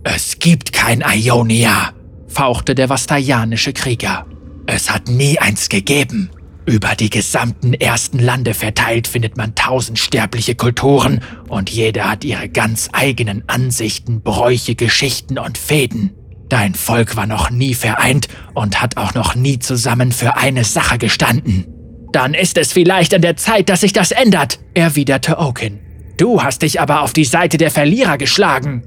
Es 0.03 0.39
gibt 0.39 0.73
kein 0.73 1.03
Ionia, 1.07 1.91
fauchte 2.27 2.73
der 2.73 2.89
vastayanische 2.89 3.73
Krieger. 3.73 4.25
Es 4.65 4.89
hat 4.89 5.07
nie 5.07 5.37
eins 5.37 5.69
gegeben. 5.69 6.31
Über 6.65 6.95
die 6.95 7.09
gesamten 7.09 7.73
ersten 7.73 8.19
Lande 8.19 8.53
verteilt 8.53 9.07
findet 9.07 9.35
man 9.35 9.53
tausend 9.53 9.99
sterbliche 9.99 10.55
Kulturen 10.55 11.19
und 11.49 11.69
jede 11.69 12.09
hat 12.09 12.23
ihre 12.23 12.47
ganz 12.47 12.89
eigenen 12.93 13.43
Ansichten, 13.47 14.21
Bräuche, 14.21 14.75
Geschichten 14.75 15.37
und 15.37 15.57
Fäden. 15.57 16.11
Dein 16.47 16.73
Volk 16.73 17.15
war 17.15 17.27
noch 17.27 17.49
nie 17.49 17.73
vereint 17.73 18.27
und 18.53 18.81
hat 18.81 18.95
auch 18.95 19.13
noch 19.13 19.35
nie 19.35 19.59
zusammen 19.59 20.11
für 20.11 20.37
eine 20.37 20.63
Sache 20.63 20.97
gestanden. 20.97 21.65
Dann 22.13 22.33
ist 22.33 22.57
es 22.57 22.71
vielleicht 22.71 23.13
an 23.13 23.21
der 23.21 23.35
Zeit, 23.35 23.69
dass 23.69 23.81
sich 23.81 23.91
das 23.91 24.11
ändert, 24.11 24.59
erwiderte 24.73 25.39
Oaken. 25.39 25.79
Du 26.17 26.43
hast 26.43 26.61
dich 26.61 26.79
aber 26.79 27.01
auf 27.01 27.11
die 27.11 27.25
Seite 27.25 27.57
der 27.57 27.71
Verlierer 27.71 28.17
geschlagen. 28.17 28.83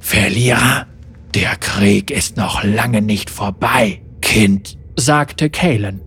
Verlierer? 0.00 0.86
Der 1.34 1.56
Krieg 1.56 2.10
ist 2.10 2.36
noch 2.36 2.64
lange 2.64 3.02
nicht 3.02 3.30
vorbei, 3.30 4.02
Kind, 4.20 4.76
sagte 4.96 5.48
Kalen. 5.48 6.05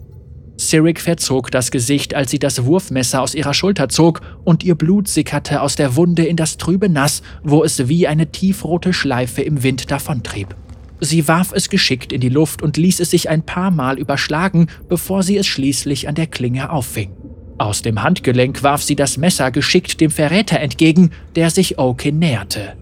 Sirik 0.60 1.00
verzog 1.00 1.52
das 1.52 1.72
Gesicht, 1.72 2.14
als 2.14 2.32
sie 2.32 2.38
das 2.38 2.66
Wurfmesser 2.66 3.22
aus 3.22 3.34
ihrer 3.34 3.54
Schulter 3.54 3.88
zog, 3.88 4.20
und 4.44 4.62
ihr 4.62 4.76
Blut 4.76 5.08
sickerte 5.08 5.62
aus 5.62 5.78
der 5.78 5.96
Wunde 5.96 6.26
in 6.26 6.36
das 6.36 6.58
trübe 6.58 6.90
Nass, 6.90 7.22
wo 7.44 7.64
es 7.64 7.88
wie 7.88 8.08
eine 8.08 8.30
tiefrote 8.30 8.92
Schleife 8.92 9.42
im 9.42 9.64
Wind 9.64 9.90
davontrieb. 9.90 10.54
Sie 11.00 11.30
warf 11.30 11.54
es 11.54 11.70
geschickt 11.70 12.12
in 12.12 12.20
die 12.20 12.28
Luft 12.28 12.62
und 12.62 12.76
ließ 12.76 13.00
es 13.00 13.12
sich 13.12 13.30
ein 13.30 13.44
paar 13.44 13.72
Mal 13.72 13.98
überschlagen, 13.98 14.68
bevor 14.90 15.24
sie 15.24 15.38
es 15.38 15.48
schließlich 15.48 16.10
an 16.10 16.16
der 16.16 16.28
Klinge 16.28 16.70
auffing. 16.74 17.14
Aus 17.58 17.82
dem 17.82 18.04
Handgelenk 18.04 18.62
warf 18.62 18.84
sie 18.84 18.98
das 18.98 19.16
Messer 19.16 19.52
geschickt 19.52 20.02
dem 20.02 20.12
Verräter 20.12 20.60
entgegen, 20.60 21.12
der 21.38 21.52
sich 21.52 21.80
Oakin 21.80 22.20
näherte. 22.20 22.74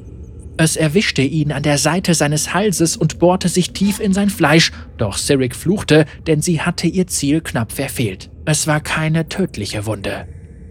Es 0.60 0.76
erwischte 0.76 1.22
ihn 1.22 1.52
an 1.52 1.62
der 1.62 1.78
Seite 1.78 2.16
seines 2.16 2.54
Halses 2.56 2.98
und 2.98 3.20
bohrte 3.20 3.48
sich 3.48 3.72
tief 3.74 4.00
in 4.00 4.12
sein 4.12 4.32
Fleisch, 4.32 4.72
doch 4.98 5.18
Sirik 5.18 5.56
fluchte, 5.56 6.06
denn 6.26 6.42
sie 6.42 6.62
hatte 6.62 6.88
ihr 6.88 7.06
Ziel 7.06 7.42
knapp 7.42 7.72
verfehlt. 7.72 8.32
Es 8.46 8.66
war 8.66 8.80
keine 8.80 9.30
tödliche 9.30 9.86
Wunde. 9.86 10.28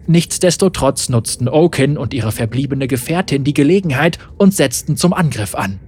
Nichtsdestotrotz 0.09 1.09
nutzten 1.09 1.49
Oaken 1.49 1.97
und 1.99 2.15
ihre 2.15 2.33
verbliebene 2.33 2.89
Gefährtin 2.89 3.45
die 3.45 3.55
Gelegenheit 3.55 4.19
und 4.39 4.55
setzten 4.55 4.97
zum 4.97 5.13
Angriff 5.13 5.55
an. 5.55 5.79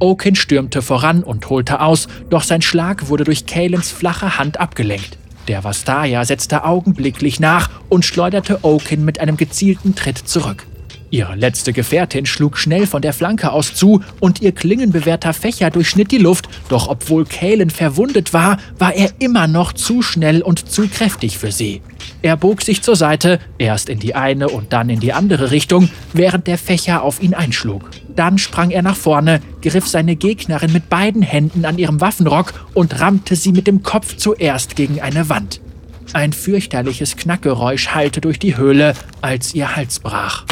Oaken 0.00 0.34
stürmte 0.34 0.82
voran 0.82 1.22
und 1.22 1.48
holte 1.48 1.80
aus, 1.80 2.08
doch 2.30 2.42
sein 2.42 2.62
Schlag 2.62 3.08
wurde 3.08 3.22
durch 3.22 3.46
Kalens 3.46 3.92
flache 3.92 4.36
Hand 4.36 4.58
abgelenkt. 4.58 5.18
Der 5.46 5.62
Vastaya 5.62 6.24
setzte 6.24 6.64
augenblicklich 6.64 7.38
nach 7.38 7.70
und 7.88 8.04
schleuderte 8.04 8.64
Oaken 8.64 9.04
mit 9.04 9.20
einem 9.20 9.36
gezielten 9.36 9.94
Tritt 9.94 10.18
zurück. 10.18 10.66
Ihre 11.14 11.36
letzte 11.36 11.72
Gefährtin 11.72 12.26
schlug 12.26 12.58
schnell 12.58 12.88
von 12.88 13.00
der 13.00 13.12
Flanke 13.12 13.52
aus 13.52 13.72
zu 13.72 14.02
und 14.18 14.42
ihr 14.42 14.50
klingenbewehrter 14.50 15.32
Fächer 15.32 15.70
durchschnitt 15.70 16.10
die 16.10 16.18
Luft, 16.18 16.48
doch 16.68 16.88
obwohl 16.88 17.24
Kalen 17.24 17.70
verwundet 17.70 18.32
war, 18.32 18.58
war 18.80 18.92
er 18.92 19.10
immer 19.20 19.46
noch 19.46 19.72
zu 19.74 20.02
schnell 20.02 20.42
und 20.42 20.68
zu 20.68 20.88
kräftig 20.88 21.38
für 21.38 21.52
sie. 21.52 21.82
Er 22.22 22.36
bog 22.36 22.62
sich 22.62 22.82
zur 22.82 22.96
Seite, 22.96 23.38
erst 23.58 23.90
in 23.90 24.00
die 24.00 24.16
eine 24.16 24.48
und 24.48 24.72
dann 24.72 24.90
in 24.90 24.98
die 24.98 25.12
andere 25.12 25.52
Richtung, 25.52 25.88
während 26.12 26.48
der 26.48 26.58
Fächer 26.58 27.04
auf 27.04 27.22
ihn 27.22 27.32
einschlug. 27.34 27.90
Dann 28.16 28.36
sprang 28.36 28.72
er 28.72 28.82
nach 28.82 28.96
vorne, 28.96 29.40
griff 29.62 29.86
seine 29.86 30.16
Gegnerin 30.16 30.72
mit 30.72 30.88
beiden 30.88 31.22
Händen 31.22 31.64
an 31.64 31.78
ihrem 31.78 32.00
Waffenrock 32.00 32.54
und 32.74 32.98
rammte 32.98 33.36
sie 33.36 33.52
mit 33.52 33.68
dem 33.68 33.84
Kopf 33.84 34.16
zuerst 34.16 34.74
gegen 34.74 35.00
eine 35.00 35.28
Wand. 35.28 35.60
Ein 36.12 36.32
fürchterliches 36.32 37.16
Knackgeräusch 37.16 37.90
hallte 37.90 38.20
durch 38.20 38.40
die 38.40 38.56
Höhle, 38.56 38.94
als 39.20 39.54
ihr 39.54 39.76
Hals 39.76 40.00
brach. 40.00 40.44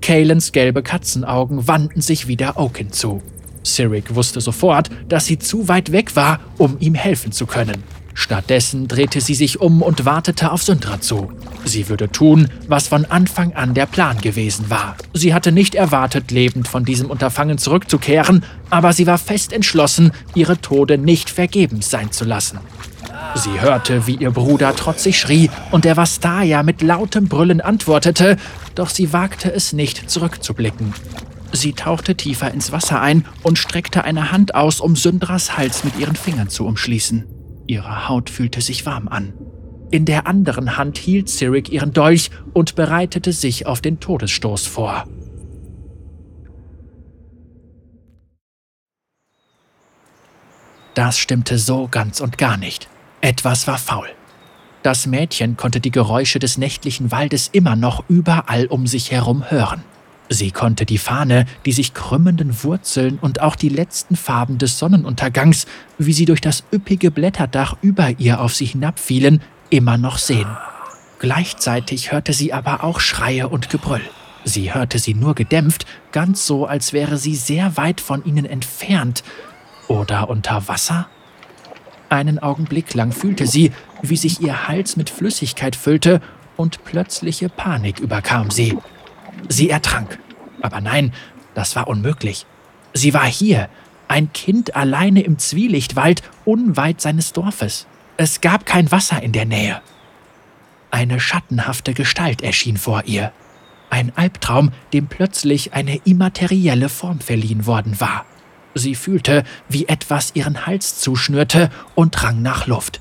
Kalens 0.00 0.52
gelbe 0.52 0.82
Katzenaugen 0.82 1.68
wandten 1.68 2.00
sich 2.00 2.28
wieder 2.28 2.58
Oaken 2.58 2.92
zu. 2.92 3.22
Sirik 3.62 4.14
wusste 4.14 4.40
sofort, 4.40 4.90
dass 5.08 5.26
sie 5.26 5.38
zu 5.38 5.68
weit 5.68 5.92
weg 5.92 6.16
war, 6.16 6.40
um 6.56 6.76
ihm 6.80 6.94
helfen 6.94 7.32
zu 7.32 7.46
können. 7.46 7.82
Stattdessen 8.14 8.88
drehte 8.88 9.20
sie 9.20 9.34
sich 9.34 9.60
um 9.60 9.80
und 9.80 10.04
wartete 10.04 10.50
auf 10.50 10.64
Syndra 10.64 11.00
zu. 11.00 11.30
Sie 11.64 11.88
würde 11.88 12.10
tun, 12.10 12.48
was 12.66 12.88
von 12.88 13.04
Anfang 13.04 13.52
an 13.52 13.74
der 13.74 13.86
Plan 13.86 14.18
gewesen 14.20 14.70
war. 14.70 14.96
Sie 15.14 15.34
hatte 15.34 15.52
nicht 15.52 15.76
erwartet, 15.76 16.32
lebend 16.32 16.66
von 16.66 16.84
diesem 16.84 17.10
Unterfangen 17.10 17.58
zurückzukehren, 17.58 18.44
aber 18.70 18.92
sie 18.92 19.06
war 19.06 19.18
fest 19.18 19.52
entschlossen, 19.52 20.10
ihre 20.34 20.60
Tode 20.60 20.98
nicht 20.98 21.30
vergebens 21.30 21.90
sein 21.90 22.10
zu 22.10 22.24
lassen. 22.24 22.58
Sie 23.34 23.60
hörte, 23.60 24.06
wie 24.06 24.16
ihr 24.16 24.30
Bruder 24.30 24.74
trotzig 24.74 25.18
schrie 25.18 25.50
und 25.70 25.84
der 25.84 25.96
Vastaya 25.96 26.62
mit 26.62 26.82
lautem 26.82 27.28
Brüllen 27.28 27.60
antwortete, 27.60 28.36
doch 28.74 28.88
sie 28.88 29.12
wagte 29.12 29.52
es 29.52 29.72
nicht, 29.72 30.10
zurückzublicken. 30.10 30.92
Sie 31.52 31.72
tauchte 31.72 32.14
tiefer 32.14 32.52
ins 32.52 32.72
Wasser 32.72 33.00
ein 33.00 33.24
und 33.42 33.58
streckte 33.58 34.04
eine 34.04 34.32
Hand 34.32 34.54
aus, 34.54 34.80
um 34.80 34.96
Syndras 34.96 35.56
Hals 35.56 35.84
mit 35.84 35.98
ihren 35.98 36.16
Fingern 36.16 36.48
zu 36.48 36.66
umschließen. 36.66 37.26
Ihre 37.66 38.08
Haut 38.08 38.30
fühlte 38.30 38.60
sich 38.60 38.86
warm 38.86 39.08
an. 39.08 39.32
In 39.90 40.04
der 40.04 40.26
anderen 40.26 40.76
Hand 40.76 40.98
hielt 40.98 41.28
Sirik 41.28 41.70
ihren 41.70 41.92
Dolch 41.92 42.30
und 42.52 42.74
bereitete 42.74 43.32
sich 43.32 43.66
auf 43.66 43.80
den 43.80 44.00
Todesstoß 44.00 44.66
vor. 44.66 45.06
Das 50.94 51.18
stimmte 51.18 51.58
so 51.58 51.88
ganz 51.88 52.20
und 52.20 52.36
gar 52.38 52.56
nicht. 52.56 52.88
Etwas 53.20 53.66
war 53.66 53.78
faul. 53.78 54.08
Das 54.82 55.06
Mädchen 55.06 55.56
konnte 55.56 55.80
die 55.80 55.90
Geräusche 55.90 56.38
des 56.38 56.56
nächtlichen 56.56 57.10
Waldes 57.10 57.48
immer 57.52 57.74
noch 57.74 58.04
überall 58.08 58.66
um 58.66 58.86
sich 58.86 59.10
herum 59.10 59.50
hören. 59.50 59.82
Sie 60.28 60.50
konnte 60.50 60.84
die 60.84 60.98
Fahne, 60.98 61.46
die 61.64 61.72
sich 61.72 61.94
krümmenden 61.94 62.62
Wurzeln 62.62 63.18
und 63.20 63.40
auch 63.40 63.56
die 63.56 63.70
letzten 63.70 64.14
Farben 64.14 64.58
des 64.58 64.78
Sonnenuntergangs, 64.78 65.66
wie 65.96 66.12
sie 66.12 66.26
durch 66.26 66.40
das 66.40 66.64
üppige 66.72 67.10
Blätterdach 67.10 67.76
über 67.80 68.10
ihr 68.18 68.40
auf 68.40 68.54
sie 68.54 68.66
hinabfielen, 68.66 69.40
immer 69.70 69.96
noch 69.96 70.18
sehen. 70.18 70.48
Gleichzeitig 71.18 72.12
hörte 72.12 72.32
sie 72.32 72.52
aber 72.52 72.84
auch 72.84 73.00
Schreie 73.00 73.48
und 73.48 73.70
Gebrüll. 73.70 74.02
Sie 74.44 74.72
hörte 74.72 74.98
sie 74.98 75.14
nur 75.14 75.34
gedämpft, 75.34 75.86
ganz 76.12 76.46
so, 76.46 76.66
als 76.66 76.92
wäre 76.92 77.16
sie 77.16 77.34
sehr 77.34 77.76
weit 77.76 78.00
von 78.00 78.24
ihnen 78.24 78.44
entfernt. 78.44 79.24
Oder 79.88 80.28
unter 80.28 80.68
Wasser? 80.68 81.08
Einen 82.08 82.38
Augenblick 82.38 82.94
lang 82.94 83.12
fühlte 83.12 83.46
sie, 83.46 83.72
wie 84.02 84.16
sich 84.16 84.40
ihr 84.40 84.68
Hals 84.68 84.96
mit 84.96 85.10
Flüssigkeit 85.10 85.76
füllte 85.76 86.20
und 86.56 86.84
plötzliche 86.84 87.48
Panik 87.48 88.00
überkam 88.00 88.50
sie. 88.50 88.78
Sie 89.48 89.70
ertrank. 89.70 90.18
Aber 90.60 90.80
nein, 90.80 91.12
das 91.54 91.76
war 91.76 91.86
unmöglich. 91.88 92.46
Sie 92.94 93.14
war 93.14 93.26
hier, 93.26 93.68
ein 94.08 94.32
Kind 94.32 94.74
alleine 94.74 95.22
im 95.22 95.38
Zwielichtwald 95.38 96.22
unweit 96.44 97.00
seines 97.00 97.32
Dorfes. 97.32 97.86
Es 98.16 98.40
gab 98.40 98.64
kein 98.64 98.90
Wasser 98.90 99.22
in 99.22 99.32
der 99.32 99.44
Nähe. 99.44 99.80
Eine 100.90 101.20
schattenhafte 101.20 101.92
Gestalt 101.92 102.42
erschien 102.42 102.78
vor 102.78 103.04
ihr. 103.04 103.32
Ein 103.90 104.12
Albtraum, 104.16 104.72
dem 104.92 105.06
plötzlich 105.06 105.74
eine 105.74 105.96
immaterielle 106.04 106.88
Form 106.88 107.20
verliehen 107.20 107.66
worden 107.66 108.00
war. 108.00 108.24
Sie 108.78 108.94
fühlte, 108.94 109.42
wie 109.68 109.86
etwas 109.86 110.30
ihren 110.34 110.66
Hals 110.66 110.98
zuschnürte 110.98 111.70
und 111.94 112.22
rang 112.22 112.42
nach 112.42 112.66
Luft. 112.66 113.00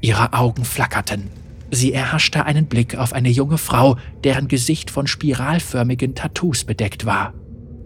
Ihre 0.00 0.32
Augen 0.32 0.64
flackerten. 0.64 1.30
Sie 1.70 1.92
erhaschte 1.92 2.44
einen 2.44 2.66
Blick 2.66 2.96
auf 2.96 3.12
eine 3.12 3.30
junge 3.30 3.58
Frau, 3.58 3.96
deren 4.22 4.48
Gesicht 4.48 4.90
von 4.90 5.06
spiralförmigen 5.06 6.14
Tattoos 6.14 6.64
bedeckt 6.64 7.04
war. 7.04 7.34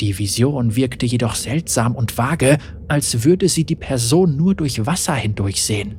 Die 0.00 0.18
Vision 0.18 0.76
wirkte 0.76 1.06
jedoch 1.06 1.34
seltsam 1.34 1.96
und 1.96 2.18
vage, 2.18 2.58
als 2.86 3.24
würde 3.24 3.48
sie 3.48 3.64
die 3.64 3.76
Person 3.76 4.36
nur 4.36 4.54
durch 4.54 4.86
Wasser 4.86 5.14
hindurch 5.14 5.62
sehen. 5.62 5.98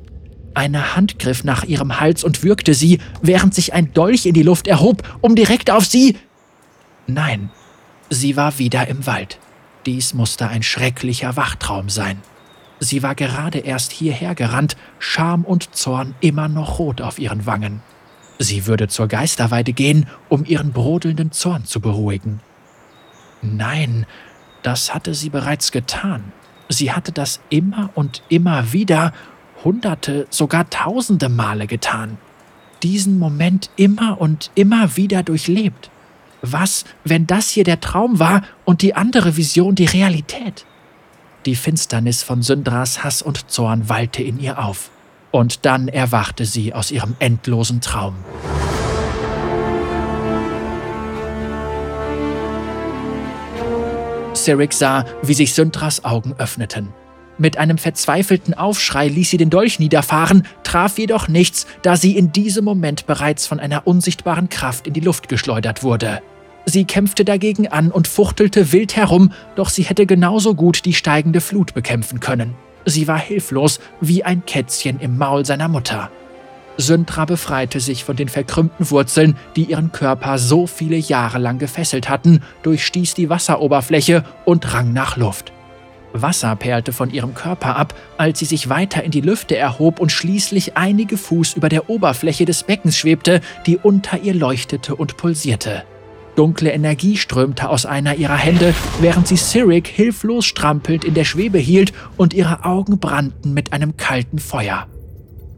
Eine 0.54 0.96
Hand 0.96 1.18
griff 1.18 1.44
nach 1.44 1.64
ihrem 1.64 2.00
Hals 2.00 2.24
und 2.24 2.42
würgte 2.42 2.74
sie, 2.74 2.98
während 3.22 3.54
sich 3.54 3.72
ein 3.72 3.92
Dolch 3.92 4.26
in 4.26 4.34
die 4.34 4.42
Luft 4.42 4.68
erhob, 4.68 5.02
um 5.20 5.34
direkt 5.34 5.70
auf 5.70 5.84
sie. 5.84 6.16
Nein, 7.06 7.50
sie 8.08 8.36
war 8.36 8.58
wieder 8.58 8.88
im 8.88 9.06
Wald. 9.06 9.38
Dies 9.86 10.14
musste 10.14 10.48
ein 10.48 10.62
schrecklicher 10.62 11.36
Wachtraum 11.36 11.88
sein. 11.88 12.20
Sie 12.80 13.02
war 13.02 13.14
gerade 13.14 13.58
erst 13.58 13.92
hierher 13.92 14.34
gerannt, 14.34 14.76
Scham 14.98 15.44
und 15.44 15.74
Zorn 15.74 16.14
immer 16.20 16.48
noch 16.48 16.78
rot 16.78 17.00
auf 17.00 17.18
ihren 17.18 17.46
Wangen. 17.46 17.82
Sie 18.38 18.66
würde 18.66 18.88
zur 18.88 19.06
Geisterweide 19.06 19.74
gehen, 19.74 20.06
um 20.30 20.46
ihren 20.46 20.72
brodelnden 20.72 21.30
Zorn 21.30 21.66
zu 21.66 21.80
beruhigen. 21.80 22.40
Nein, 23.42 24.06
das 24.62 24.94
hatte 24.94 25.14
sie 25.14 25.28
bereits 25.28 25.72
getan. 25.72 26.32
Sie 26.70 26.92
hatte 26.92 27.12
das 27.12 27.40
immer 27.50 27.90
und 27.94 28.22
immer 28.28 28.72
wieder, 28.72 29.12
hunderte, 29.62 30.26
sogar 30.30 30.70
tausende 30.70 31.28
Male 31.28 31.66
getan. 31.66 32.16
Diesen 32.82 33.18
Moment 33.18 33.70
immer 33.76 34.20
und 34.20 34.50
immer 34.54 34.96
wieder 34.96 35.22
durchlebt. 35.22 35.90
Was, 36.42 36.84
wenn 37.04 37.26
das 37.26 37.50
hier 37.50 37.64
der 37.64 37.80
Traum 37.80 38.18
war 38.18 38.42
und 38.64 38.82
die 38.82 38.94
andere 38.94 39.36
Vision 39.36 39.74
die 39.74 39.84
Realität? 39.84 40.64
Die 41.46 41.54
Finsternis 41.54 42.22
von 42.22 42.42
Syndras 42.42 43.04
Hass 43.04 43.22
und 43.22 43.50
Zorn 43.50 43.88
wallte 43.88 44.22
in 44.22 44.40
ihr 44.40 44.58
auf. 44.58 44.90
Und 45.30 45.64
dann 45.64 45.88
erwachte 45.88 46.44
sie 46.44 46.74
aus 46.74 46.90
ihrem 46.90 47.14
endlosen 47.18 47.80
Traum. 47.80 48.14
Sirik 54.34 54.72
sah, 54.72 55.04
wie 55.22 55.34
sich 55.34 55.54
Syndras 55.54 56.04
Augen 56.04 56.34
öffneten. 56.38 56.88
Mit 57.38 57.56
einem 57.56 57.78
verzweifelten 57.78 58.52
Aufschrei 58.54 59.08
ließ 59.08 59.30
sie 59.30 59.36
den 59.36 59.50
Dolch 59.50 59.78
niederfahren, 59.78 60.46
traf 60.62 60.98
jedoch 60.98 61.28
nichts, 61.28 61.66
da 61.82 61.96
sie 61.96 62.16
in 62.16 62.32
diesem 62.32 62.64
Moment 62.64 63.06
bereits 63.06 63.46
von 63.46 63.60
einer 63.60 63.86
unsichtbaren 63.86 64.48
Kraft 64.50 64.86
in 64.86 64.92
die 64.92 65.00
Luft 65.00 65.28
geschleudert 65.28 65.82
wurde. 65.82 66.20
Sie 66.66 66.84
kämpfte 66.84 67.24
dagegen 67.24 67.68
an 67.68 67.90
und 67.90 68.06
fuchtelte 68.06 68.72
wild 68.72 68.96
herum, 68.96 69.32
doch 69.56 69.68
sie 69.68 69.82
hätte 69.82 70.06
genauso 70.06 70.54
gut 70.54 70.84
die 70.84 70.94
steigende 70.94 71.40
Flut 71.40 71.74
bekämpfen 71.74 72.20
können. 72.20 72.54
Sie 72.84 73.08
war 73.08 73.18
hilflos 73.18 73.80
wie 74.00 74.24
ein 74.24 74.44
Kätzchen 74.46 75.00
im 75.00 75.18
Maul 75.18 75.44
seiner 75.44 75.68
Mutter. 75.68 76.10
Syntra 76.76 77.24
befreite 77.24 77.78
sich 77.80 78.04
von 78.04 78.16
den 78.16 78.28
verkrümmten 78.28 78.90
Wurzeln, 78.90 79.36
die 79.54 79.64
ihren 79.64 79.92
Körper 79.92 80.38
so 80.38 80.66
viele 80.66 80.96
Jahre 80.96 81.38
lang 81.38 81.58
gefesselt 81.58 82.08
hatten, 82.08 82.40
durchstieß 82.62 83.14
die 83.14 83.28
Wasseroberfläche 83.28 84.24
und 84.44 84.72
rang 84.72 84.92
nach 84.92 85.16
Luft. 85.16 85.52
Wasser 86.12 86.56
perlte 86.56 86.92
von 86.92 87.10
ihrem 87.10 87.34
Körper 87.34 87.76
ab, 87.76 87.94
als 88.16 88.40
sie 88.40 88.44
sich 88.44 88.68
weiter 88.68 89.04
in 89.04 89.10
die 89.10 89.20
Lüfte 89.20 89.56
erhob 89.56 90.00
und 90.00 90.10
schließlich 90.10 90.76
einige 90.76 91.16
Fuß 91.16 91.54
über 91.54 91.68
der 91.68 91.88
Oberfläche 91.88 92.44
des 92.44 92.64
Beckens 92.64 92.96
schwebte, 92.96 93.40
die 93.66 93.76
unter 93.76 94.18
ihr 94.18 94.34
leuchtete 94.34 94.96
und 94.96 95.16
pulsierte. 95.16 95.84
Dunkle 96.40 96.72
Energie 96.72 97.18
strömte 97.18 97.68
aus 97.68 97.84
einer 97.84 98.14
ihrer 98.14 98.38
Hände, 98.38 98.72
während 99.02 99.28
sie 99.28 99.36
Sirik 99.36 99.86
hilflos 99.86 100.46
strampelnd 100.46 101.04
in 101.04 101.12
der 101.12 101.24
Schwebe 101.24 101.58
hielt 101.58 101.92
und 102.16 102.32
ihre 102.32 102.64
Augen 102.64 102.98
brannten 102.98 103.52
mit 103.52 103.74
einem 103.74 103.98
kalten 103.98 104.38
Feuer. 104.38 104.86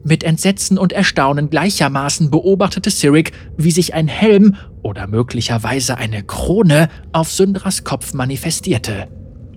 Mit 0.03 0.25
Entsetzen 0.25 0.79
und 0.79 0.93
Erstaunen 0.93 1.51
gleichermaßen 1.51 2.33
beobachtete 2.33 2.91
Sirik, 2.91 3.31
wie 3.57 3.71
sich 3.71 3.95
ein 3.95 4.09
Helm 4.09 4.57
oder 4.83 5.07
möglicherweise 5.07 5.99
eine 5.99 6.25
Krone 6.25 6.89
auf 7.13 7.31
Syndras 7.31 7.85
Kopf 7.85 8.13
manifestierte. 8.13 9.07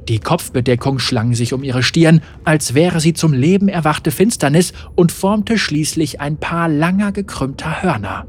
Die 0.08 0.20
Kopfbedeckung 0.20 1.00
schlang 1.00 1.34
sich 1.34 1.54
um 1.54 1.64
ihre 1.64 1.82
Stirn, 1.82 2.22
als 2.44 2.76
wäre 2.76 3.00
sie 3.00 3.14
zum 3.14 3.34
Leben 3.34 3.68
erwachte 3.68 4.12
Finsternis 4.12 4.74
und 4.94 5.12
formte 5.12 5.58
schließlich 5.58 6.22
ein 6.22 6.38
paar 6.38 6.70
langer 6.70 7.12
gekrümmter 7.12 7.82
Hörner. 7.82 8.28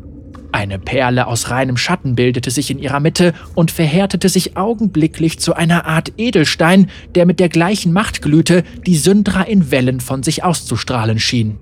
Eine 0.57 0.78
Perle 0.78 1.26
aus 1.26 1.50
reinem 1.50 1.76
Schatten 1.76 2.14
bildete 2.14 2.50
sich 2.50 2.70
in 2.70 2.78
ihrer 2.78 2.98
Mitte 2.98 3.34
und 3.54 3.70
verhärtete 3.70 4.30
sich 4.30 4.57
augenblicklich 4.57 5.38
zu 5.38 5.52
einer 5.52 5.84
Art 5.84 6.14
Edelstein, 6.16 6.88
der 7.14 7.26
mit 7.26 7.40
der 7.40 7.50
gleichen 7.50 7.92
Macht 7.92 8.22
glühte, 8.22 8.64
die 8.86 8.96
Syndra 8.96 9.42
in 9.42 9.70
Wellen 9.70 10.00
von 10.00 10.22
sich 10.22 10.44
auszustrahlen 10.44 11.18
schien. 11.18 11.59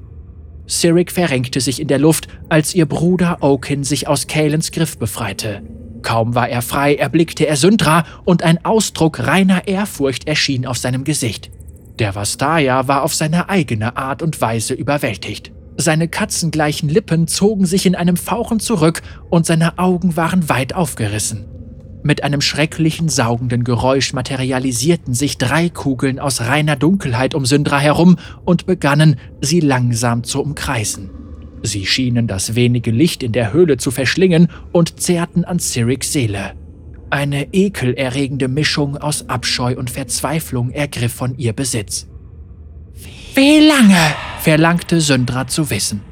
Sirik 0.69 1.11
verrenkte 1.11 1.61
sich 1.61 1.81
in 1.81 1.89
der 1.89 1.99
Luft, 1.99 2.29
als 2.49 2.73
ihr 2.73 2.87
Bruder 2.87 3.39
Oaken 3.41 3.83
sich 3.83 4.07
aus 4.07 4.29
Kalens 4.29 4.71
Griff 4.71 4.97
befreite. 4.97 5.65
Kaum 6.03 6.37
war 6.37 6.49
er 6.49 6.63
frei, 6.63 6.95
erblickte 6.95 7.49
er 7.49 7.57
Syndra 7.57 8.05
und 8.25 8.45
ein 8.45 8.65
Ausdruck 8.65 9.27
reiner 9.27 9.67
Ehrfurcht 9.67 10.29
erschien 10.29 10.67
auf 10.67 10.79
seinem 10.79 11.03
Gesicht. 11.03 11.51
Der 11.99 12.15
Vastaya 12.15 12.87
war 12.87 13.03
auf 13.03 13.13
seine 13.13 13.49
eigene 13.49 13.97
Art 13.97 14.23
und 14.23 14.41
Weise 14.41 14.73
überwältigt. 14.73 15.51
Seine 15.77 16.09
katzengleichen 16.09 16.89
Lippen 16.89 17.27
zogen 17.27 17.67
sich 17.67 17.87
in 17.87 17.95
einem 17.95 18.17
Fauchen 18.17 18.61
zurück 18.61 19.03
und 19.29 19.45
seine 19.45 19.79
Augen 19.79 20.17
waren 20.17 20.49
weit 20.49 20.75
aufgerissen. 20.75 21.47
Mit 22.07 22.23
einem 22.23 22.43
schrecklichen 22.43 23.09
saugenden 23.09 23.65
Geräusch 23.65 24.13
materialisierten 24.13 25.15
sich 25.15 25.39
drei 25.39 25.71
Kugeln 25.71 26.19
aus 26.19 26.43
reiner 26.43 26.77
Dunkelheit 26.77 27.35
um 27.35 27.47
Syndra 27.47 27.79
herum 27.79 28.17
und 28.45 28.67
begannen, 28.67 29.17
sie 29.41 29.61
langsam 29.61 30.23
zu 30.23 30.43
umkreisen. 30.43 31.11
Sie 31.63 31.87
schienen 31.87 32.27
das 32.27 32.55
wenige 32.55 32.91
Licht 32.91 33.23
in 33.23 33.33
der 33.33 33.55
Höhle 33.55 33.79
zu 33.79 33.91
verschlingen 33.91 34.49
und 34.71 35.01
zehrten 35.01 35.45
an 35.45 35.59
Cyrics 35.59 36.13
Seele. 36.13 36.53
Eine 37.09 37.55
ekelerregende 37.55 38.49
Mischung 38.49 38.99
aus 38.99 39.29
Abscheu 39.31 39.75
und 39.77 39.91
Verzweiflung 39.91 40.71
ergriff 40.71 41.15
von 41.15 41.39
ihr 41.39 41.55
Besitz. 41.55 42.07
Wie 43.35 43.59
lange? 43.59 44.15
verlangte 44.41 45.01
Syndra 45.01 45.49
zu 45.49 45.71
wissen. 45.71 46.03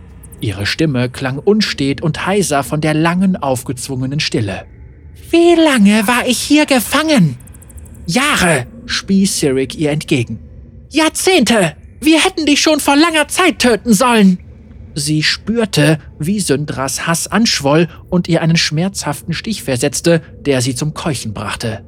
Ihre 0.41 0.67
Stimme 0.67 1.09
klang 1.09 1.39
unstet 1.39 2.03
und 2.03 2.27
heiser 2.27 2.65
von 2.65 2.81
der 2.81 2.95
langen, 2.95 3.37
aufgezwungenen 3.37 4.19
Stille. 4.19 4.65
Wie 5.31 5.55
lange 5.55 6.09
war 6.09 6.27
ich 6.27 6.39
hier 6.39 6.67
gefangen? 6.67 7.37
Jahre, 8.07 8.67
spie 8.87 9.27
Cyric 9.27 9.77
ihr 9.77 9.93
entgegen. 9.93 10.41
Jahrzehnte! 10.91 11.77
Wir 12.01 12.25
hätten 12.25 12.47
dich 12.47 12.61
schon 12.61 12.81
vor 12.81 12.97
langer 12.97 13.29
Zeit 13.29 13.61
töten 13.61 13.95
sollen! 13.95 14.39
Sie 14.95 15.23
spürte, 15.23 15.99
wie 16.19 16.41
Syndras 16.41 17.07
Hass 17.07 17.29
anschwoll 17.29 17.89
und 18.11 18.29
ihr 18.29 18.43
einen 18.43 18.57
schmerzhaften 18.57 19.33
Stich 19.33 19.63
versetzte, 19.63 20.21
der 20.41 20.61
sie 20.61 20.75
zum 20.75 20.93
Keuchen 20.93 21.33
brachte. 21.33 21.85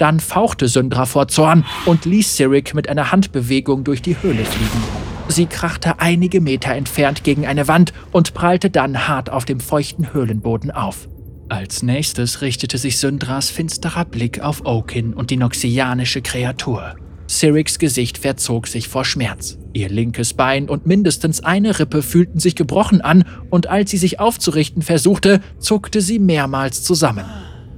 Dann 0.00 0.18
fauchte 0.18 0.66
Syndra 0.66 1.04
vor 1.04 1.28
Zorn 1.28 1.66
und 1.84 2.06
ließ 2.06 2.34
Cyric 2.34 2.72
mit 2.74 2.88
einer 2.88 3.12
Handbewegung 3.12 3.84
durch 3.84 4.00
die 4.00 4.16
Höhle 4.22 4.46
fliegen. 4.46 4.82
Sie 5.28 5.44
krachte 5.44 6.00
einige 6.00 6.40
Meter 6.40 6.74
entfernt 6.74 7.22
gegen 7.22 7.46
eine 7.46 7.68
Wand 7.68 7.92
und 8.10 8.32
prallte 8.32 8.70
dann 8.70 9.08
hart 9.08 9.28
auf 9.28 9.44
dem 9.44 9.60
feuchten 9.60 10.14
Höhlenboden 10.14 10.70
auf. 10.70 11.06
Als 11.50 11.82
nächstes 11.82 12.40
richtete 12.40 12.78
sich 12.78 12.96
Syndras 12.96 13.50
finsterer 13.50 14.06
Blick 14.06 14.40
auf 14.40 14.64
Oakin 14.64 15.12
und 15.12 15.28
die 15.28 15.36
noxianische 15.36 16.22
Kreatur. 16.22 16.96
Cyrics 17.28 17.78
Gesicht 17.78 18.16
verzog 18.16 18.68
sich 18.68 18.88
vor 18.88 19.04
Schmerz. 19.04 19.58
Ihr 19.74 19.90
linkes 19.90 20.32
Bein 20.32 20.70
und 20.70 20.86
mindestens 20.86 21.44
eine 21.44 21.78
Rippe 21.78 22.00
fühlten 22.02 22.40
sich 22.40 22.56
gebrochen 22.56 23.02
an, 23.02 23.24
und 23.50 23.66
als 23.66 23.90
sie 23.90 23.98
sich 23.98 24.18
aufzurichten 24.18 24.80
versuchte, 24.80 25.42
zuckte 25.58 26.00
sie 26.00 26.18
mehrmals 26.18 26.84
zusammen. 26.84 27.26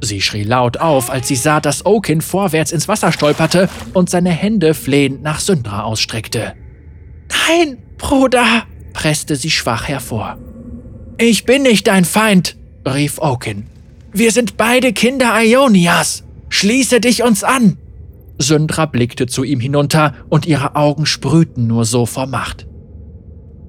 Sie 0.04 0.20
schrie 0.20 0.42
laut 0.42 0.78
auf, 0.78 1.10
als 1.10 1.28
sie 1.28 1.36
sah, 1.36 1.60
dass 1.60 1.86
Oakin 1.86 2.22
vorwärts 2.22 2.72
ins 2.72 2.88
Wasser 2.88 3.12
stolperte 3.12 3.68
und 3.94 4.10
seine 4.10 4.30
Hände 4.30 4.74
flehend 4.74 5.22
nach 5.22 5.38
Syndra 5.38 5.84
ausstreckte. 5.84 6.54
Nein, 7.48 7.78
Bruder, 7.98 8.64
presste 8.94 9.36
sie 9.36 9.52
schwach 9.52 9.86
hervor. 9.86 10.38
Ich 11.18 11.44
bin 11.44 11.62
nicht 11.62 11.86
dein 11.86 12.04
Feind, 12.04 12.56
rief 12.84 13.20
Oaken. 13.20 13.68
Wir 14.12 14.32
sind 14.32 14.56
beide 14.56 14.92
Kinder 14.92 15.40
Ionias. 15.40 16.24
Schließe 16.48 16.98
dich 16.98 17.22
uns 17.22 17.44
an. 17.44 17.78
Syndra 18.38 18.86
blickte 18.86 19.26
zu 19.26 19.44
ihm 19.44 19.60
hinunter 19.60 20.14
und 20.28 20.46
ihre 20.46 20.74
Augen 20.74 21.06
sprühten 21.06 21.68
nur 21.68 21.84
so 21.84 22.06
vor 22.06 22.26
Macht. 22.26 22.66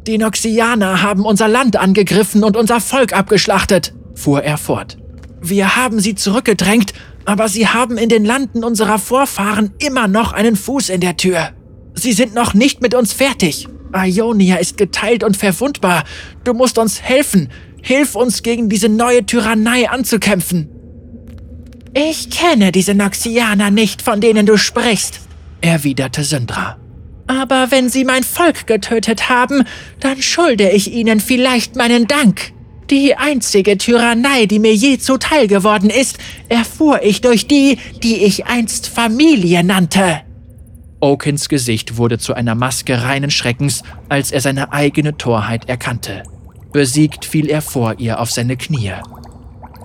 Die 0.07 0.17
Noxianer 0.17 1.03
haben 1.03 1.25
unser 1.25 1.47
Land 1.47 1.77
angegriffen 1.77 2.43
und 2.43 2.57
unser 2.57 2.81
Volk 2.81 3.13
abgeschlachtet, 3.13 3.93
fuhr 4.15 4.41
er 4.41 4.57
fort. 4.57 4.97
Wir 5.46 5.76
haben 5.76 6.00
sie 6.00 6.16
zurückgedrängt, 6.16 6.94
aber 7.26 7.50
sie 7.50 7.68
haben 7.68 7.98
in 7.98 8.08
den 8.08 8.24
Landen 8.24 8.64
unserer 8.64 8.98
Vorfahren 8.98 9.74
immer 9.78 10.08
noch 10.08 10.32
einen 10.32 10.56
Fuß 10.56 10.88
in 10.88 11.02
der 11.02 11.18
Tür. 11.18 11.52
Sie 11.96 12.14
sind 12.14 12.34
noch 12.34 12.54
nicht 12.54 12.82
mit 12.82 12.96
uns 12.96 13.12
fertig. 13.12 13.68
Ionia 13.94 14.56
ist 14.56 14.78
geteilt 14.78 15.22
und 15.22 15.36
verwundbar. 15.36 16.06
Du 16.46 16.54
musst 16.54 16.78
uns 16.78 17.02
helfen. 17.02 17.50
Hilf 17.82 18.16
uns 18.16 18.41
gegen 18.41 18.70
diese 18.70 18.88
neue 18.88 19.26
Tyrannei 19.26 19.89
anzukämpfen. 19.89 20.70
Ich 21.94 22.30
kenne 22.30 22.72
diese 22.72 22.96
Noxianer 22.96 23.70
nicht, 23.70 24.02
von 24.02 24.22
denen 24.22 24.46
du 24.46 24.58
sprichst, 24.58 25.20
erwiderte 25.60 26.24
Syndra. 26.24 26.78
Aber 27.28 27.70
wenn 27.70 27.89
sie 27.89 28.06
mein 28.06 28.24
Volk 28.24 28.66
getötet 28.66 29.28
haben, 29.30 29.66
dann 30.00 30.22
schulde 30.22 30.72
ich 30.72 30.91
ihnen 30.91 31.20
vielleicht 31.20 31.76
meinen 31.76 32.08
Dank. 32.08 32.54
Die 32.89 33.15
einzige 33.15 33.77
Tyrannei, 33.77 34.45
die 34.45 34.59
mir 34.59 34.73
je 34.73 34.97
zuteil 34.97 35.47
geworden 35.47 35.89
ist, 35.89 36.17
erfuhr 36.49 37.03
ich 37.03 37.21
durch 37.21 37.47
die, 37.47 37.77
die 38.03 38.23
ich 38.23 38.45
einst 38.45 38.88
Familie 38.88 39.63
nannte. 39.63 40.21
Okins 40.99 41.49
Gesicht 41.49 41.97
wurde 41.97 42.17
zu 42.17 42.34
einer 42.34 42.55
Maske 42.55 43.03
reinen 43.03 43.29
Schreckens, 43.29 43.84
als 44.09 44.31
er 44.31 44.41
seine 44.41 44.71
eigene 44.71 45.17
Torheit 45.17 45.67
erkannte. 45.67 46.23
Besiegt 46.71 47.25
fiel 47.25 47.49
er 47.49 47.61
vor 47.61 47.99
ihr 47.99 48.19
auf 48.19 48.31
seine 48.31 48.57
Knie. 48.57 48.93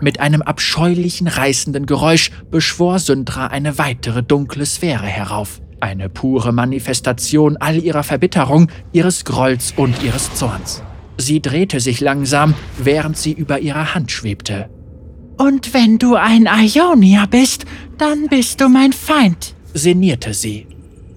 Mit 0.01 0.21
einem 0.21 0.43
abscheulichen, 0.43 1.27
reißenden 1.27 1.87
Geräusch 1.87 2.31
beschwor 2.51 3.01
Syndra 3.01 3.49
eine 3.49 3.79
weitere 3.79 4.23
dunkle 4.23 4.65
Sphäre 4.65 5.07
herauf. 5.07 5.61
Eine 5.81 6.09
pure 6.09 6.53
Manifestation 6.53 7.57
all 7.57 7.83
ihrer 7.83 8.05
Verbitterung, 8.05 8.71
ihres 8.93 9.25
Grolls 9.25 9.75
und 9.77 10.03
ihres 10.03 10.33
Zorns. 10.35 10.83
Sie 11.19 11.43
drehte 11.43 11.81
sich 11.81 12.01
langsam, 12.01 12.55
während 12.79 13.19
sie 13.19 13.33
über 13.33 13.59
ihrer 13.59 13.95
Hand 13.95 14.11
schwebte. 14.11 14.71
Und 15.37 15.75
wenn 15.75 15.99
du 15.99 16.15
ein 16.15 16.47
Ionia 16.47 17.27
bist, 17.27 17.65
dann 17.99 18.29
bist 18.29 18.61
du 18.61 18.69
mein 18.69 18.93
Feind, 18.93 19.55
sinnierte 19.75 20.33
sie. 20.33 20.67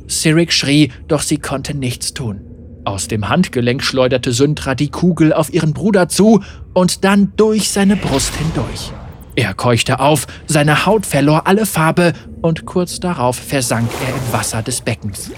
Cyric 0.07 0.51
schrie, 0.51 0.91
doch 1.07 1.21
sie 1.21 1.37
konnte 1.37 1.75
nichts 1.75 2.13
tun. 2.13 2.41
Aus 2.83 3.07
dem 3.07 3.29
Handgelenk 3.29 3.83
schleuderte 3.83 4.31
Syndra 4.31 4.73
die 4.73 4.89
Kugel 4.89 5.33
auf 5.33 5.53
ihren 5.53 5.73
Bruder 5.73 6.09
zu 6.09 6.41
und 6.73 7.03
dann 7.03 7.33
durch 7.35 7.69
seine 7.69 7.95
Brust 7.95 8.35
hindurch. 8.35 8.91
Er 9.35 9.53
keuchte 9.53 9.99
auf, 9.99 10.27
seine 10.47 10.85
Haut 10.85 11.05
verlor 11.05 11.47
alle 11.47 11.65
Farbe 11.65 12.13
und 12.41 12.65
kurz 12.65 12.99
darauf 12.99 13.37
versank 13.37 13.89
er 14.05 14.09
im 14.09 14.33
Wasser 14.33 14.61
des 14.61 14.81
Beckens. 14.81 15.31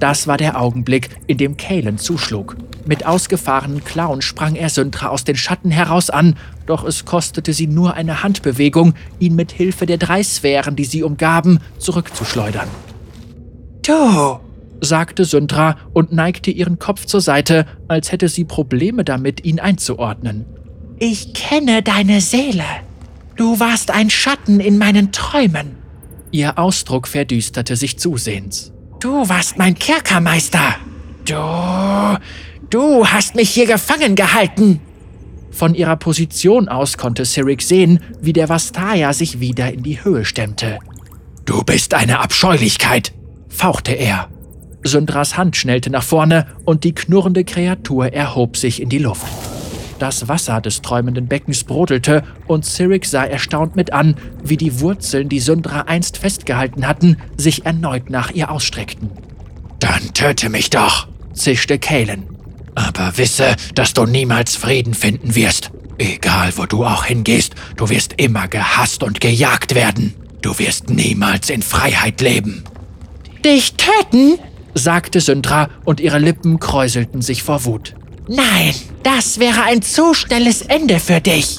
Das 0.00 0.26
war 0.26 0.38
der 0.38 0.58
Augenblick, 0.58 1.10
in 1.26 1.36
dem 1.36 1.58
Kalen 1.58 1.98
zuschlug. 1.98 2.56
Mit 2.86 3.04
ausgefahrenen 3.04 3.84
Klauen 3.84 4.22
sprang 4.22 4.56
er 4.56 4.70
Syndra 4.70 5.08
aus 5.08 5.24
den 5.24 5.36
Schatten 5.36 5.70
heraus 5.70 6.08
an, 6.08 6.36
doch 6.64 6.84
es 6.84 7.04
kostete 7.04 7.52
sie 7.52 7.66
nur 7.66 7.94
eine 7.94 8.22
Handbewegung, 8.22 8.94
ihn 9.18 9.36
mit 9.36 9.52
Hilfe 9.52 9.84
der 9.84 9.98
drei 9.98 10.22
Sphären, 10.22 10.74
die 10.74 10.86
sie 10.86 11.02
umgaben, 11.02 11.60
zurückzuschleudern. 11.78 12.68
Du, 13.82 14.40
sagte 14.80 15.26
Syndra 15.26 15.76
und 15.92 16.12
neigte 16.12 16.50
ihren 16.50 16.78
Kopf 16.78 17.04
zur 17.04 17.20
Seite, 17.20 17.66
als 17.86 18.10
hätte 18.10 18.28
sie 18.28 18.44
Probleme 18.44 19.04
damit, 19.04 19.44
ihn 19.44 19.60
einzuordnen. 19.60 20.46
Ich 20.98 21.34
kenne 21.34 21.82
deine 21.82 22.22
Seele. 22.22 22.64
Du 23.36 23.60
warst 23.60 23.90
ein 23.90 24.08
Schatten 24.08 24.60
in 24.60 24.78
meinen 24.78 25.12
Träumen. 25.12 25.76
Ihr 26.30 26.58
Ausdruck 26.58 27.06
verdüsterte 27.08 27.76
sich 27.76 27.98
zusehends. 27.98 28.72
Du 29.00 29.26
warst 29.30 29.56
mein 29.56 29.74
Kerkermeister. 29.74 30.76
Du. 31.24 32.18
Du 32.68 33.06
hast 33.06 33.34
mich 33.34 33.48
hier 33.48 33.66
gefangen 33.66 34.14
gehalten. 34.14 34.80
Von 35.50 35.74
ihrer 35.74 35.96
Position 35.96 36.68
aus 36.68 36.98
konnte 36.98 37.24
Cyric 37.24 37.62
sehen, 37.62 38.00
wie 38.20 38.34
der 38.34 38.50
Vastaya 38.50 39.14
sich 39.14 39.40
wieder 39.40 39.72
in 39.72 39.82
die 39.82 40.04
Höhe 40.04 40.26
stemmte. 40.26 40.78
Du 41.46 41.62
bist 41.64 41.94
eine 41.94 42.20
Abscheulichkeit, 42.20 43.14
fauchte 43.48 43.92
er. 43.92 44.28
Syndras 44.84 45.38
Hand 45.38 45.56
schnellte 45.56 45.88
nach 45.88 46.04
vorne 46.04 46.46
und 46.66 46.84
die 46.84 46.94
knurrende 46.94 47.44
Kreatur 47.44 48.12
erhob 48.12 48.58
sich 48.58 48.82
in 48.82 48.90
die 48.90 48.98
Luft. 48.98 49.49
Das 50.00 50.28
Wasser 50.28 50.62
des 50.62 50.80
träumenden 50.80 51.28
Beckens 51.28 51.62
brodelte 51.62 52.22
und 52.46 52.64
Cyric 52.64 53.04
sah 53.04 53.22
erstaunt 53.22 53.76
mit 53.76 53.92
an, 53.92 54.14
wie 54.42 54.56
die 54.56 54.80
Wurzeln, 54.80 55.28
die 55.28 55.40
Syndra 55.40 55.82
einst 55.82 56.16
festgehalten 56.16 56.88
hatten, 56.88 57.18
sich 57.36 57.66
erneut 57.66 58.08
nach 58.08 58.30
ihr 58.30 58.50
ausstreckten. 58.50 59.10
Dann 59.78 60.14
töte 60.14 60.48
mich 60.48 60.70
doch, 60.70 61.06
zischte 61.34 61.78
Kalen. 61.78 62.24
Aber 62.74 63.18
wisse, 63.18 63.54
dass 63.74 63.92
du 63.92 64.06
niemals 64.06 64.56
Frieden 64.56 64.94
finden 64.94 65.34
wirst. 65.34 65.70
Egal, 65.98 66.54
wo 66.56 66.64
du 66.64 66.86
auch 66.86 67.04
hingehst, 67.04 67.54
du 67.76 67.90
wirst 67.90 68.14
immer 68.16 68.48
gehasst 68.48 69.02
und 69.02 69.20
gejagt 69.20 69.74
werden. 69.74 70.14
Du 70.40 70.58
wirst 70.58 70.88
niemals 70.88 71.50
in 71.50 71.60
Freiheit 71.60 72.22
leben. 72.22 72.64
Dich 73.44 73.74
töten? 73.74 74.38
sagte 74.72 75.20
Syndra 75.20 75.68
und 75.84 76.00
ihre 76.00 76.18
Lippen 76.18 76.58
kräuselten 76.58 77.20
sich 77.20 77.42
vor 77.42 77.66
Wut. 77.66 77.96
Nein, 78.32 78.74
das 79.02 79.40
wäre 79.40 79.64
ein 79.64 79.82
zu 79.82 80.14
schnelles 80.14 80.62
Ende 80.62 81.00
für 81.00 81.20
dich. 81.20 81.58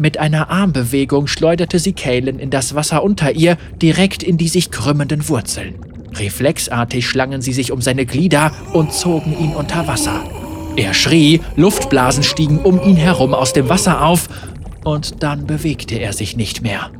Mit 0.00 0.18
einer 0.18 0.50
Armbewegung 0.50 1.28
schleuderte 1.28 1.78
sie 1.78 1.92
Kalen 1.92 2.40
in 2.40 2.50
das 2.50 2.74
Wasser 2.74 3.04
unter 3.04 3.36
ihr, 3.36 3.56
direkt 3.80 4.24
in 4.24 4.36
die 4.36 4.48
sich 4.48 4.72
krümmenden 4.72 5.28
Wurzeln. 5.28 5.76
Reflexartig 6.16 7.06
schlangen 7.06 7.40
sie 7.40 7.52
sich 7.52 7.70
um 7.70 7.80
seine 7.80 8.04
Glieder 8.04 8.50
und 8.72 8.92
zogen 8.92 9.38
ihn 9.38 9.54
unter 9.54 9.86
Wasser. 9.86 10.24
Er 10.74 10.92
schrie, 10.92 11.40
Luftblasen 11.54 12.24
stiegen 12.24 12.58
um 12.58 12.82
ihn 12.82 12.96
herum 12.96 13.32
aus 13.32 13.52
dem 13.52 13.68
Wasser 13.68 14.04
auf, 14.04 14.28
und 14.82 15.22
dann 15.22 15.46
bewegte 15.46 16.00
er 16.00 16.12
sich 16.12 16.36
nicht 16.36 16.62
mehr. 16.62 16.90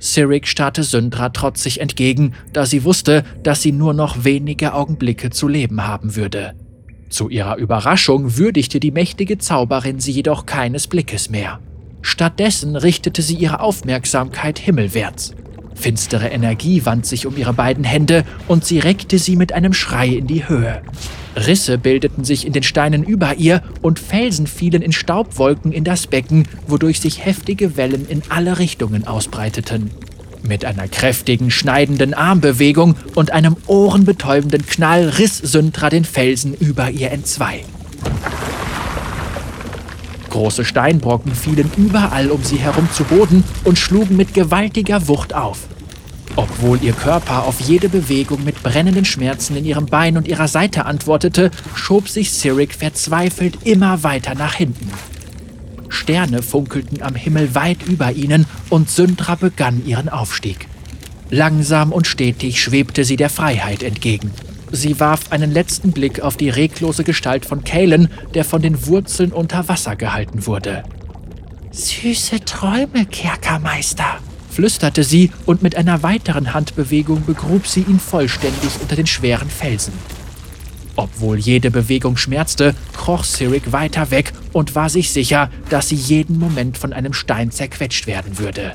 Cyric 0.00 0.46
starrte 0.46 0.84
Syndra 0.84 1.30
trotzig 1.30 1.80
entgegen, 1.80 2.34
da 2.52 2.66
sie 2.66 2.84
wusste, 2.84 3.24
dass 3.42 3.62
sie 3.62 3.72
nur 3.72 3.94
noch 3.94 4.22
wenige 4.22 4.74
Augenblicke 4.74 5.30
zu 5.30 5.48
leben 5.48 5.84
haben 5.84 6.14
würde. 6.14 6.54
Zu 7.08 7.28
ihrer 7.30 7.56
Überraschung 7.56 8.36
würdigte 8.36 8.80
die 8.80 8.90
mächtige 8.90 9.38
Zauberin 9.38 10.00
sie 10.00 10.12
jedoch 10.12 10.46
keines 10.46 10.86
Blickes 10.86 11.30
mehr. 11.30 11.60
Stattdessen 12.02 12.76
richtete 12.76 13.22
sie 13.22 13.34
ihre 13.34 13.60
Aufmerksamkeit 13.60 14.58
himmelwärts. 14.58 15.34
Finstere 15.74 16.28
Energie 16.28 16.84
wand 16.84 17.06
sich 17.06 17.26
um 17.26 17.36
ihre 17.36 17.54
beiden 17.54 17.84
Hände 17.84 18.24
und 18.48 18.64
sie 18.64 18.80
reckte 18.80 19.18
sie 19.18 19.36
mit 19.36 19.52
einem 19.52 19.72
Schrei 19.72 20.08
in 20.08 20.26
die 20.26 20.48
Höhe. 20.48 20.82
Risse 21.36 21.78
bildeten 21.78 22.24
sich 22.24 22.46
in 22.46 22.52
den 22.52 22.64
Steinen 22.64 23.04
über 23.04 23.36
ihr 23.36 23.62
und 23.80 24.00
Felsen 24.00 24.46
fielen 24.46 24.82
in 24.82 24.92
Staubwolken 24.92 25.70
in 25.70 25.84
das 25.84 26.08
Becken, 26.08 26.48
wodurch 26.66 27.00
sich 27.00 27.24
heftige 27.24 27.76
Wellen 27.76 28.08
in 28.08 28.22
alle 28.28 28.58
Richtungen 28.58 29.06
ausbreiteten. 29.06 29.90
Mit 30.42 30.64
einer 30.64 30.88
kräftigen, 30.88 31.50
schneidenden 31.50 32.14
Armbewegung 32.14 32.96
und 33.14 33.32
einem 33.32 33.56
ohrenbetäubenden 33.66 34.64
Knall 34.66 35.08
riss 35.18 35.38
Syntra 35.38 35.90
den 35.90 36.04
Felsen 36.04 36.54
über 36.54 36.90
ihr 36.90 37.10
entzwei. 37.10 37.64
Große 40.30 40.64
Steinbrocken 40.64 41.34
fielen 41.34 41.70
überall 41.76 42.30
um 42.30 42.42
sie 42.44 42.58
herum 42.58 42.88
zu 42.92 43.04
Boden 43.04 43.44
und 43.64 43.78
schlugen 43.78 44.16
mit 44.16 44.34
gewaltiger 44.34 45.08
Wucht 45.08 45.34
auf. 45.34 45.60
Obwohl 46.36 46.78
ihr 46.82 46.92
Körper 46.92 47.44
auf 47.44 47.60
jede 47.60 47.88
Bewegung 47.88 48.44
mit 48.44 48.62
brennenden 48.62 49.04
Schmerzen 49.04 49.56
in 49.56 49.64
ihrem 49.64 49.86
Bein 49.86 50.16
und 50.16 50.28
ihrer 50.28 50.46
Seite 50.46 50.84
antwortete, 50.84 51.50
schob 51.74 52.08
sich 52.08 52.30
Cyric 52.30 52.74
verzweifelt 52.74 53.58
immer 53.64 54.04
weiter 54.04 54.34
nach 54.36 54.54
hinten. 54.54 54.88
Sterne 55.88 56.42
funkelten 56.42 57.02
am 57.02 57.14
Himmel 57.14 57.54
weit 57.54 57.86
über 57.86 58.12
ihnen 58.12 58.46
und 58.70 58.90
Syndra 58.90 59.34
begann 59.34 59.84
ihren 59.86 60.08
Aufstieg. 60.08 60.68
Langsam 61.30 61.92
und 61.92 62.06
stetig 62.06 62.62
schwebte 62.62 63.04
sie 63.04 63.16
der 63.16 63.30
Freiheit 63.30 63.82
entgegen. 63.82 64.30
Sie 64.70 65.00
warf 65.00 65.30
einen 65.32 65.50
letzten 65.50 65.92
Blick 65.92 66.20
auf 66.20 66.36
die 66.36 66.50
reglose 66.50 67.04
Gestalt 67.04 67.46
von 67.46 67.64
Kalen, 67.64 68.08
der 68.34 68.44
von 68.44 68.62
den 68.62 68.86
Wurzeln 68.86 69.32
unter 69.32 69.68
Wasser 69.68 69.96
gehalten 69.96 70.46
wurde. 70.46 70.82
Süße 71.70 72.44
Träume, 72.44 73.06
Kerkermeister, 73.10 74.18
flüsterte 74.50 75.04
sie 75.04 75.30
und 75.46 75.62
mit 75.62 75.76
einer 75.76 76.02
weiteren 76.02 76.54
Handbewegung 76.54 77.24
begrub 77.24 77.66
sie 77.66 77.82
ihn 77.82 78.00
vollständig 78.00 78.70
unter 78.80 78.96
den 78.96 79.06
schweren 79.06 79.48
Felsen. 79.48 79.92
Obwohl 80.96 81.38
jede 81.38 81.70
Bewegung 81.70 82.16
schmerzte, 82.16 82.74
kroch 82.96 83.24
Cyric 83.24 83.70
weiter 83.70 84.10
weg 84.10 84.32
und 84.58 84.74
war 84.74 84.88
sich 84.88 85.12
sicher, 85.12 85.50
dass 85.70 85.88
sie 85.88 85.94
jeden 85.94 86.36
Moment 86.36 86.76
von 86.76 86.92
einem 86.92 87.12
Stein 87.12 87.52
zerquetscht 87.52 88.08
werden 88.08 88.40
würde. 88.40 88.74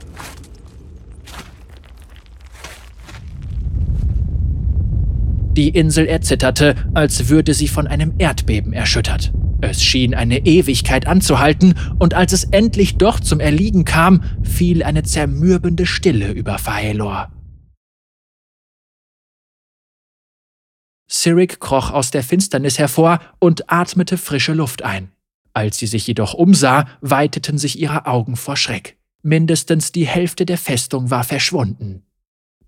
Die 5.57 5.67
Insel 5.67 6.05
erzitterte, 6.05 6.75
als 6.93 7.27
würde 7.27 7.53
sie 7.53 7.67
von 7.67 7.86
einem 7.88 8.13
Erdbeben 8.17 8.71
erschüttert. 8.71 9.34
Es 9.59 9.84
schien 9.84 10.15
eine 10.15 10.45
Ewigkeit 10.45 11.05
anzuhalten, 11.05 11.75
und 11.99 12.13
als 12.13 12.31
es 12.31 12.45
endlich 12.45 12.95
doch 12.97 13.19
zum 13.19 13.41
Erliegen 13.41 13.84
kam, 13.84 14.23
fiel 14.41 14.84
eine 14.84 15.03
zermürbende 15.03 15.86
Stille 15.86 16.31
über 16.31 16.59
Faelor. 16.59 17.29
Cyric 21.09 21.59
kroch 21.59 21.91
aus 21.91 22.09
der 22.09 22.23
Finsternis 22.23 22.79
hervor 22.79 23.19
und 23.39 23.69
atmete 23.69 24.17
frische 24.17 24.53
Luft 24.53 24.81
ein. 24.81 25.11
Als 25.54 25.78
sie 25.78 25.88
sich 25.88 26.08
jedoch 26.08 26.34
umsah, 26.34 26.88
weiteten 27.01 27.58
sich 27.58 27.80
ihre 27.80 28.06
Augen 28.06 28.36
vor 28.36 28.58
Schreck. 28.58 28.97
Mindestens 29.22 29.91
die 29.91 30.06
Hälfte 30.06 30.45
der 30.45 30.58
Festung 30.58 31.10
war 31.10 31.24
verschwunden. 31.24 32.04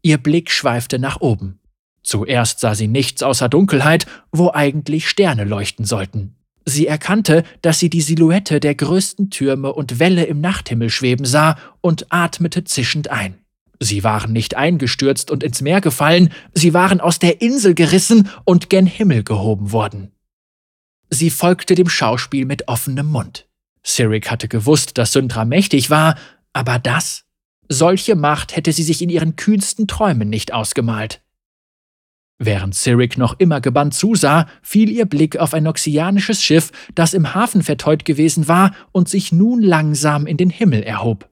Ihr 0.01 0.17
Blick 0.17 0.51
schweifte 0.51 0.99
nach 0.99 1.19
oben. 1.19 1.59
Zuerst 2.03 2.59
sah 2.59 2.75
sie 2.75 2.87
nichts 2.87 3.23
außer 3.23 3.49
Dunkelheit, 3.49 4.05
wo 4.31 4.51
eigentlich 4.51 5.09
Sterne 5.09 5.43
leuchten 5.43 5.85
sollten. 5.85 6.35
Sie 6.63 6.87
erkannte, 6.87 7.43
dass 7.61 7.79
sie 7.79 7.89
die 7.89 8.01
Silhouette 8.01 8.59
der 8.59 8.75
größten 8.75 9.31
Türme 9.31 9.73
und 9.73 9.99
Wälle 9.99 10.23
im 10.25 10.41
Nachthimmel 10.41 10.89
schweben 10.89 11.25
sah 11.25 11.57
und 11.81 12.07
atmete 12.11 12.63
zischend 12.63 13.09
ein. 13.09 13.35
Sie 13.79 14.03
waren 14.03 14.31
nicht 14.31 14.55
eingestürzt 14.55 15.29
und 15.31 15.43
ins 15.43 15.61
Meer 15.61 15.81
gefallen, 15.81 16.29
sie 16.53 16.73
waren 16.73 17.01
aus 17.01 17.19
der 17.19 17.41
Insel 17.41 17.73
gerissen 17.75 18.29
und 18.45 18.69
gen 18.69 18.85
Himmel 18.85 19.23
gehoben 19.23 19.71
worden. 19.71 20.11
Sie 21.09 21.29
folgte 21.29 21.75
dem 21.75 21.89
Schauspiel 21.89 22.45
mit 22.45 22.67
offenem 22.67 23.07
Mund. 23.07 23.47
Cyric 23.83 24.31
hatte 24.31 24.47
gewusst, 24.47 24.97
dass 24.97 25.13
Syndra 25.13 25.45
mächtig 25.45 25.89
war, 25.89 26.17
aber 26.53 26.79
das? 26.79 27.25
Solche 27.69 28.15
Macht 28.15 28.55
hätte 28.55 28.71
sie 28.71 28.83
sich 28.83 29.01
in 29.01 29.09
ihren 29.09 29.35
kühnsten 29.35 29.87
Träumen 29.87 30.29
nicht 30.29 30.53
ausgemalt. 30.53 31.21
Während 32.37 32.75
Cyric 32.75 33.17
noch 33.17 33.39
immer 33.39 33.61
gebannt 33.61 33.93
zusah, 33.93 34.47
fiel 34.61 34.89
ihr 34.89 35.05
Blick 35.05 35.37
auf 35.37 35.53
ein 35.53 35.63
noxianisches 35.63 36.43
Schiff, 36.43 36.71
das 36.93 37.13
im 37.13 37.33
Hafen 37.33 37.61
verteut 37.61 38.03
gewesen 38.03 38.47
war 38.47 38.75
und 38.91 39.07
sich 39.07 39.31
nun 39.31 39.61
langsam 39.61 40.27
in 40.27 40.35
den 40.35 40.49
Himmel 40.49 40.83
erhob. 40.83 41.29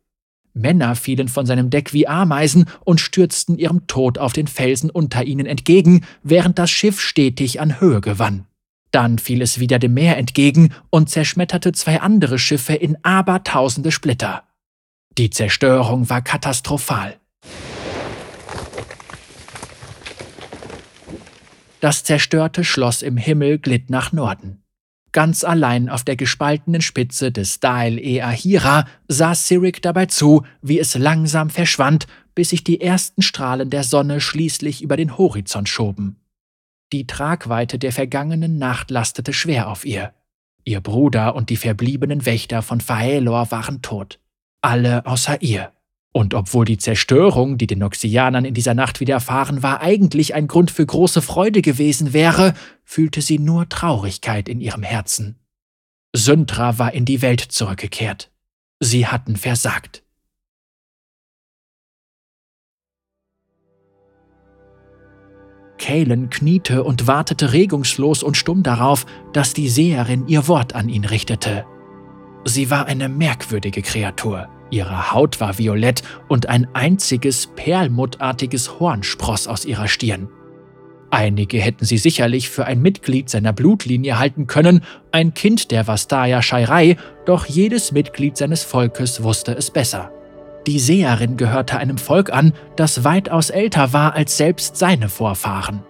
Männer 0.54 0.96
fielen 0.96 1.28
von 1.28 1.46
seinem 1.46 1.70
Deck 1.70 1.94
wie 1.94 2.08
Ameisen 2.08 2.66
und 2.86 3.02
stürzten 3.02 3.58
ihrem 3.58 3.88
Tod 3.88 4.18
auf 4.18 4.34
den 4.34 4.48
Felsen 4.48 4.90
unter 4.90 5.24
ihnen 5.24 5.46
entgegen, 5.46 6.06
während 6.22 6.60
das 6.60 6.70
Schiff 6.70 7.02
stetig 7.02 7.60
an 7.60 7.82
Höhe 7.82 8.02
gewann. 8.02 8.46
Dann 8.94 9.18
fiel 9.18 9.42
es 9.42 9.60
wieder 9.60 9.80
dem 9.80 9.96
Meer 9.96 10.18
entgegen 10.18 10.70
und 10.92 11.10
zerschmetterte 11.10 11.72
zwei 11.72 12.00
andere 12.00 12.38
Schiffe 12.38 12.76
in 12.76 12.96
abertausende 13.04 13.92
Splitter. 13.92 14.44
Die 15.18 15.32
Zerstörung 15.32 16.10
war 16.12 16.22
katastrophal. 16.22 17.20
Das 21.80 22.04
zerstörte 22.04 22.64
Schloss 22.64 23.02
im 23.02 23.18
Himmel 23.18 23.58
glitt 23.58 23.90
nach 23.90 24.12
Norden. 24.12 24.64
Ganz 25.12 25.44
allein 25.44 25.90
auf 25.90 26.04
der 26.04 26.16
gespaltenen 26.16 26.82
Spitze 26.82 27.32
des 27.32 27.60
Dael 27.60 28.00
e 28.00 28.22
Ahira 28.22 28.86
sah 29.08 29.34
Cyric 29.34 29.82
dabei 29.82 30.06
zu, 30.06 30.44
wie 30.62 30.80
es 30.80 30.96
langsam 30.96 31.50
verschwand, 31.50 32.06
bis 32.36 32.50
sich 32.50 32.64
die 32.64 32.80
ersten 32.80 33.24
Strahlen 33.24 33.72
der 33.72 33.84
Sonne 33.84 34.22
schließlich 34.22 34.84
über 34.84 34.98
den 34.98 35.18
Horizont 35.18 35.68
schoben. 35.68 36.23
Die 36.94 37.08
Tragweite 37.08 37.80
der 37.80 37.92
vergangenen 37.92 38.60
Nacht 38.60 38.92
lastete 38.92 39.34
schwer 39.34 39.68
auf 39.68 39.84
ihr. 39.84 40.14
Ihr 40.64 40.80
Bruder 40.80 41.34
und 41.34 41.50
die 41.50 41.58
verbliebenen 41.58 42.28
Wächter 42.28 42.62
von 42.62 42.82
Faelor 42.82 43.50
waren 43.50 43.82
tot. 43.82 44.20
Alle 44.62 45.04
außer 45.08 45.42
ihr. 45.42 45.72
Und 46.12 46.36
obwohl 46.36 46.66
die 46.66 46.78
Zerstörung, 46.78 47.58
die 47.58 47.66
den 47.66 47.80
Noxianern 47.80 48.46
in 48.46 48.54
dieser 48.54 48.76
Nacht 48.76 49.00
widerfahren 49.00 49.64
war, 49.64 49.82
eigentlich 49.82 50.36
ein 50.36 50.46
Grund 50.46 50.70
für 50.70 50.86
große 50.86 51.24
Freude 51.24 51.64
gewesen 51.64 52.14
wäre, 52.14 52.54
fühlte 52.84 53.24
sie 53.24 53.40
nur 53.40 53.68
Traurigkeit 53.68 54.48
in 54.48 54.62
ihrem 54.62 54.84
Herzen. 54.84 55.40
Syndra 56.16 56.78
war 56.78 56.94
in 56.94 57.06
die 57.06 57.24
Welt 57.24 57.42
zurückgekehrt. 57.42 58.30
Sie 58.80 59.08
hatten 59.08 59.36
versagt. 59.36 60.03
Kalen 65.84 66.30
kniete 66.30 66.82
und 66.86 67.08
wartete 67.08 67.52
regungslos 67.52 68.24
und 68.24 68.38
stumm 68.38 68.64
darauf, 68.64 69.06
dass 69.34 69.54
die 69.54 69.68
Seherin 69.68 70.28
ihr 70.28 70.48
Wort 70.48 70.76
an 70.76 70.88
ihn 70.88 71.04
richtete. 71.04 71.66
Sie 72.46 72.72
war 72.72 72.86
eine 72.86 73.10
merkwürdige 73.10 73.82
Kreatur. 73.82 74.48
Ihre 74.70 75.12
Haut 75.12 75.42
war 75.42 75.58
violett 75.58 76.02
und 76.30 76.48
ein 76.48 76.68
einziges 76.74 77.48
perlmuttartiges 77.48 78.80
Horn 78.80 79.04
spross 79.04 79.46
aus 79.46 79.66
ihrer 79.66 79.90
Stirn. 79.90 80.30
Einige 81.12 81.60
hätten 81.60 81.84
sie 81.84 81.98
sicherlich 81.98 82.50
für 82.50 82.66
ein 82.66 82.82
Mitglied 82.82 83.30
seiner 83.30 83.52
Blutlinie 83.52 84.18
halten 84.18 84.48
können, 84.48 84.86
ein 85.12 85.34
Kind 85.34 85.70
der 85.70 85.86
Vastaya 85.86 86.42
Scheirei, 86.42 86.96
doch 87.26 87.46
jedes 87.46 87.92
Mitglied 87.92 88.38
seines 88.38 88.64
Volkes 88.64 89.22
wusste 89.22 89.52
es 89.52 89.70
besser. 89.70 90.14
Die 90.68 90.80
Seherin 90.80 91.36
gehörte 91.36 91.78
einem 91.78 91.98
Volk 91.98 92.32
an, 92.32 92.54
das 92.76 93.04
weitaus 93.04 93.50
älter 93.50 93.92
war 93.92 94.14
als 94.14 94.38
selbst 94.38 94.78
seine 94.78 95.10
Vorfahren. 95.10 95.84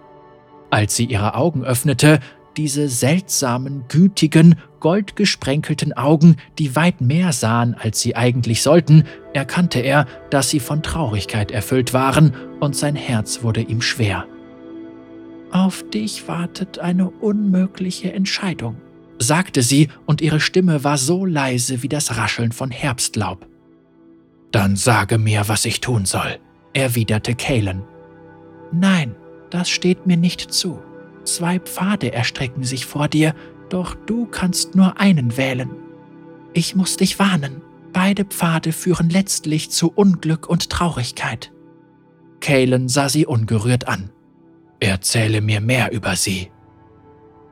Als 0.70 0.96
sie 0.96 1.04
ihre 1.04 1.34
Augen 1.34 1.64
öffnete, 1.64 2.18
diese 2.56 2.88
seltsamen, 2.88 3.84
gütigen, 3.88 4.56
goldgesprenkelten 4.80 5.92
Augen, 5.92 6.36
die 6.58 6.76
weit 6.76 7.00
mehr 7.00 7.32
sahen, 7.32 7.74
als 7.78 8.00
sie 8.00 8.16
eigentlich 8.16 8.62
sollten, 8.62 9.04
erkannte 9.32 9.80
er, 9.80 10.06
dass 10.30 10.50
sie 10.50 10.60
von 10.60 10.82
Traurigkeit 10.82 11.50
erfüllt 11.50 11.92
waren, 11.92 12.34
und 12.60 12.76
sein 12.76 12.96
Herz 12.96 13.42
wurde 13.42 13.60
ihm 13.60 13.80
schwer. 13.80 14.26
Auf 15.50 15.88
dich 15.90 16.26
wartet 16.26 16.80
eine 16.80 17.08
unmögliche 17.08 18.12
Entscheidung, 18.12 18.76
sagte 19.18 19.62
sie, 19.62 19.88
und 20.06 20.20
ihre 20.20 20.40
Stimme 20.40 20.82
war 20.82 20.98
so 20.98 21.24
leise 21.24 21.82
wie 21.82 21.88
das 21.88 22.16
Rascheln 22.16 22.52
von 22.52 22.70
Herbstlaub. 22.70 23.46
Dann 24.54 24.76
sage 24.76 25.18
mir, 25.18 25.48
was 25.48 25.64
ich 25.64 25.80
tun 25.80 26.04
soll, 26.04 26.38
erwiderte 26.74 27.34
Kalen. 27.34 27.82
Nein, 28.70 29.16
das 29.50 29.68
steht 29.68 30.06
mir 30.06 30.16
nicht 30.16 30.52
zu. 30.52 30.80
Zwei 31.24 31.58
Pfade 31.58 32.12
erstrecken 32.12 32.62
sich 32.62 32.86
vor 32.86 33.08
dir, 33.08 33.34
doch 33.68 33.96
du 33.96 34.26
kannst 34.26 34.76
nur 34.76 35.00
einen 35.00 35.36
wählen. 35.36 35.70
Ich 36.52 36.76
muss 36.76 36.96
dich 36.96 37.18
warnen, 37.18 37.62
beide 37.92 38.24
Pfade 38.24 38.70
führen 38.70 39.10
letztlich 39.10 39.72
zu 39.72 39.90
Unglück 39.92 40.48
und 40.48 40.70
Traurigkeit. 40.70 41.50
Kalen 42.38 42.88
sah 42.88 43.08
sie 43.08 43.26
ungerührt 43.26 43.88
an. 43.88 44.10
Erzähle 44.78 45.40
mir 45.40 45.60
mehr 45.60 45.90
über 45.90 46.14
sie. 46.14 46.52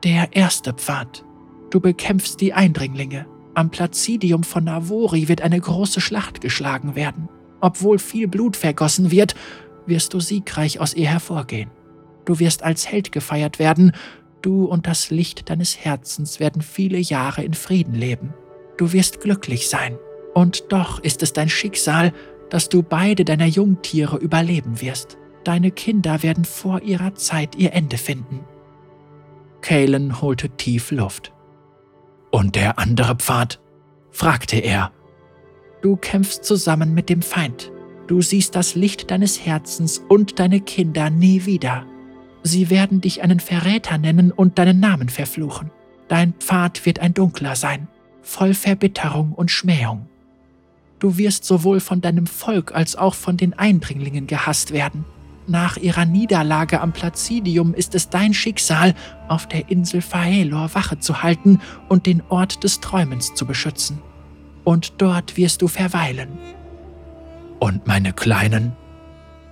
Der 0.05 0.29
erste 0.31 0.71
Pfad. 0.71 1.25
Du 1.69 1.81
bekämpfst 1.81 2.39
die 2.39 2.53
Eindringlinge. 2.53 3.25
Am 3.55 3.69
Placidium 3.69 4.43
von 4.43 4.63
Navori 4.63 5.27
wird 5.27 5.41
eine 5.41 5.59
große 5.59 6.01
Schlacht 6.01 6.41
geschlagen 6.41 6.95
werden. 6.95 7.29
Obwohl 7.61 7.99
viel 7.99 8.27
Blut 8.27 8.57
vergossen 8.57 9.11
wird, 9.11 9.35
wirst 9.85 10.13
du 10.13 10.19
siegreich 10.19 10.79
aus 10.79 10.93
ihr 10.93 11.07
hervorgehen. 11.07 11.69
Du 12.25 12.39
wirst 12.39 12.63
als 12.63 12.87
Held 12.87 13.11
gefeiert 13.11 13.59
werden, 13.59 13.91
du 14.41 14.65
und 14.65 14.87
das 14.87 15.11
Licht 15.11 15.49
deines 15.49 15.77
Herzens 15.77 16.39
werden 16.39 16.61
viele 16.61 16.97
Jahre 16.97 17.43
in 17.43 17.53
Frieden 17.53 17.93
leben. 17.93 18.33
Du 18.77 18.91
wirst 18.91 19.21
glücklich 19.21 19.69
sein. 19.69 19.97
Und 20.33 20.65
doch 20.69 20.99
ist 20.99 21.21
es 21.21 21.33
dein 21.33 21.49
Schicksal, 21.49 22.11
dass 22.49 22.69
du 22.69 22.81
beide 22.81 23.23
deiner 23.23 23.45
Jungtiere 23.45 24.17
überleben 24.17 24.81
wirst. 24.81 25.17
Deine 25.43 25.71
Kinder 25.71 26.23
werden 26.23 26.45
vor 26.45 26.81
ihrer 26.81 27.13
Zeit 27.15 27.55
ihr 27.55 27.73
Ende 27.73 27.97
finden. 27.97 28.39
Kalen 29.61 30.21
holte 30.21 30.49
tief 30.49 30.91
Luft. 30.91 31.32
Und 32.33 32.55
der 32.55 32.79
andere 32.79 33.15
Pfad? 33.15 33.59
fragte 34.09 34.57
er. 34.57 34.91
Du 35.83 35.95
kämpfst 35.97 36.43
zusammen 36.43 36.95
mit 36.95 37.07
dem 37.07 37.21
Feind. 37.21 37.71
Du 38.07 38.23
siehst 38.23 38.55
das 38.55 38.73
Licht 38.73 39.11
deines 39.11 39.45
Herzens 39.45 39.99
und 40.09 40.39
deine 40.39 40.59
Kinder 40.59 41.11
nie 41.11 41.45
wieder. 41.45 41.85
Sie 42.41 42.71
werden 42.71 43.01
dich 43.01 43.21
einen 43.21 43.39
Verräter 43.39 43.99
nennen 43.99 44.31
und 44.31 44.57
deinen 44.57 44.79
Namen 44.79 45.09
verfluchen. 45.09 45.69
Dein 46.07 46.33
Pfad 46.33 46.87
wird 46.87 46.97
ein 46.97 47.13
dunkler 47.13 47.55
sein, 47.55 47.87
voll 48.23 48.55
Verbitterung 48.55 49.33
und 49.33 49.51
Schmähung. 49.51 50.07
Du 50.97 51.19
wirst 51.19 51.45
sowohl 51.45 51.81
von 51.81 52.01
deinem 52.01 52.25
Volk 52.25 52.73
als 52.73 52.95
auch 52.95 53.13
von 53.13 53.37
den 53.37 53.53
Eindringlingen 53.53 54.25
gehasst 54.25 54.73
werden. 54.73 55.05
Nach 55.47 55.75
ihrer 55.75 56.05
Niederlage 56.05 56.79
am 56.79 56.93
Placidium 56.93 57.73
ist 57.73 57.95
es 57.95 58.09
dein 58.09 58.33
Schicksal, 58.33 58.93
auf 59.27 59.47
der 59.47 59.69
Insel 59.69 60.01
Faelor 60.01 60.73
Wache 60.73 60.99
zu 60.99 61.21
halten 61.21 61.59
und 61.89 62.05
den 62.05 62.23
Ort 62.29 62.63
des 62.63 62.79
Träumens 62.79 63.33
zu 63.33 63.45
beschützen. 63.45 64.01
Und 64.63 65.01
dort 65.01 65.35
wirst 65.35 65.61
du 65.61 65.67
verweilen. 65.67 66.29
Und 67.59 67.87
meine 67.87 68.13
Kleinen? 68.13 68.73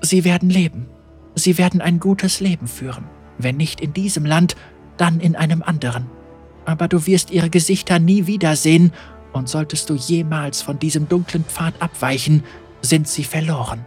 Sie 0.02 0.24
werden 0.24 0.50
leben. 0.50 0.88
Sie 1.36 1.58
werden 1.58 1.82
ein 1.82 2.00
gutes 2.00 2.40
Leben 2.40 2.68
führen. 2.68 3.06
Wenn 3.38 3.58
nicht 3.58 3.82
in 3.82 3.94
diesem 3.94 4.26
Land, 4.26 4.56
dann 4.98 5.20
in 5.20 5.36
einem 5.36 5.62
anderen. 5.62 6.08
Aber 6.66 6.88
du 6.88 7.06
wirst 7.06 7.32
ihre 7.32 7.50
Gesichter 7.50 8.00
nie 8.00 8.28
wiedersehen, 8.28 8.92
und 9.34 9.48
solltest 9.48 9.90
du 9.90 9.96
jemals 9.96 10.62
von 10.62 10.78
diesem 10.78 11.08
dunklen 11.08 11.46
Pfad 11.46 11.74
abweichen, 11.82 12.44
sind 12.82 13.08
sie 13.08 13.24
verloren. 13.24 13.86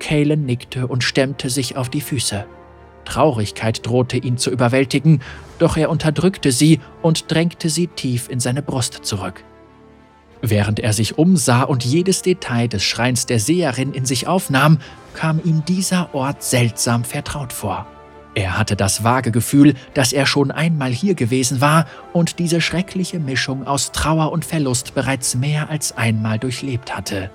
Kalen 0.00 0.44
nickte 0.44 0.88
und 0.88 1.04
stemmte 1.04 1.48
sich 1.50 1.76
auf 1.76 1.88
die 1.88 2.00
Füße. 2.00 2.44
Traurigkeit 3.04 3.86
drohte 3.86 4.16
ihn 4.16 4.36
zu 4.36 4.50
überwältigen, 4.50 5.20
doch 5.58 5.76
er 5.76 5.90
unterdrückte 5.90 6.50
sie 6.50 6.80
und 7.02 7.30
drängte 7.30 7.68
sie 7.68 7.86
tief 7.86 8.28
in 8.28 8.40
seine 8.40 8.62
Brust 8.62 9.00
zurück. 9.02 9.44
Während 10.42 10.80
er 10.80 10.92
sich 10.92 11.18
umsah 11.18 11.62
und 11.62 11.84
jedes 11.84 12.22
Detail 12.22 12.66
des 12.66 12.82
Schreins 12.82 13.26
der 13.26 13.38
Seherin 13.38 13.92
in 13.92 14.06
sich 14.06 14.26
aufnahm, 14.26 14.78
kam 15.14 15.40
ihm 15.44 15.64
dieser 15.64 16.14
Ort 16.14 16.42
seltsam 16.42 17.04
vertraut 17.04 17.52
vor. 17.52 17.86
Er 18.34 18.56
hatte 18.56 18.76
das 18.76 19.02
vage 19.02 19.32
Gefühl, 19.32 19.74
dass 19.92 20.12
er 20.12 20.24
schon 20.24 20.50
einmal 20.50 20.92
hier 20.92 21.14
gewesen 21.14 21.60
war 21.60 21.86
und 22.12 22.38
diese 22.38 22.60
schreckliche 22.60 23.18
Mischung 23.18 23.66
aus 23.66 23.92
Trauer 23.92 24.30
und 24.30 24.44
Verlust 24.44 24.94
bereits 24.94 25.34
mehr 25.34 25.68
als 25.68 25.96
einmal 25.96 26.38
durchlebt 26.38 26.96
hatte. 26.96 27.30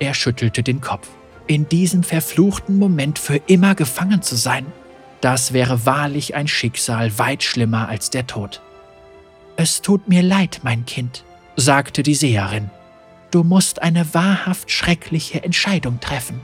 Er 0.00 0.14
schüttelte 0.14 0.62
den 0.62 0.80
Kopf. 0.80 1.08
In 1.50 1.68
diesem 1.68 2.04
verfluchten 2.04 2.78
Moment 2.78 3.18
für 3.18 3.34
immer 3.34 3.74
gefangen 3.74 4.22
zu 4.22 4.36
sein, 4.36 4.66
das 5.20 5.52
wäre 5.52 5.84
wahrlich 5.84 6.36
ein 6.36 6.46
Schicksal 6.46 7.18
weit 7.18 7.42
schlimmer 7.42 7.88
als 7.88 8.08
der 8.08 8.28
Tod. 8.28 8.62
Es 9.56 9.82
tut 9.82 10.06
mir 10.06 10.22
leid, 10.22 10.60
mein 10.62 10.86
Kind, 10.86 11.24
sagte 11.56 12.04
die 12.04 12.14
Seherin. 12.14 12.70
Du 13.32 13.42
musst 13.42 13.82
eine 13.82 14.14
wahrhaft 14.14 14.70
schreckliche 14.70 15.42
Entscheidung 15.42 15.98
treffen. 15.98 16.40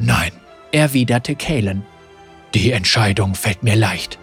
Nein, 0.00 0.32
erwiderte 0.72 1.36
Kalen. 1.36 1.86
Die 2.54 2.72
Entscheidung 2.72 3.36
fällt 3.36 3.62
mir 3.62 3.76
leicht. 3.76 4.18